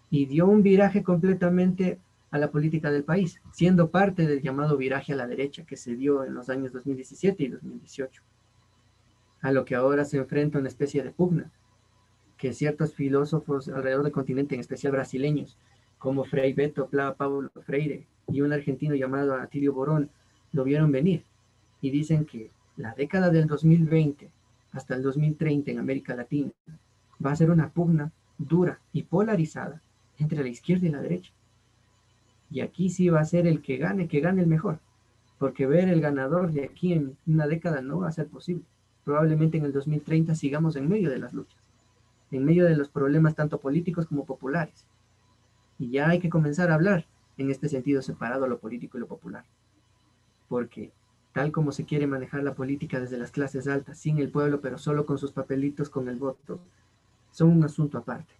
y 0.09 0.25
dio 0.25 0.47
un 0.47 0.63
viraje 0.63 1.03
completamente 1.03 1.99
a 2.31 2.37
la 2.37 2.49
política 2.49 2.89
del 2.89 3.03
país, 3.03 3.39
siendo 3.51 3.91
parte 3.91 4.25
del 4.25 4.41
llamado 4.41 4.75
viraje 4.75 5.13
a 5.13 5.15
la 5.15 5.27
derecha 5.27 5.65
que 5.65 5.77
se 5.77 5.95
dio 5.95 6.23
en 6.23 6.33
los 6.33 6.49
años 6.49 6.73
2017 6.73 7.43
y 7.43 7.47
2018, 7.47 8.23
a 9.43 9.51
lo 9.51 9.65
que 9.65 9.75
ahora 9.75 10.05
se 10.05 10.17
enfrenta 10.17 10.57
una 10.57 10.69
especie 10.69 11.03
de 11.03 11.11
pugna, 11.11 11.51
que 12.37 12.53
ciertos 12.53 12.95
filósofos 12.95 13.67
alrededor 13.67 14.03
del 14.03 14.13
continente, 14.13 14.55
en 14.55 14.61
especial 14.61 14.93
brasileños, 14.93 15.57
como 15.99 16.23
Frei 16.23 16.53
Beto, 16.53 16.89
Paulo 17.17 17.51
Freire 17.61 18.07
y 18.29 18.41
un 18.41 18.53
argentino 18.53 18.95
llamado 18.95 19.35
Atilio 19.35 19.73
Borón, 19.73 20.09
lo 20.53 20.63
vieron 20.63 20.91
venir 20.91 21.23
y 21.81 21.91
dicen 21.91 22.25
que 22.25 22.51
la 22.77 22.95
década 22.95 23.29
del 23.29 23.47
2020 23.47 24.31
hasta 24.71 24.95
el 24.95 25.03
2030 25.03 25.71
en 25.71 25.79
América 25.79 26.15
Latina 26.15 26.51
va 27.23 27.31
a 27.31 27.35
ser 27.35 27.51
una 27.51 27.69
pugna 27.69 28.11
dura 28.37 28.79
y 28.93 29.03
polarizada 29.03 29.81
entre 30.19 30.41
la 30.41 30.49
izquierda 30.49 30.87
y 30.87 30.91
la 30.91 31.01
derecha. 31.01 31.33
Y 32.49 32.61
aquí 32.61 32.89
sí 32.89 33.09
va 33.09 33.19
a 33.19 33.25
ser 33.25 33.45
el 33.45 33.61
que 33.61 33.77
gane, 33.77 34.07
que 34.07 34.21
gane 34.21 34.41
el 34.41 34.47
mejor, 34.47 34.79
porque 35.37 35.65
ver 35.65 35.89
el 35.89 35.99
ganador 35.99 36.53
de 36.53 36.63
aquí 36.63 36.93
en 36.93 37.17
una 37.27 37.47
década 37.47 37.81
no 37.81 37.99
va 37.99 38.07
a 38.07 38.13
ser 38.13 38.27
posible. 38.27 38.63
Probablemente 39.05 39.57
en 39.57 39.65
el 39.65 39.73
2030 39.73 40.35
sigamos 40.35 40.75
en 40.75 40.87
medio 40.87 41.09
de 41.09 41.19
las 41.19 41.33
luchas, 41.33 41.61
en 42.31 42.45
medio 42.45 42.65
de 42.65 42.75
los 42.75 42.89
problemas 42.89 43.35
tanto 43.35 43.59
políticos 43.59 44.07
como 44.07 44.25
populares. 44.25 44.85
Y 45.79 45.91
ya 45.91 46.09
hay 46.09 46.19
que 46.19 46.29
comenzar 46.29 46.71
a 46.71 46.75
hablar 46.75 47.05
en 47.37 47.51
este 47.51 47.67
sentido 47.67 48.01
separado 48.01 48.47
lo 48.47 48.59
político 48.59 48.97
y 48.97 49.01
lo 49.01 49.07
popular. 49.07 49.43
Porque 50.47 50.91
tal 51.33 51.51
como 51.51 51.71
se 51.71 51.85
quiere 51.85 52.07
manejar 52.07 52.43
la 52.43 52.53
política 52.53 52.99
desde 52.99 53.17
las 53.17 53.31
clases 53.31 53.67
altas, 53.67 53.97
sin 53.97 54.19
el 54.19 54.29
pueblo, 54.29 54.61
pero 54.61 54.77
solo 54.77 55.05
con 55.05 55.17
sus 55.17 55.31
papelitos, 55.31 55.89
con 55.89 56.07
el 56.07 56.17
voto, 56.17 56.59
son 57.31 57.49
un 57.49 57.63
asunto 57.63 57.97
aparte 57.97 58.33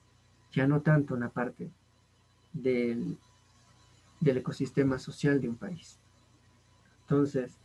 ya 0.54 0.68
no 0.68 0.82
tanto 0.82 1.16
una 1.16 1.30
parte 1.30 1.72
del, 2.54 3.18
del 4.20 4.38
ecosistema 4.38 5.00
social 5.00 5.42
de 5.42 5.50
un 5.50 5.56
país. 5.56 6.00
Entonces, 7.02 7.58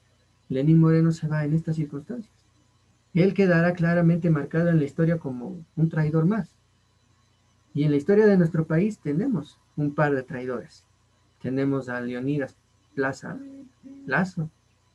Lenín 0.48 0.80
Moreno 0.80 1.12
se 1.12 1.28
va 1.28 1.44
en 1.44 1.52
estas 1.52 1.76
circunstancias. 1.76 2.34
Él 3.14 3.34
quedará 3.34 3.72
claramente 3.72 4.30
marcado 4.30 4.68
en 4.68 4.78
la 4.78 4.84
historia 4.84 5.18
como 5.18 5.64
un 5.76 5.88
traidor 5.88 6.26
más. 6.26 6.54
Y 7.74 7.84
en 7.84 7.90
la 7.90 7.96
historia 7.96 8.26
de 8.26 8.36
nuestro 8.36 8.66
país 8.66 8.98
tenemos 8.98 9.58
un 9.76 9.94
par 9.94 10.14
de 10.14 10.22
traidores. 10.22 10.84
Tenemos 11.40 11.88
a 11.88 12.00
Leonidas 12.00 12.56
Plaza 12.94 13.38
Lazo, 14.06 14.50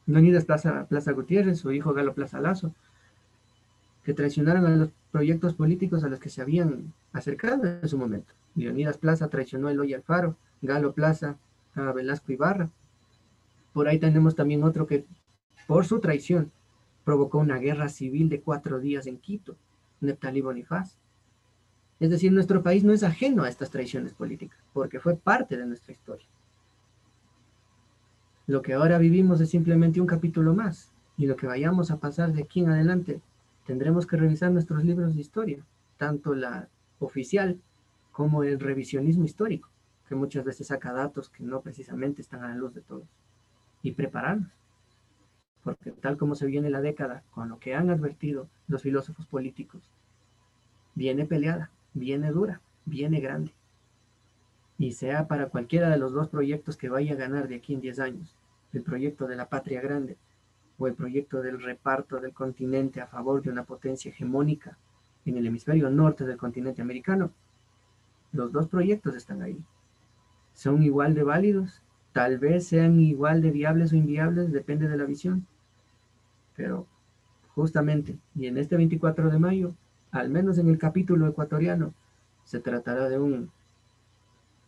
Leonidas 0.05 0.45
Plaza, 0.45 0.86
Plaza 0.88 1.11
Gutiérrez, 1.14 1.59
su 1.59 1.72
hijo 1.72 1.93
Galo 1.93 2.14
Plaza 2.14 2.41
Lazo, 2.41 2.74
que 4.03 4.14
traicionaron 4.14 4.66
a 4.66 4.76
los 4.76 4.89
proyectos 5.11 5.53
políticos 5.53 6.03
a 6.03 6.09
los 6.09 6.20
que 6.20 6.30
se 6.30 6.41
habían 6.41 6.93
acercado 7.14 7.66
en 7.66 7.88
su 7.88 7.97
momento. 7.97 8.34
Leonidas 8.55 8.97
Plaza 8.97 9.30
traicionó 9.30 9.68
a 9.68 9.72
Eloy 9.72 9.93
Alfaro, 9.93 10.36
Galo 10.61 10.93
Plaza 10.93 11.38
a 11.76 11.91
Velasco 11.93 12.32
Ibarra. 12.32 12.70
Por 13.72 13.88
ahí 13.88 13.99
tenemos 13.99 14.36
también 14.36 14.64
otro 14.64 14.86
que, 14.86 15.05
por 15.68 15.86
su 15.86 15.99
traición, 15.99 16.51
provocó 17.04 17.39
una 17.39 17.58
guerra 17.58 17.89
civil 17.89 18.30
de 18.30 18.41
cuatro 18.41 18.80
días 18.80 19.08
en 19.08 19.18
Quito, 19.18 19.56
Neptalí 20.01 20.41
Bonifaz. 20.41 20.97
Es 21.99 22.10
decir, 22.10 22.32
nuestro 22.32 22.64
país 22.64 22.84
no 22.84 22.93
es 22.93 23.04
ajeno 23.04 23.43
a 23.43 23.49
estas 23.49 23.70
traiciones 23.70 24.14
políticas, 24.14 24.60
porque 24.73 24.99
fue 24.99 25.15
parte 25.15 25.57
de 25.57 25.65
nuestra 25.65 25.94
historia. 25.94 26.26
Lo 28.45 28.61
que 28.61 28.73
ahora 28.73 28.98
vivimos 28.98 29.40
es 29.40 29.49
simplemente 29.49 30.02
un 30.02 30.07
capítulo 30.07 30.53
más, 30.53 30.91
y 31.18 31.28
lo 31.28 31.36
que 31.36 31.48
vayamos 31.48 31.91
a 31.91 31.99
pasar 31.99 32.34
de 32.34 32.44
aquí 32.44 32.60
en 32.60 32.69
adelante 32.69 33.22
tendremos 33.65 34.06
que 34.06 34.18
revisar 34.18 34.52
nuestros 34.52 34.84
libros 34.84 35.15
de 35.15 35.22
historia, 35.22 35.65
tanto 35.98 36.36
la 36.36 36.68
oficial 36.99 37.60
como 38.11 38.44
el 38.44 38.60
revisionismo 38.60 39.23
histórico, 39.23 39.69
que 40.07 40.15
muchas 40.15 40.44
veces 40.44 40.68
saca 40.68 40.91
datos 40.91 41.30
que 41.30 41.44
no 41.44 41.61
precisamente 41.61 42.22
están 42.22 42.44
a 42.44 42.49
la 42.49 42.56
luz 42.56 42.73
de 42.73 42.82
todos, 42.82 43.07
y 43.82 43.91
prepararnos. 43.94 44.52
Porque 45.64 45.91
tal 45.91 46.18
como 46.18 46.35
se 46.35 46.45
viene 46.45 46.69
la 46.69 46.81
década, 46.81 47.23
con 47.31 47.49
lo 47.49 47.60
que 47.60 47.76
han 47.76 47.90
advertido 47.90 48.49
los 48.68 48.81
filósofos 48.81 49.26
políticos, 49.26 49.81
viene 50.95 51.26
peleada, 51.26 51.72
viene 51.94 52.31
dura, 52.31 52.61
viene 52.85 53.19
grande. 53.19 53.53
Y 54.77 54.94
sea 54.94 55.27
para 55.27 55.48
cualquiera 55.48 55.90
de 55.90 55.98
los 55.98 56.11
dos 56.11 56.27
proyectos 56.27 56.76
que 56.76 56.90
vaya 56.90 57.14
a 57.14 57.18
ganar 57.18 57.48
de 57.48 57.56
aquí 57.56 57.73
en 57.73 57.81
10 57.81 57.99
años, 57.99 58.35
el 58.73 58.81
proyecto 58.81 59.27
de 59.27 59.35
la 59.35 59.49
patria 59.49 59.81
grande 59.81 60.18
o 60.77 60.88
el 60.88 60.95
proyecto 60.95 61.41
del 61.41 61.61
reparto 61.61 62.19
del 62.19 62.34
continente 62.34 62.99
a 62.99 63.07
favor 63.07 63.41
de 63.41 63.52
una 63.52 63.64
potencia 63.64 64.10
hegemónica 64.10 64.77
en 65.26 65.38
el 65.38 65.45
hemisferio 65.45 65.90
norte 65.90 66.26
del 66.26 66.38
continente 66.38 66.81
americano, 66.81 67.31
los 68.31 68.52
dos 68.52 68.68
proyectos 68.68 69.15
están 69.15 69.41
ahí. 69.41 69.64
Son 70.53 70.84
igual 70.84 71.14
de 71.14 71.23
válidos, 71.23 71.81
tal 72.11 72.40
vez 72.40 72.68
sean 72.68 72.99
igual 72.99 73.41
de 73.41 73.52
viables 73.52 73.94
o 73.94 73.95
inviables, 73.95 74.52
depende 74.52 74.88
de 74.88 74.98
la 74.98 75.06
visión. 75.06 75.48
Pero 76.56 76.88
justamente, 77.56 78.18
y 78.36 78.48
en 78.48 78.58
este 78.58 78.76
24 78.78 79.30
de 79.30 79.40
mayo, 79.40 79.74
al 80.12 80.30
menos 80.30 80.58
en 80.58 80.70
el 80.70 80.78
capítulo 80.78 81.28
ecuatoriano, 81.28 81.94
se 82.44 82.60
tratará 82.60 83.10
de 83.10 83.20
un, 83.20 83.52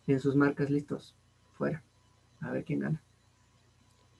en 0.06 0.20
sus 0.20 0.34
marcas 0.34 0.70
listos, 0.70 1.14
fuera, 1.56 1.82
a 2.40 2.50
ver 2.50 2.64
quién 2.64 2.80
gana. 2.80 3.02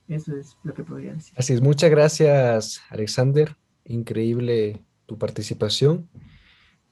Eso 0.09 0.37
es 0.37 0.57
lo 0.63 0.73
que 0.75 0.85
podría 0.85 1.15
decir. 1.15 1.35
Así 1.37 1.53
es, 1.53 1.61
muchas 1.61 1.91
gracias 1.91 2.81
Alexander, 2.91 3.57
increíble 3.85 4.81
tu 5.07 5.19
participación. 5.19 6.09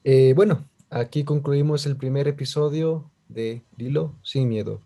Eh, 0.03 0.33
bueno, 0.35 0.65
aquí 0.89 1.23
concluimos 1.23 1.85
el 1.85 1.95
primer 1.95 2.27
episodio 2.27 3.09
de 3.29 3.63
Dilo 3.77 4.15
sin 4.21 4.49
miedo. 4.49 4.81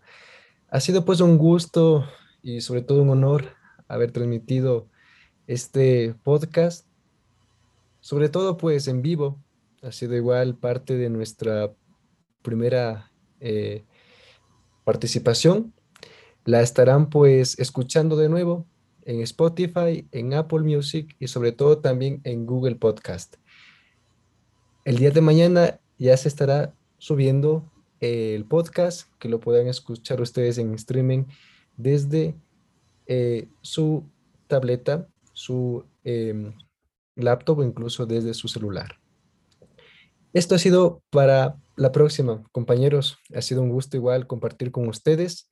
Ha 0.70 0.80
sido 0.80 1.04
pues 1.04 1.20
un 1.20 1.38
gusto 1.38 2.06
y 2.42 2.60
sobre 2.60 2.82
todo 2.82 3.02
un 3.02 3.10
honor 3.10 3.46
haber 3.88 4.12
transmitido 4.12 4.86
este 5.52 6.14
podcast, 6.22 6.86
sobre 8.00 8.28
todo 8.28 8.56
pues 8.56 8.88
en 8.88 9.02
vivo. 9.02 9.38
Ha 9.82 9.92
sido 9.92 10.14
igual 10.14 10.56
parte 10.56 10.96
de 10.96 11.10
nuestra 11.10 11.72
primera 12.42 13.10
eh, 13.40 13.84
participación 14.84 15.72
la 16.44 16.62
estarán 16.62 17.10
pues 17.10 17.58
escuchando 17.58 18.16
de 18.16 18.28
nuevo 18.28 18.66
en 19.02 19.20
Spotify, 19.20 20.06
en 20.12 20.34
Apple 20.34 20.60
Music 20.60 21.14
y 21.18 21.28
sobre 21.28 21.52
todo 21.52 21.78
también 21.78 22.20
en 22.24 22.46
Google 22.46 22.76
Podcast. 22.76 23.36
El 24.84 24.96
día 24.96 25.10
de 25.10 25.20
mañana 25.20 25.80
ya 25.98 26.16
se 26.16 26.28
estará 26.28 26.74
subiendo 26.98 27.70
el 28.00 28.46
podcast, 28.46 29.08
que 29.18 29.28
lo 29.28 29.40
puedan 29.40 29.66
escuchar 29.66 30.20
ustedes 30.20 30.58
en 30.58 30.74
streaming 30.74 31.24
desde 31.76 32.34
eh, 33.06 33.48
su 33.60 34.04
tableta, 34.46 35.06
su 35.40 35.86
em, 36.04 36.52
laptop 37.16 37.60
o 37.60 37.64
incluso 37.64 38.04
desde 38.04 38.34
su 38.34 38.46
celular. 38.46 39.00
Esto 40.34 40.54
ha 40.54 40.58
sido 40.58 41.02
para 41.08 41.56
la 41.76 41.92
próxima, 41.92 42.44
compañeros. 42.52 43.16
Ha 43.34 43.40
sido 43.40 43.62
un 43.62 43.70
gusto 43.70 43.96
igual 43.96 44.26
compartir 44.26 44.70
con 44.70 44.86
ustedes. 44.86 45.49